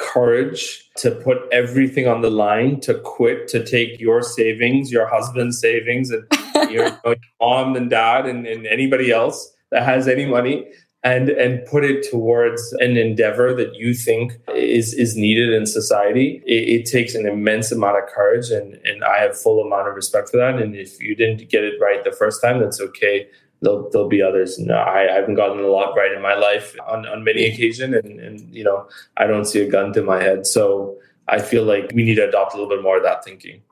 courage 0.00 0.90
to 0.96 1.10
put 1.10 1.38
everything 1.52 2.08
on 2.08 2.22
the 2.22 2.30
line, 2.30 2.80
to 2.80 2.94
quit, 2.94 3.48
to 3.48 3.64
take 3.64 4.00
your 4.00 4.22
savings, 4.22 4.90
your 4.90 5.06
husband's 5.06 5.60
savings, 5.60 6.10
and 6.10 6.26
your, 6.70 6.98
your 7.04 7.16
mom 7.40 7.76
and 7.76 7.90
dad, 7.90 8.26
and, 8.26 8.46
and 8.46 8.66
anybody 8.66 9.12
else 9.12 9.54
that 9.70 9.84
has 9.84 10.08
any 10.08 10.26
money, 10.26 10.66
and 11.02 11.30
and 11.30 11.64
put 11.66 11.84
it 11.84 12.06
towards 12.10 12.72
an 12.74 12.96
endeavor 12.96 13.54
that 13.54 13.74
you 13.74 13.94
think 13.94 14.32
is 14.54 14.92
is 14.94 15.16
needed 15.16 15.50
in 15.52 15.66
society. 15.66 16.42
It, 16.46 16.80
it, 16.80 16.86
takes 16.86 17.14
an 17.14 17.26
immense 17.26 17.72
amount 17.72 17.98
of 17.98 18.08
courage, 18.08 18.50
and 18.50 18.74
and 18.84 19.04
I 19.04 19.18
have 19.20 19.38
full 19.38 19.64
amount 19.64 19.88
of 19.88 19.94
respect 19.94 20.30
for 20.30 20.36
that. 20.38 20.56
And 20.56 20.74
if 20.74 21.00
you 21.00 21.14
didn't 21.14 21.48
get 21.48 21.64
it 21.64 21.80
right 21.80 22.04
the 22.04 22.12
first 22.12 22.42
time, 22.42 22.60
that's 22.60 22.80
okay 22.80 23.28
there'll, 23.60 23.90
there'll 23.90 24.08
be 24.08 24.22
others. 24.22 24.58
No, 24.58 24.74
I, 24.74 25.10
I, 25.10 25.14
haven't 25.14 25.34
gotten 25.34 25.62
a 25.62 25.68
lot 25.68 25.94
right 25.96 26.12
in 26.12 26.22
my 26.22 26.34
life 26.34 26.74
on, 26.86 27.06
on 27.06 27.24
many 27.24 27.46
occasions, 27.46 27.94
and, 27.94 28.20
and 28.20 28.54
you 28.54 28.64
know, 28.64 28.88
I 29.16 29.26
don't 29.26 29.44
see 29.44 29.60
a 29.60 29.68
gun 29.68 29.92
to 29.94 30.02
my 30.02 30.22
head. 30.22 30.46
So 30.46 30.96
I 31.28 31.40
feel 31.40 31.64
like 31.64 31.92
we 31.94 32.02
need 32.04 32.16
to 32.16 32.28
adopt 32.28 32.54
a 32.54 32.56
little 32.56 32.70
bit 32.70 32.82
more 32.82 32.96
of 32.96 33.02
that 33.02 33.24
thinking. 33.24 33.62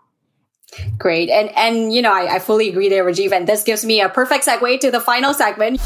Great, 0.99 1.31
and 1.31 1.51
and 1.57 1.93
you 1.93 2.03
know, 2.03 2.13
I, 2.13 2.37
I 2.37 2.39
fully 2.39 2.69
agree 2.69 2.89
there, 2.89 3.05
Rajiv, 3.05 3.33
and 3.33 3.47
this 3.47 3.65
gives 3.65 3.85
me 3.85 4.01
a 4.01 4.09
perfect 4.09 4.47
segue 4.47 4.81
to 4.81 4.91
the 4.91 5.01
final 5.01 5.33
segment. 5.33 5.81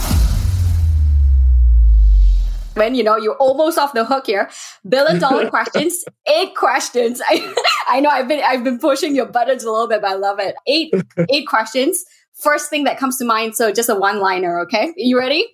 When 2.75 2.95
you 2.95 3.05
know 3.05 3.17
you're 3.17 3.37
almost 3.37 3.79
off 3.79 3.93
the 3.93 4.05
hook 4.05 4.27
here, 4.27 4.51
billion 4.89 5.21
dollar 5.21 5.49
questions, 5.57 6.05
eight 6.27 6.57
questions. 6.57 7.21
I, 7.29 7.55
I 7.89 8.01
know 8.01 8.09
I've 8.09 8.27
been 8.27 8.43
I've 8.45 8.65
been 8.65 8.81
pushing 8.81 9.15
your 9.15 9.27
buttons 9.27 9.63
a 9.63 9.71
little 9.71 9.87
bit, 9.87 10.01
but 10.01 10.11
I 10.11 10.15
love 10.15 10.41
it. 10.41 10.57
Eight 10.67 10.93
eight 11.31 11.47
questions 11.47 12.05
first 12.43 12.71
thing 12.71 12.85
that 12.85 12.99
comes 12.99 13.19
to 13.19 13.25
mind. 13.25 13.55
So 13.55 13.73
just 13.73 13.89
a 13.89 13.95
one 13.95 14.19
liner, 14.21 14.61
okay? 14.61 14.93
You 14.97 15.19
ready? 15.19 15.47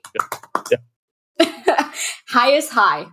Yeah. 0.70 0.78
yeah. 1.40 1.92
Highest 2.28 2.72
high. 2.72 3.06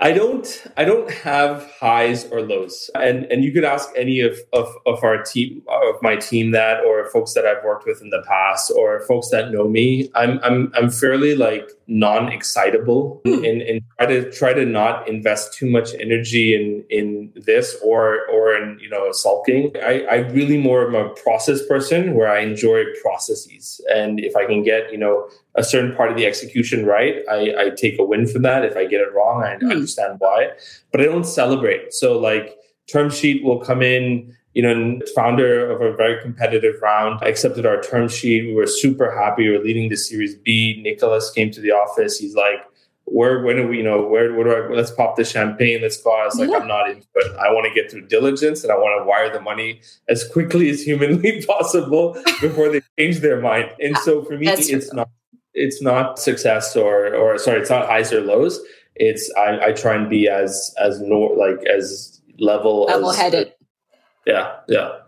I 0.00 0.12
don't 0.12 0.66
I 0.78 0.84
don't 0.84 1.10
have 1.10 1.70
highs 1.78 2.24
or 2.32 2.40
lows. 2.40 2.90
And 2.94 3.24
and 3.26 3.44
you 3.44 3.52
could 3.52 3.64
ask 3.64 3.90
any 3.96 4.20
of, 4.20 4.38
of, 4.52 4.74
of 4.86 5.04
our 5.04 5.22
team 5.22 5.62
of 5.68 5.96
my 6.02 6.16
team 6.16 6.52
that 6.52 6.82
or 6.84 7.08
folks 7.10 7.34
that 7.34 7.44
I've 7.44 7.62
worked 7.62 7.86
with 7.86 8.00
in 8.00 8.08
the 8.08 8.22
past 8.26 8.72
or 8.74 9.00
folks 9.00 9.28
that 9.30 9.50
know 9.50 9.68
me. 9.68 10.10
I'm 10.14 10.40
I'm 10.42 10.72
I'm 10.74 10.90
fairly 10.90 11.36
like 11.36 11.70
non-excitable 11.86 13.20
mm. 13.26 13.50
and, 13.50 13.62
and 13.62 13.82
try 13.98 14.06
to 14.06 14.32
try 14.32 14.52
to 14.54 14.64
not 14.64 15.06
invest 15.08 15.52
too 15.52 15.68
much 15.68 15.92
energy 15.98 16.54
in 16.54 16.84
in 16.88 17.32
this 17.34 17.76
or 17.84 18.26
or 18.28 18.54
in 18.54 18.78
you 18.80 18.88
know 18.88 19.12
sulking. 19.12 19.72
I, 19.82 20.04
I 20.10 20.16
really 20.30 20.56
more 20.56 20.86
am 20.86 20.94
a 20.94 21.10
process 21.10 21.66
person 21.66 22.14
where 22.14 22.30
I 22.30 22.40
enjoy 22.40 22.84
processes. 23.02 23.80
And 23.92 24.20
if 24.20 24.36
I 24.36 24.46
can 24.46 24.62
get, 24.62 24.90
you 24.92 24.98
know, 24.98 25.28
a 25.56 25.64
certain 25.64 25.94
part 25.94 26.10
of 26.10 26.16
the 26.16 26.26
execution 26.26 26.86
right, 26.86 27.16
I, 27.28 27.54
I 27.58 27.70
take 27.70 27.98
a 27.98 28.04
win 28.04 28.26
from 28.26 28.42
that. 28.42 28.64
If 28.64 28.76
I 28.76 28.86
get 28.86 29.00
it 29.00 29.12
wrong, 29.12 29.42
I 29.42 29.56
mm. 29.56 29.70
understand 29.70 30.16
why. 30.18 30.50
But 30.92 31.00
I 31.00 31.04
don't 31.04 31.24
celebrate. 31.24 31.92
So 31.92 32.18
like 32.18 32.56
term 32.90 33.10
sheet 33.10 33.44
will 33.44 33.58
come 33.58 33.82
in, 33.82 34.36
you 34.54 34.62
know, 34.62 35.00
founder 35.14 35.70
of 35.70 35.80
a 35.80 35.96
very 35.96 36.20
competitive 36.22 36.80
round 36.82 37.20
I 37.22 37.28
accepted 37.28 37.66
our 37.66 37.80
term 37.82 38.08
sheet. 38.08 38.46
We 38.46 38.54
were 38.54 38.66
super 38.66 39.10
happy. 39.16 39.48
We 39.48 39.56
are 39.56 39.62
leading 39.62 39.88
the 39.88 39.96
Series 39.96 40.34
B. 40.34 40.80
Nicholas 40.82 41.30
came 41.30 41.50
to 41.52 41.60
the 41.60 41.72
office. 41.72 42.18
He's 42.18 42.34
like, 42.34 42.60
where 43.10 43.42
when 43.42 43.56
do 43.56 43.66
we 43.66 43.78
you 43.78 43.82
know 43.82 44.02
where, 44.02 44.32
where 44.34 44.44
do 44.44 44.72
I 44.72 44.76
let's 44.76 44.92
pop 44.92 45.16
the 45.16 45.24
champagne 45.24 45.82
let's 45.82 46.00
go 46.00 46.12
I 46.12 46.26
was 46.26 46.36
like 46.36 46.50
yeah. 46.50 46.58
I'm 46.58 46.68
not 46.68 46.88
into 46.88 47.06
it 47.16 47.36
I 47.38 47.52
want 47.52 47.66
to 47.66 47.74
get 47.74 47.90
through 47.90 48.06
diligence 48.06 48.62
and 48.62 48.72
I 48.72 48.76
want 48.76 49.02
to 49.02 49.04
wire 49.04 49.32
the 49.32 49.40
money 49.40 49.80
as 50.08 50.26
quickly 50.28 50.70
as 50.70 50.82
humanly 50.82 51.44
possible 51.46 52.16
before 52.40 52.68
they 52.68 52.82
change 52.98 53.18
their 53.18 53.40
mind 53.40 53.70
and 53.80 53.96
so 53.98 54.22
for 54.22 54.38
me 54.38 54.46
That's 54.46 54.68
it's 54.68 54.90
true. 54.90 54.98
not 54.98 55.10
it's 55.54 55.82
not 55.82 56.18
success 56.18 56.76
or 56.76 57.14
or 57.14 57.38
sorry, 57.38 57.60
it's 57.60 57.70
not 57.70 57.86
highs 57.86 58.12
or 58.12 58.20
lows. 58.20 58.60
It's 58.96 59.32
I, 59.36 59.66
I 59.66 59.72
try 59.72 59.94
and 59.94 60.08
be 60.08 60.28
as 60.28 60.74
as 60.78 61.00
nor 61.00 61.36
like 61.36 61.64
as 61.66 62.20
level 62.38 62.84
level 62.84 63.12
headed. 63.12 63.52
Yeah, 64.26 64.56
yeah. 64.68 64.98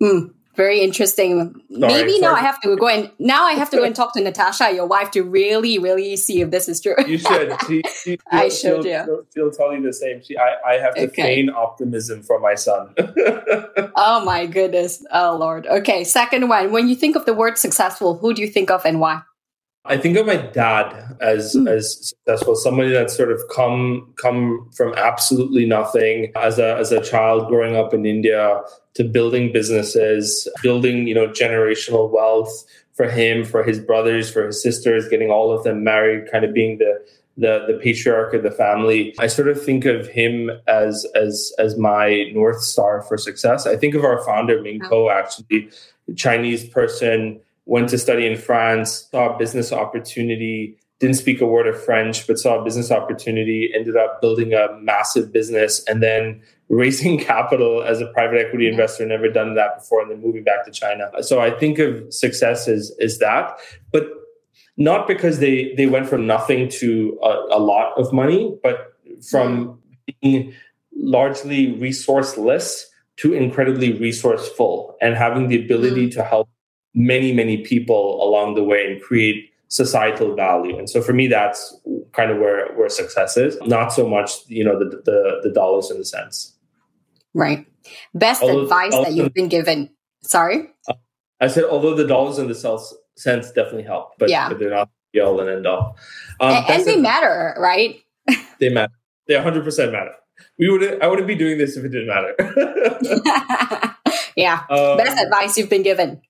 Mm, 0.00 0.34
Very 0.56 0.80
interesting. 0.80 1.54
Sorry, 1.70 1.92
Maybe 1.92 2.10
sorry. 2.10 2.20
now 2.20 2.34
I 2.34 2.40
have 2.40 2.60
to 2.62 2.76
go 2.76 2.88
and 2.88 3.10
now 3.20 3.44
I 3.44 3.52
have 3.52 3.70
to 3.70 3.76
go 3.76 3.84
and 3.84 3.94
talk 3.94 4.12
to 4.14 4.20
Natasha, 4.20 4.74
your 4.74 4.86
wife, 4.86 5.12
to 5.12 5.22
really, 5.22 5.78
really 5.78 6.16
see 6.16 6.40
if 6.40 6.50
this 6.50 6.68
is 6.68 6.80
true. 6.80 6.96
You 7.06 7.18
should. 7.18 7.54
She, 7.68 7.82
she, 8.02 8.18
I 8.30 8.48
should. 8.48 8.84
Yeah. 8.84 9.04
She'll, 9.04 9.22
she'll, 9.32 9.50
tell 9.52 9.72
you 9.72 9.80
the 9.80 9.92
same. 9.92 10.20
She, 10.22 10.36
I, 10.36 10.56
I 10.66 10.72
have 10.78 10.94
to 10.96 11.02
okay. 11.04 11.22
feign 11.22 11.50
optimism 11.50 12.22
for 12.22 12.40
my 12.40 12.56
son. 12.56 12.92
oh 13.96 14.24
my 14.24 14.46
goodness. 14.46 15.04
Oh 15.12 15.36
Lord. 15.38 15.66
Okay. 15.66 16.02
Second 16.02 16.48
one. 16.48 16.72
When 16.72 16.88
you 16.88 16.96
think 16.96 17.14
of 17.14 17.24
the 17.24 17.34
word 17.34 17.56
successful, 17.56 18.18
who 18.18 18.34
do 18.34 18.42
you 18.42 18.48
think 18.48 18.70
of 18.70 18.84
and 18.84 18.98
why? 18.98 19.22
I 19.84 19.96
think 19.96 20.16
of 20.16 20.26
my 20.26 20.36
dad 20.36 21.16
as 21.20 21.56
mm. 21.56 21.68
as 21.68 22.08
successful, 22.08 22.54
somebody 22.54 22.90
that's 22.90 23.16
sort 23.16 23.32
of 23.32 23.40
come 23.52 24.12
come 24.16 24.70
from 24.76 24.94
absolutely 24.94 25.66
nothing 25.66 26.30
as 26.36 26.58
a 26.58 26.76
as 26.76 26.92
a 26.92 27.02
child 27.02 27.48
growing 27.48 27.74
up 27.74 27.92
in 27.92 28.06
India 28.06 28.60
to 28.94 29.04
building 29.04 29.52
businesses, 29.52 30.48
building 30.62 31.08
you 31.08 31.14
know 31.14 31.26
generational 31.26 32.10
wealth 32.10 32.64
for 32.92 33.08
him, 33.08 33.44
for 33.44 33.64
his 33.64 33.80
brothers, 33.80 34.30
for 34.30 34.46
his 34.46 34.62
sisters, 34.62 35.08
getting 35.08 35.30
all 35.30 35.50
of 35.50 35.64
them 35.64 35.82
married, 35.82 36.30
kind 36.30 36.44
of 36.44 36.54
being 36.54 36.78
the 36.78 37.04
the 37.36 37.64
the 37.66 37.80
patriarch 37.82 38.34
of 38.34 38.44
the 38.44 38.52
family. 38.52 39.14
I 39.18 39.26
sort 39.26 39.48
of 39.48 39.60
think 39.60 39.84
of 39.84 40.06
him 40.06 40.50
as 40.68 41.04
as 41.16 41.52
as 41.58 41.76
my 41.76 42.30
north 42.32 42.62
star 42.62 43.02
for 43.02 43.16
success. 43.18 43.66
I 43.66 43.76
think 43.76 43.96
of 43.96 44.04
our 44.04 44.22
founder 44.24 44.62
Ming 44.62 44.78
Ko 44.78 45.10
actually, 45.10 45.70
a 46.08 46.14
Chinese 46.14 46.68
person 46.68 47.40
went 47.72 47.88
to 47.88 47.96
study 47.96 48.26
in 48.26 48.36
France, 48.36 49.08
saw 49.10 49.34
a 49.34 49.38
business 49.38 49.72
opportunity, 49.72 50.76
didn't 51.00 51.16
speak 51.16 51.40
a 51.40 51.46
word 51.46 51.66
of 51.66 51.82
French, 51.82 52.26
but 52.26 52.38
saw 52.38 52.60
a 52.60 52.62
business 52.62 52.90
opportunity, 52.90 53.72
ended 53.74 53.96
up 53.96 54.20
building 54.20 54.52
a 54.52 54.68
massive 54.78 55.32
business 55.32 55.82
and 55.88 56.02
then 56.02 56.42
raising 56.68 57.18
capital 57.18 57.82
as 57.82 58.02
a 58.02 58.06
private 58.08 58.38
equity 58.38 58.68
investor, 58.68 59.06
never 59.06 59.26
done 59.26 59.54
that 59.54 59.78
before, 59.78 60.02
and 60.02 60.10
then 60.10 60.20
moving 60.20 60.44
back 60.44 60.66
to 60.66 60.70
China. 60.70 61.10
So 61.22 61.40
I 61.40 61.50
think 61.50 61.78
of 61.78 62.12
success 62.12 62.68
as, 62.68 62.94
as 63.00 63.16
that, 63.20 63.58
but 63.90 64.04
not 64.76 65.08
because 65.08 65.38
they, 65.38 65.72
they 65.74 65.86
went 65.86 66.06
from 66.06 66.26
nothing 66.26 66.68
to 66.80 67.18
a, 67.22 67.56
a 67.56 67.60
lot 67.60 67.98
of 67.98 68.12
money, 68.12 68.54
but 68.62 68.92
from 69.30 69.80
being 70.20 70.52
largely 70.94 71.68
resourceless 71.68 72.82
to 73.16 73.32
incredibly 73.32 73.94
resourceful 73.94 74.94
and 75.00 75.14
having 75.14 75.48
the 75.48 75.64
ability 75.64 76.08
mm. 76.08 76.12
to 76.12 76.22
help 76.22 76.50
many, 76.94 77.32
many 77.32 77.58
people 77.58 78.22
along 78.22 78.54
the 78.54 78.64
way 78.64 78.90
and 78.90 79.02
create 79.02 79.50
societal 79.68 80.34
value. 80.34 80.78
And 80.78 80.88
so 80.88 81.00
for 81.00 81.12
me, 81.12 81.28
that's 81.28 81.74
kind 82.12 82.30
of 82.30 82.38
where, 82.38 82.72
where 82.74 82.88
success 82.88 83.36
is, 83.36 83.56
not 83.62 83.92
so 83.92 84.06
much, 84.06 84.32
you 84.46 84.62
know, 84.62 84.78
the, 84.78 85.02
the, 85.04 85.40
the 85.42 85.50
dollars 85.50 85.90
in 85.90 85.98
the 85.98 86.04
cents. 86.04 86.54
Right. 87.32 87.66
Best 88.14 88.42
although, 88.42 88.62
advice 88.62 88.92
that 88.92 89.12
you've 89.14 89.32
been 89.32 89.48
given. 89.48 89.88
Sorry? 90.22 90.68
I 91.40 91.46
said, 91.46 91.64
although 91.64 91.94
the 91.94 92.06
dollars 92.06 92.38
and 92.38 92.50
the 92.50 92.54
cents 93.16 93.50
definitely 93.52 93.84
help, 93.84 94.12
but, 94.18 94.28
yeah. 94.28 94.48
but 94.48 94.58
they're 94.58 94.70
not 94.70 94.90
the 95.14 95.20
all 95.20 95.40
and 95.40 95.48
end 95.48 95.66
all. 95.66 95.96
Um, 96.40 96.52
and, 96.52 96.70
and 96.70 96.84
they 96.84 96.96
matter, 96.98 97.54
right? 97.58 98.00
they 98.60 98.68
matter. 98.68 98.92
They 99.26 99.34
100% 99.34 99.92
matter. 99.92 100.12
We 100.58 100.70
would 100.70 101.00
I 101.00 101.06
wouldn't 101.06 101.28
be 101.28 101.34
doing 101.34 101.56
this 101.56 101.76
if 101.76 101.84
it 101.84 101.90
didn't 101.90 102.08
matter. 102.08 102.34
yeah. 104.36 104.64
Um, 104.68 104.96
Best 104.96 105.22
advice 105.22 105.56
you've 105.56 105.70
been 105.70 105.82
given 105.82 106.20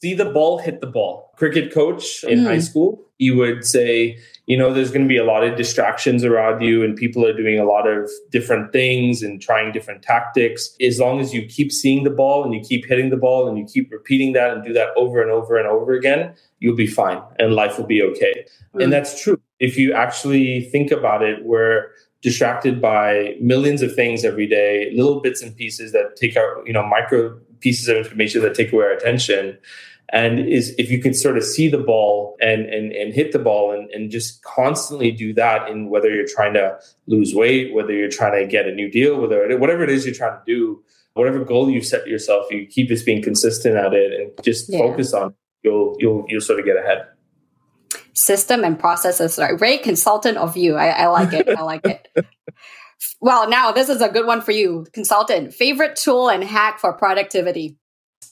see 0.00 0.14
the 0.14 0.24
ball 0.24 0.58
hit 0.58 0.80
the 0.80 0.86
ball. 0.86 1.32
Cricket 1.36 1.72
coach 1.72 2.24
in 2.24 2.40
mm. 2.40 2.46
high 2.46 2.58
school, 2.58 3.04
he 3.18 3.30
would 3.30 3.64
say, 3.64 4.18
you 4.46 4.56
know, 4.56 4.72
there's 4.72 4.90
going 4.90 5.02
to 5.02 5.08
be 5.08 5.16
a 5.16 5.24
lot 5.24 5.44
of 5.44 5.56
distractions 5.56 6.24
around 6.24 6.62
you, 6.62 6.82
and 6.82 6.96
people 6.96 7.24
are 7.24 7.36
doing 7.36 7.58
a 7.58 7.64
lot 7.64 7.86
of 7.86 8.10
different 8.30 8.72
things 8.72 9.22
and 9.22 9.40
trying 9.40 9.72
different 9.72 10.02
tactics. 10.02 10.74
As 10.80 10.98
long 10.98 11.20
as 11.20 11.32
you 11.32 11.46
keep 11.46 11.70
seeing 11.70 12.04
the 12.04 12.10
ball 12.10 12.44
and 12.44 12.54
you 12.54 12.60
keep 12.60 12.86
hitting 12.86 13.10
the 13.10 13.16
ball 13.16 13.46
and 13.46 13.58
you 13.58 13.64
keep 13.64 13.92
repeating 13.92 14.32
that 14.32 14.52
and 14.52 14.64
do 14.64 14.72
that 14.72 14.88
over 14.96 15.22
and 15.22 15.30
over 15.30 15.56
and 15.56 15.68
over 15.68 15.92
again, 15.92 16.34
you'll 16.58 16.76
be 16.76 16.86
fine 16.86 17.22
and 17.38 17.54
life 17.54 17.78
will 17.78 17.86
be 17.86 18.02
okay. 18.02 18.46
Mm. 18.74 18.84
And 18.84 18.92
that's 18.92 19.22
true. 19.22 19.40
If 19.60 19.76
you 19.76 19.92
actually 19.92 20.68
think 20.70 20.90
about 20.90 21.22
it, 21.22 21.44
we're 21.44 21.90
distracted 22.22 22.80
by 22.80 23.36
millions 23.40 23.82
of 23.82 23.94
things 23.94 24.24
every 24.24 24.46
day, 24.46 24.90
little 24.94 25.20
bits 25.20 25.42
and 25.42 25.56
pieces 25.56 25.92
that 25.92 26.16
take 26.16 26.36
our, 26.36 26.62
you 26.66 26.72
know, 26.72 26.86
micro 26.86 27.38
pieces 27.60 27.88
of 27.88 27.96
information 27.96 28.42
that 28.42 28.54
take 28.54 28.72
away 28.72 28.84
our 28.84 28.92
attention 28.92 29.58
and 30.12 30.40
is 30.40 30.74
if 30.76 30.90
you 30.90 31.00
can 31.00 31.14
sort 31.14 31.36
of 31.36 31.44
see 31.44 31.68
the 31.68 31.78
ball 31.78 32.36
and 32.40 32.66
and, 32.66 32.92
and 32.92 33.14
hit 33.14 33.32
the 33.32 33.38
ball 33.38 33.72
and, 33.72 33.90
and 33.90 34.10
just 34.10 34.42
constantly 34.42 35.10
do 35.10 35.32
that 35.34 35.68
in 35.68 35.88
whether 35.88 36.12
you're 36.12 36.26
trying 36.26 36.54
to 36.54 36.78
lose 37.06 37.34
weight 37.34 37.74
whether 37.74 37.92
you're 37.92 38.10
trying 38.10 38.40
to 38.40 38.46
get 38.50 38.66
a 38.66 38.74
new 38.74 38.90
deal 38.90 39.20
whether 39.20 39.56
whatever 39.58 39.82
it 39.82 39.90
is 39.90 40.04
you're 40.04 40.14
trying 40.14 40.38
to 40.38 40.42
do 40.46 40.82
whatever 41.14 41.44
goal 41.44 41.70
you 41.70 41.82
set 41.82 42.06
yourself 42.06 42.46
you 42.50 42.66
keep 42.66 42.88
just 42.88 43.06
being 43.06 43.22
consistent 43.22 43.76
at 43.76 43.92
it 43.92 44.20
and 44.20 44.44
just 44.44 44.70
yeah. 44.72 44.78
focus 44.78 45.12
on 45.12 45.28
it, 45.28 45.34
you'll 45.62 45.96
you'll 45.98 46.24
you'll 46.28 46.40
sort 46.40 46.58
of 46.58 46.64
get 46.64 46.76
ahead. 46.76 47.06
System 48.12 48.64
and 48.64 48.78
processes 48.78 49.38
right. 49.38 49.58
Very 49.58 49.78
consultant 49.78 50.36
of 50.36 50.56
you. 50.56 50.76
I, 50.76 50.88
I 50.88 51.06
like 51.06 51.32
it. 51.32 51.48
I 51.48 51.62
like 51.62 51.86
it 51.86 52.08
well 53.20 53.48
now 53.48 53.70
this 53.72 53.88
is 53.88 54.00
a 54.00 54.08
good 54.08 54.26
one 54.26 54.40
for 54.40 54.52
you 54.52 54.86
consultant 54.92 55.52
favorite 55.52 55.96
tool 55.96 56.28
and 56.28 56.44
hack 56.44 56.78
for 56.78 56.92
productivity 56.92 57.76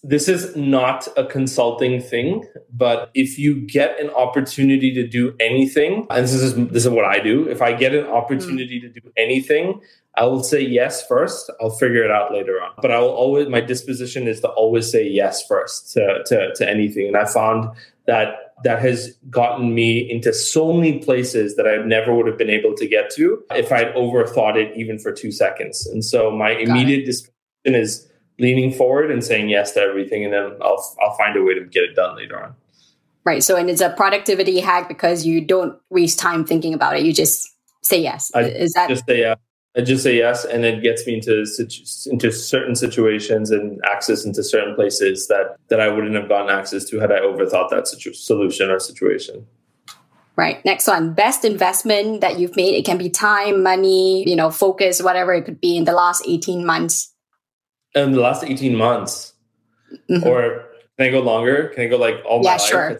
this 0.04 0.28
is 0.28 0.54
not 0.54 1.08
a 1.16 1.24
consulting 1.24 2.00
thing, 2.00 2.44
but 2.72 3.10
if 3.14 3.38
you 3.38 3.60
get 3.60 3.98
an 3.98 4.10
opportunity 4.10 4.92
to 4.94 5.06
do 5.06 5.34
anything, 5.40 6.06
and 6.10 6.24
this 6.24 6.34
is 6.34 6.54
this 6.68 6.84
is 6.84 6.90
what 6.90 7.04
I 7.04 7.18
do. 7.18 7.48
If 7.48 7.62
I 7.62 7.72
get 7.72 7.94
an 7.94 8.06
opportunity 8.06 8.78
mm. 8.78 8.82
to 8.82 9.00
do 9.00 9.12
anything, 9.16 9.80
I 10.16 10.24
will 10.24 10.44
say 10.44 10.60
yes 10.60 11.04
first. 11.06 11.50
I'll 11.60 11.70
figure 11.70 12.04
it 12.04 12.12
out 12.12 12.32
later 12.32 12.62
on. 12.62 12.72
But 12.80 12.92
I 12.92 13.00
will 13.00 13.08
always 13.08 13.48
my 13.48 13.60
disposition 13.60 14.28
is 14.28 14.40
to 14.40 14.48
always 14.48 14.90
say 14.90 15.06
yes 15.08 15.44
first 15.46 15.92
to 15.94 16.22
to, 16.26 16.54
to 16.54 16.68
anything. 16.68 17.08
And 17.08 17.16
I 17.16 17.24
found 17.24 17.70
that 18.08 18.54
that 18.64 18.80
has 18.80 19.16
gotten 19.30 19.72
me 19.72 20.10
into 20.10 20.32
so 20.32 20.72
many 20.72 20.98
places 20.98 21.54
that 21.54 21.68
I 21.68 21.76
never 21.84 22.12
would 22.12 22.26
have 22.26 22.36
been 22.36 22.50
able 22.50 22.74
to 22.74 22.88
get 22.88 23.08
to 23.10 23.40
if 23.52 23.70
I'd 23.70 23.94
overthought 23.94 24.56
it 24.56 24.76
even 24.76 24.98
for 24.98 25.12
two 25.12 25.30
seconds. 25.30 25.86
And 25.86 26.04
so 26.04 26.32
my 26.32 26.54
Got 26.54 26.62
immediate 26.62 27.06
disposition 27.06 27.34
is 27.66 28.10
leaning 28.40 28.72
forward 28.72 29.12
and 29.12 29.22
saying 29.22 29.50
yes 29.50 29.72
to 29.72 29.80
everything, 29.80 30.24
and 30.24 30.32
then 30.32 30.56
I'll 30.60 30.96
I'll 31.00 31.16
find 31.16 31.36
a 31.36 31.42
way 31.44 31.54
to 31.54 31.64
get 31.66 31.84
it 31.84 31.94
done 31.94 32.16
later 32.16 32.42
on. 32.42 32.54
Right. 33.24 33.44
So, 33.44 33.56
and 33.56 33.68
it's 33.68 33.82
a 33.82 33.90
productivity 33.90 34.58
hack 34.58 34.88
because 34.88 35.26
you 35.26 35.44
don't 35.44 35.78
waste 35.90 36.18
time 36.18 36.46
thinking 36.46 36.72
about 36.72 36.96
it. 36.96 37.04
You 37.04 37.12
just 37.12 37.46
say 37.82 38.00
yes. 38.00 38.32
I 38.34 38.44
Is 38.44 38.72
that 38.72 38.88
just 38.88 39.06
say 39.06 39.20
yeah? 39.20 39.34
I 39.78 39.82
just 39.82 40.02
say 40.02 40.16
yes, 40.16 40.44
and 40.44 40.64
it 40.64 40.82
gets 40.82 41.06
me 41.06 41.14
into 41.14 41.46
into 42.10 42.32
certain 42.32 42.74
situations 42.74 43.50
and 43.50 43.80
access 43.90 44.24
into 44.24 44.42
certain 44.42 44.74
places 44.74 45.28
that 45.28 45.56
that 45.68 45.80
I 45.80 45.88
wouldn't 45.88 46.14
have 46.14 46.28
gotten 46.28 46.50
access 46.50 46.84
to 46.86 46.98
had 46.98 47.12
I 47.12 47.20
overthought 47.20 47.70
that 47.70 47.86
situ- 47.86 48.12
solution 48.12 48.70
or 48.70 48.80
situation. 48.80 49.46
Right. 50.36 50.64
Next 50.64 50.86
one. 50.86 51.14
Best 51.14 51.44
investment 51.44 52.20
that 52.20 52.38
you've 52.38 52.54
made. 52.54 52.74
It 52.74 52.84
can 52.84 52.96
be 52.96 53.10
time, 53.10 53.62
money, 53.62 54.28
you 54.28 54.36
know, 54.36 54.50
focus, 54.50 55.02
whatever 55.02 55.32
it 55.34 55.44
could 55.44 55.60
be 55.60 55.76
in 55.76 55.84
the 55.84 55.92
last 55.92 56.22
18 56.26 56.64
months 56.64 57.12
in 57.94 58.12
the 58.12 58.20
last 58.20 58.44
18 58.44 58.76
months 58.76 59.34
mm-hmm. 60.10 60.26
or 60.26 60.64
can 60.96 61.06
i 61.06 61.10
go 61.10 61.20
longer 61.20 61.68
can 61.68 61.84
i 61.84 61.86
go 61.86 61.96
like 61.96 62.16
all 62.24 62.42
yeah, 62.42 62.52
my 62.52 62.56
sure. 62.56 62.90
life 62.90 62.98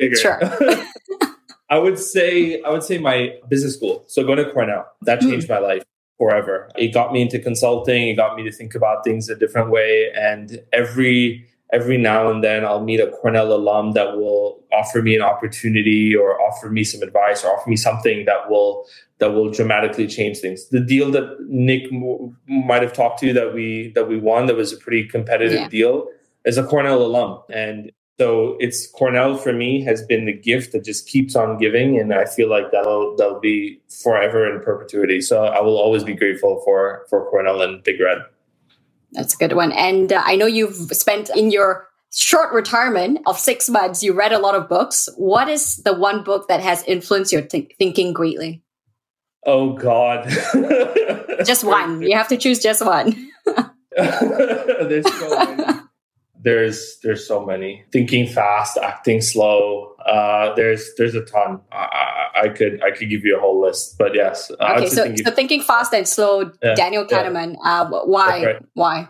sure 0.00 0.14
Sure. 0.16 0.40
i 1.70 1.78
would 1.78 1.98
say 1.98 2.60
i 2.62 2.70
would 2.70 2.82
say 2.82 2.98
my 2.98 3.34
business 3.48 3.76
school 3.76 4.04
so 4.06 4.24
going 4.24 4.38
to 4.38 4.50
cornell 4.52 4.86
that 5.02 5.20
mm. 5.20 5.30
changed 5.30 5.46
mm. 5.46 5.50
my 5.50 5.58
life 5.58 5.82
forever 6.18 6.68
it 6.76 6.92
got 6.92 7.12
me 7.12 7.22
into 7.22 7.38
consulting 7.38 8.08
it 8.08 8.14
got 8.14 8.36
me 8.36 8.42
to 8.42 8.52
think 8.52 8.74
about 8.74 9.04
things 9.04 9.28
a 9.28 9.34
different 9.34 9.70
way 9.70 10.10
and 10.14 10.60
every 10.72 11.46
every 11.74 11.98
now 11.98 12.30
and 12.30 12.44
then 12.44 12.64
I'll 12.64 12.84
meet 12.84 13.00
a 13.00 13.10
Cornell 13.10 13.52
alum 13.52 13.92
that 13.92 14.16
will 14.16 14.62
offer 14.72 15.02
me 15.02 15.16
an 15.16 15.22
opportunity 15.22 16.14
or 16.14 16.40
offer 16.40 16.70
me 16.70 16.84
some 16.84 17.02
advice 17.02 17.44
or 17.44 17.48
offer 17.48 17.68
me 17.68 17.76
something 17.76 18.24
that 18.26 18.48
will 18.48 18.86
that 19.18 19.32
will 19.32 19.50
dramatically 19.50 20.06
change 20.06 20.38
things. 20.38 20.68
The 20.68 20.80
deal 20.80 21.10
that 21.12 21.36
Nick 21.48 21.92
m- 21.92 22.36
might 22.46 22.82
have 22.82 22.92
talked 22.92 23.18
to 23.20 23.32
that 23.32 23.54
we 23.54 23.92
that 23.94 24.08
we 24.08 24.16
won 24.16 24.46
that 24.46 24.56
was 24.56 24.72
a 24.72 24.76
pretty 24.76 25.08
competitive 25.08 25.60
yeah. 25.60 25.68
deal 25.68 26.06
is 26.44 26.58
a 26.58 26.64
Cornell 26.64 27.02
alum 27.02 27.40
and 27.52 27.90
so 28.18 28.56
it's 28.60 28.86
Cornell 28.86 29.36
for 29.36 29.52
me 29.52 29.82
has 29.82 30.02
been 30.04 30.24
the 30.26 30.32
gift 30.32 30.72
that 30.72 30.84
just 30.84 31.08
keeps 31.08 31.34
on 31.34 31.58
giving 31.58 31.98
and 31.98 32.12
I 32.14 32.26
feel 32.26 32.48
like 32.48 32.70
that'll 32.70 33.16
that'll 33.16 33.40
be 33.40 33.80
forever 34.02 34.52
in 34.52 34.62
perpetuity. 34.62 35.20
So 35.20 35.44
I 35.44 35.60
will 35.60 35.76
always 35.76 36.04
be 36.04 36.14
grateful 36.14 36.62
for 36.64 37.06
for 37.10 37.28
Cornell 37.30 37.62
and 37.62 37.82
Big 37.82 38.00
Red. 38.00 38.18
That's 39.12 39.34
a 39.34 39.36
good 39.36 39.54
one. 39.54 39.72
And 39.72 40.12
uh, 40.12 40.22
I 40.24 40.36
know 40.36 40.46
you've 40.46 40.74
spent 40.74 41.30
in 41.30 41.50
your 41.50 41.88
short 42.14 42.52
retirement 42.52 43.20
of 43.26 43.38
six 43.38 43.68
months, 43.68 44.02
you 44.02 44.12
read 44.12 44.32
a 44.32 44.38
lot 44.38 44.54
of 44.54 44.68
books. 44.68 45.08
What 45.16 45.48
is 45.48 45.76
the 45.78 45.94
one 45.94 46.22
book 46.22 46.48
that 46.48 46.60
has 46.60 46.82
influenced 46.84 47.32
your 47.32 47.42
th- 47.42 47.72
thinking 47.78 48.12
greatly? 48.12 48.62
Oh, 49.46 49.74
God. 49.74 50.28
just 51.44 51.64
one. 51.64 52.02
You 52.02 52.16
have 52.16 52.28
to 52.28 52.36
choose 52.36 52.60
just 52.60 52.84
one. 52.84 53.30
There's 53.96 55.06
so 55.18 55.38
many. 55.38 55.73
There's 56.44 56.98
there's 57.02 57.26
so 57.26 57.44
many. 57.44 57.84
Thinking 57.90 58.26
fast, 58.26 58.76
acting 58.76 59.20
slow. 59.20 59.96
Uh, 60.06 60.54
there's 60.54 60.90
there's 60.98 61.14
a 61.14 61.24
ton. 61.24 61.60
I, 61.72 62.26
I, 62.42 62.48
could 62.50 62.82
I 62.82 62.90
could 62.90 63.08
give 63.08 63.24
you 63.24 63.36
a 63.36 63.40
whole 63.40 63.60
list, 63.60 63.96
but 63.98 64.14
yes. 64.14 64.50
Uh, 64.60 64.74
okay, 64.76 64.88
so 64.88 65.04
thinking, 65.04 65.24
so 65.24 65.30
thinking 65.32 65.62
fast 65.62 65.94
and 65.94 66.06
slow. 66.06 66.52
Yeah, 66.62 66.74
Daniel 66.74 67.06
Kahneman. 67.06 67.56
Yeah. 67.64 67.80
Uh, 67.80 68.04
why? 68.04 68.44
Right. 68.44 68.62
Why? 68.74 69.08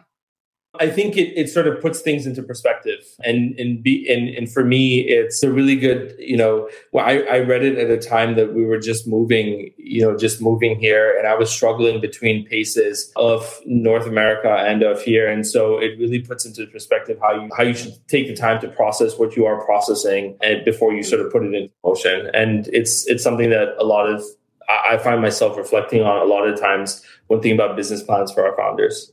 I 0.81 0.89
think 0.89 1.17
it, 1.17 1.33
it 1.39 1.49
sort 1.49 1.67
of 1.67 1.81
puts 1.81 2.01
things 2.01 2.27
into 2.27 2.43
perspective. 2.43 3.05
And 3.23 3.59
and 3.59 3.83
be 3.83 4.07
and, 4.13 4.29
and 4.29 4.51
for 4.51 4.65
me, 4.65 5.01
it's 5.01 5.43
a 5.43 5.51
really 5.51 5.77
good, 5.77 6.15
you 6.19 6.37
know, 6.37 6.69
well, 6.93 7.05
I, 7.05 7.19
I 7.31 7.39
read 7.41 7.63
it 7.63 7.79
at 7.79 7.91
a 7.91 7.99
time 7.99 8.35
that 8.37 8.55
we 8.55 8.65
were 8.65 8.79
just 8.79 9.07
moving, 9.07 9.73
you 9.77 10.03
know, 10.03 10.17
just 10.17 10.43
moving 10.43 10.79
here. 10.81 11.17
And 11.17 11.27
I 11.27 11.35
was 11.35 11.51
struggling 11.51 12.01
between 12.01 12.47
paces 12.47 13.13
of 13.17 13.61
North 13.67 14.07
America 14.07 14.51
and 14.51 14.83
of 14.83 15.01
here. 15.03 15.29
And 15.31 15.47
so 15.47 15.79
it 15.79 15.99
really 15.99 16.21
puts 16.21 16.45
into 16.45 16.67
perspective 16.67 17.19
how 17.23 17.33
you 17.33 17.51
how 17.57 17.63
you 17.63 17.75
should 17.75 17.95
take 18.09 18.27
the 18.27 18.37
time 18.37 18.61
to 18.61 18.69
process 18.69 19.19
what 19.19 19.37
you 19.37 19.47
are 19.47 19.65
processing 19.65 20.37
and 20.43 20.65
before 20.65 20.93
you 20.93 21.03
sort 21.03 21.21
of 21.21 21.31
put 21.31 21.45
it 21.45 21.55
into 21.55 21.71
motion. 21.85 22.31
And 22.35 22.69
it's 22.73 23.07
it's 23.07 23.23
something 23.23 23.51
that 23.51 23.75
a 23.79 23.85
lot 23.85 24.07
of 24.07 24.25
I 24.69 24.97
find 24.99 25.21
myself 25.21 25.57
reflecting 25.57 26.03
on 26.03 26.23
a 26.23 26.25
lot 26.25 26.49
of 26.49 26.59
times 26.59 27.05
when 27.27 27.41
thinking 27.41 27.59
about 27.59 27.77
business 27.77 28.03
plans 28.03 28.33
for 28.33 28.47
our 28.47 28.57
founders. 28.57 29.13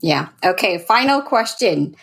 Yeah. 0.00 0.28
Okay. 0.44 0.78
Final 0.78 1.22
question. 1.22 1.96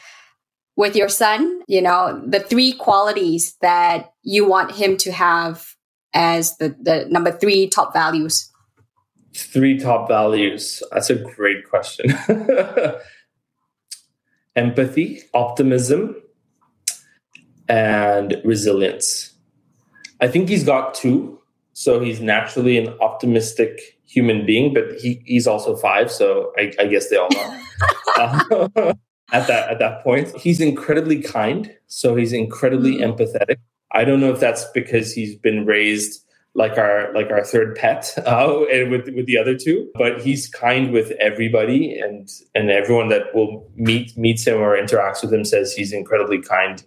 With 0.76 0.96
your 0.96 1.10
son, 1.10 1.62
you 1.68 1.84
know, 1.84 2.20
the 2.26 2.39
three 2.39 2.74
qualities 2.74 3.56
that 3.62 4.12
you 4.24 4.48
want 4.48 4.72
him 4.72 4.98
to 4.98 5.12
have 5.12 5.76
as 6.14 6.58
the, 6.58 6.76
the 6.82 7.06
number 7.10 7.32
three 7.32 7.68
top 7.68 7.94
values. 7.94 8.50
Three 9.36 9.78
top 9.80 10.08
values. 10.08 10.82
That's 10.91 11.12
a 11.12 11.16
great 11.16 11.70
question. 11.70 12.16
Empathy, 14.56 15.22
optimism, 15.34 16.16
and 17.68 18.41
resilience. 18.44 19.34
I 20.20 20.28
think 20.28 20.50
he's 20.50 20.64
got 20.64 20.94
two. 20.94 21.39
So 21.74 22.00
he's 22.00 22.22
naturally 22.22 22.78
an 22.78 22.96
optimistic 23.02 23.93
human 24.08 24.45
being, 24.45 24.74
but 24.74 24.99
he, 24.99 25.22
he's 25.26 25.47
also 25.47 25.76
five. 25.76 26.12
So 26.12 26.51
I, 26.58 26.74
I 26.80 26.88
guess 26.88 27.10
they 27.10 27.18
all 27.18 27.30
are. 27.38 27.60
uh, 28.18 28.93
at 29.32 29.47
that 29.47 29.70
at 29.70 29.80
that 29.80 30.04
point, 30.04 30.36
he's 30.36 30.62
incredibly 30.62 31.22
kind. 31.22 31.76
So 31.88 32.16
he's 32.16 32.34
incredibly 32.34 32.97
mm-hmm. 32.97 33.12
empathetic. 33.12 33.58
I 33.91 34.06
don't 34.06 34.20
know 34.20 34.32
if 34.32 34.39
that's 34.39 34.66
because 34.74 35.14
he's 35.14 35.36
been 35.36 35.66
raised 35.66 36.24
like 36.56 36.78
our 36.78 37.12
like 37.14 37.32
our 37.32 37.43
third 37.43 37.76
pet 37.76 38.14
uh, 38.26 38.66
and 38.66 38.91
with 38.91 39.10
with 39.16 39.26
the 39.26 39.38
other 39.38 39.58
two 39.58 39.89
but 39.95 40.22
he's 40.22 40.47
kind 40.47 40.91
with 40.91 41.12
everybody 41.20 41.97
and 41.99 42.30
and 42.54 42.70
everyone 42.70 43.10
that 43.10 43.34
will 43.34 43.68
meet 43.76 44.16
meets 44.18 44.45
him 44.45 44.58
or 44.58 44.78
interacts 44.78 45.24
with 45.24 45.34
him 45.34 45.43
says 45.43 45.74
he's 45.74 45.91
incredibly 45.91 46.39
kind 46.39 46.84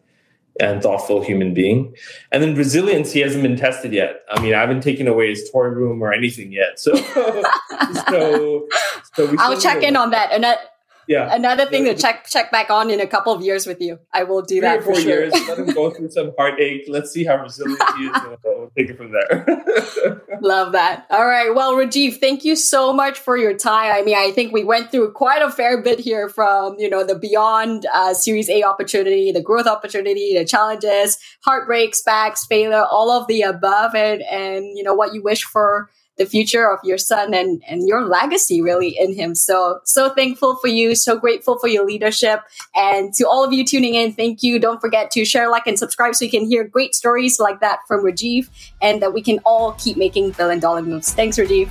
and 0.60 0.82
thoughtful 0.82 1.22
human 1.22 1.54
being. 1.54 1.94
And 2.32 2.42
then 2.42 2.54
resilience, 2.54 3.12
he 3.12 3.20
hasn't 3.20 3.42
been 3.42 3.56
tested 3.56 3.92
yet. 3.92 4.22
I 4.30 4.40
mean, 4.40 4.54
I 4.54 4.60
haven't 4.60 4.82
taken 4.82 5.06
away 5.06 5.28
his 5.30 5.50
toy 5.50 5.66
room 5.66 6.02
or 6.02 6.12
anything 6.12 6.52
yet. 6.52 6.78
So, 6.78 6.94
so, 8.08 8.68
so 9.14 9.34
I'll 9.38 9.60
check 9.60 9.82
in 9.82 9.96
on 9.96 10.10
that. 10.10 10.32
And 10.32 10.44
that, 10.44 10.65
yeah. 11.08 11.34
Another 11.34 11.66
thing 11.66 11.84
to 11.84 11.94
check 11.94 12.26
check 12.28 12.50
back 12.50 12.70
on 12.70 12.90
in 12.90 13.00
a 13.00 13.06
couple 13.06 13.32
of 13.32 13.42
years 13.42 13.66
with 13.66 13.80
you. 13.80 13.98
I 14.12 14.24
will 14.24 14.42
do 14.42 14.56
Three 14.56 14.60
that 14.60 14.82
for 14.82 14.94
sure. 14.94 15.24
years. 15.24 15.32
Let 15.48 15.58
him 15.58 15.74
go 15.74 15.90
through 15.94 16.10
some 16.10 16.32
heartache. 16.36 16.84
Let's 16.88 17.10
see 17.10 17.24
how 17.24 17.36
resilient 17.42 17.82
he 17.96 18.04
is. 18.04 18.16
And 18.16 18.36
we'll 18.44 18.70
take 18.76 18.90
it 18.90 18.96
from 18.96 19.12
there. 19.12 20.22
Love 20.40 20.72
that. 20.72 21.06
All 21.10 21.26
right. 21.26 21.54
Well, 21.54 21.74
Rajiv, 21.74 22.18
thank 22.18 22.44
you 22.44 22.56
so 22.56 22.92
much 22.92 23.18
for 23.18 23.36
your 23.36 23.56
time. 23.56 23.92
I 23.92 24.02
mean, 24.02 24.16
I 24.16 24.30
think 24.32 24.52
we 24.52 24.64
went 24.64 24.90
through 24.90 25.12
quite 25.12 25.42
a 25.42 25.50
fair 25.50 25.80
bit 25.82 25.98
here 25.98 26.28
from 26.28 26.76
you 26.78 26.90
know 26.90 27.04
the 27.04 27.18
beyond 27.18 27.86
uh, 27.92 28.14
Series 28.14 28.48
A 28.48 28.62
opportunity, 28.62 29.32
the 29.32 29.42
growth 29.42 29.66
opportunity, 29.66 30.36
the 30.36 30.44
challenges, 30.44 31.18
heartbreaks, 31.44 32.02
backs, 32.02 32.46
failure, 32.46 32.84
all 32.90 33.10
of 33.10 33.26
the 33.26 33.42
above, 33.42 33.94
and 33.94 34.22
and 34.22 34.76
you 34.76 34.82
know 34.82 34.94
what 34.94 35.14
you 35.14 35.22
wish 35.22 35.44
for 35.44 35.88
the 36.16 36.26
future 36.26 36.70
of 36.70 36.78
your 36.82 36.98
son 36.98 37.34
and, 37.34 37.62
and 37.68 37.86
your 37.86 38.04
legacy 38.06 38.62
really 38.62 38.96
in 38.98 39.14
him. 39.14 39.34
So, 39.34 39.80
so 39.84 40.10
thankful 40.10 40.56
for 40.56 40.68
you. 40.68 40.94
So 40.94 41.18
grateful 41.18 41.58
for 41.58 41.68
your 41.68 41.86
leadership. 41.86 42.40
And 42.74 43.12
to 43.14 43.24
all 43.24 43.44
of 43.44 43.52
you 43.52 43.64
tuning 43.64 43.94
in, 43.94 44.12
thank 44.12 44.42
you. 44.42 44.58
Don't 44.58 44.80
forget 44.80 45.10
to 45.12 45.24
share, 45.24 45.50
like, 45.50 45.66
and 45.66 45.78
subscribe 45.78 46.14
so 46.14 46.24
you 46.24 46.30
can 46.30 46.46
hear 46.46 46.64
great 46.64 46.94
stories 46.94 47.38
like 47.38 47.60
that 47.60 47.80
from 47.86 48.04
Rajiv 48.04 48.48
and 48.80 49.02
that 49.02 49.12
we 49.12 49.22
can 49.22 49.38
all 49.44 49.72
keep 49.72 49.96
making 49.96 50.30
billion 50.32 50.60
dollar 50.60 50.82
moves. 50.82 51.12
Thanks, 51.12 51.36
Rajiv. 51.36 51.68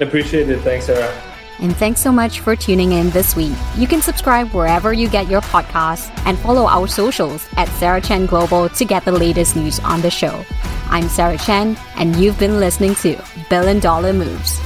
Appreciate 0.00 0.48
it. 0.48 0.60
Thanks, 0.60 0.86
Sarah. 0.86 1.39
And 1.60 1.76
thanks 1.76 2.00
so 2.00 2.10
much 2.10 2.40
for 2.40 2.56
tuning 2.56 2.92
in 2.92 3.10
this 3.10 3.36
week. 3.36 3.52
You 3.76 3.86
can 3.86 4.00
subscribe 4.00 4.48
wherever 4.52 4.92
you 4.92 5.08
get 5.08 5.28
your 5.28 5.42
podcasts 5.42 6.10
and 6.24 6.38
follow 6.38 6.66
our 6.66 6.86
socials 6.86 7.46
at 7.56 7.68
Sarah 7.78 8.00
Chen 8.00 8.26
Global 8.26 8.68
to 8.70 8.84
get 8.84 9.04
the 9.04 9.12
latest 9.12 9.56
news 9.56 9.78
on 9.80 10.00
the 10.00 10.10
show. 10.10 10.44
I'm 10.88 11.08
Sarah 11.08 11.38
Chen, 11.38 11.76
and 11.96 12.16
you've 12.16 12.38
been 12.38 12.58
listening 12.58 12.94
to 12.96 13.22
Billion 13.50 13.78
Dollar 13.78 14.12
Moves. 14.12 14.58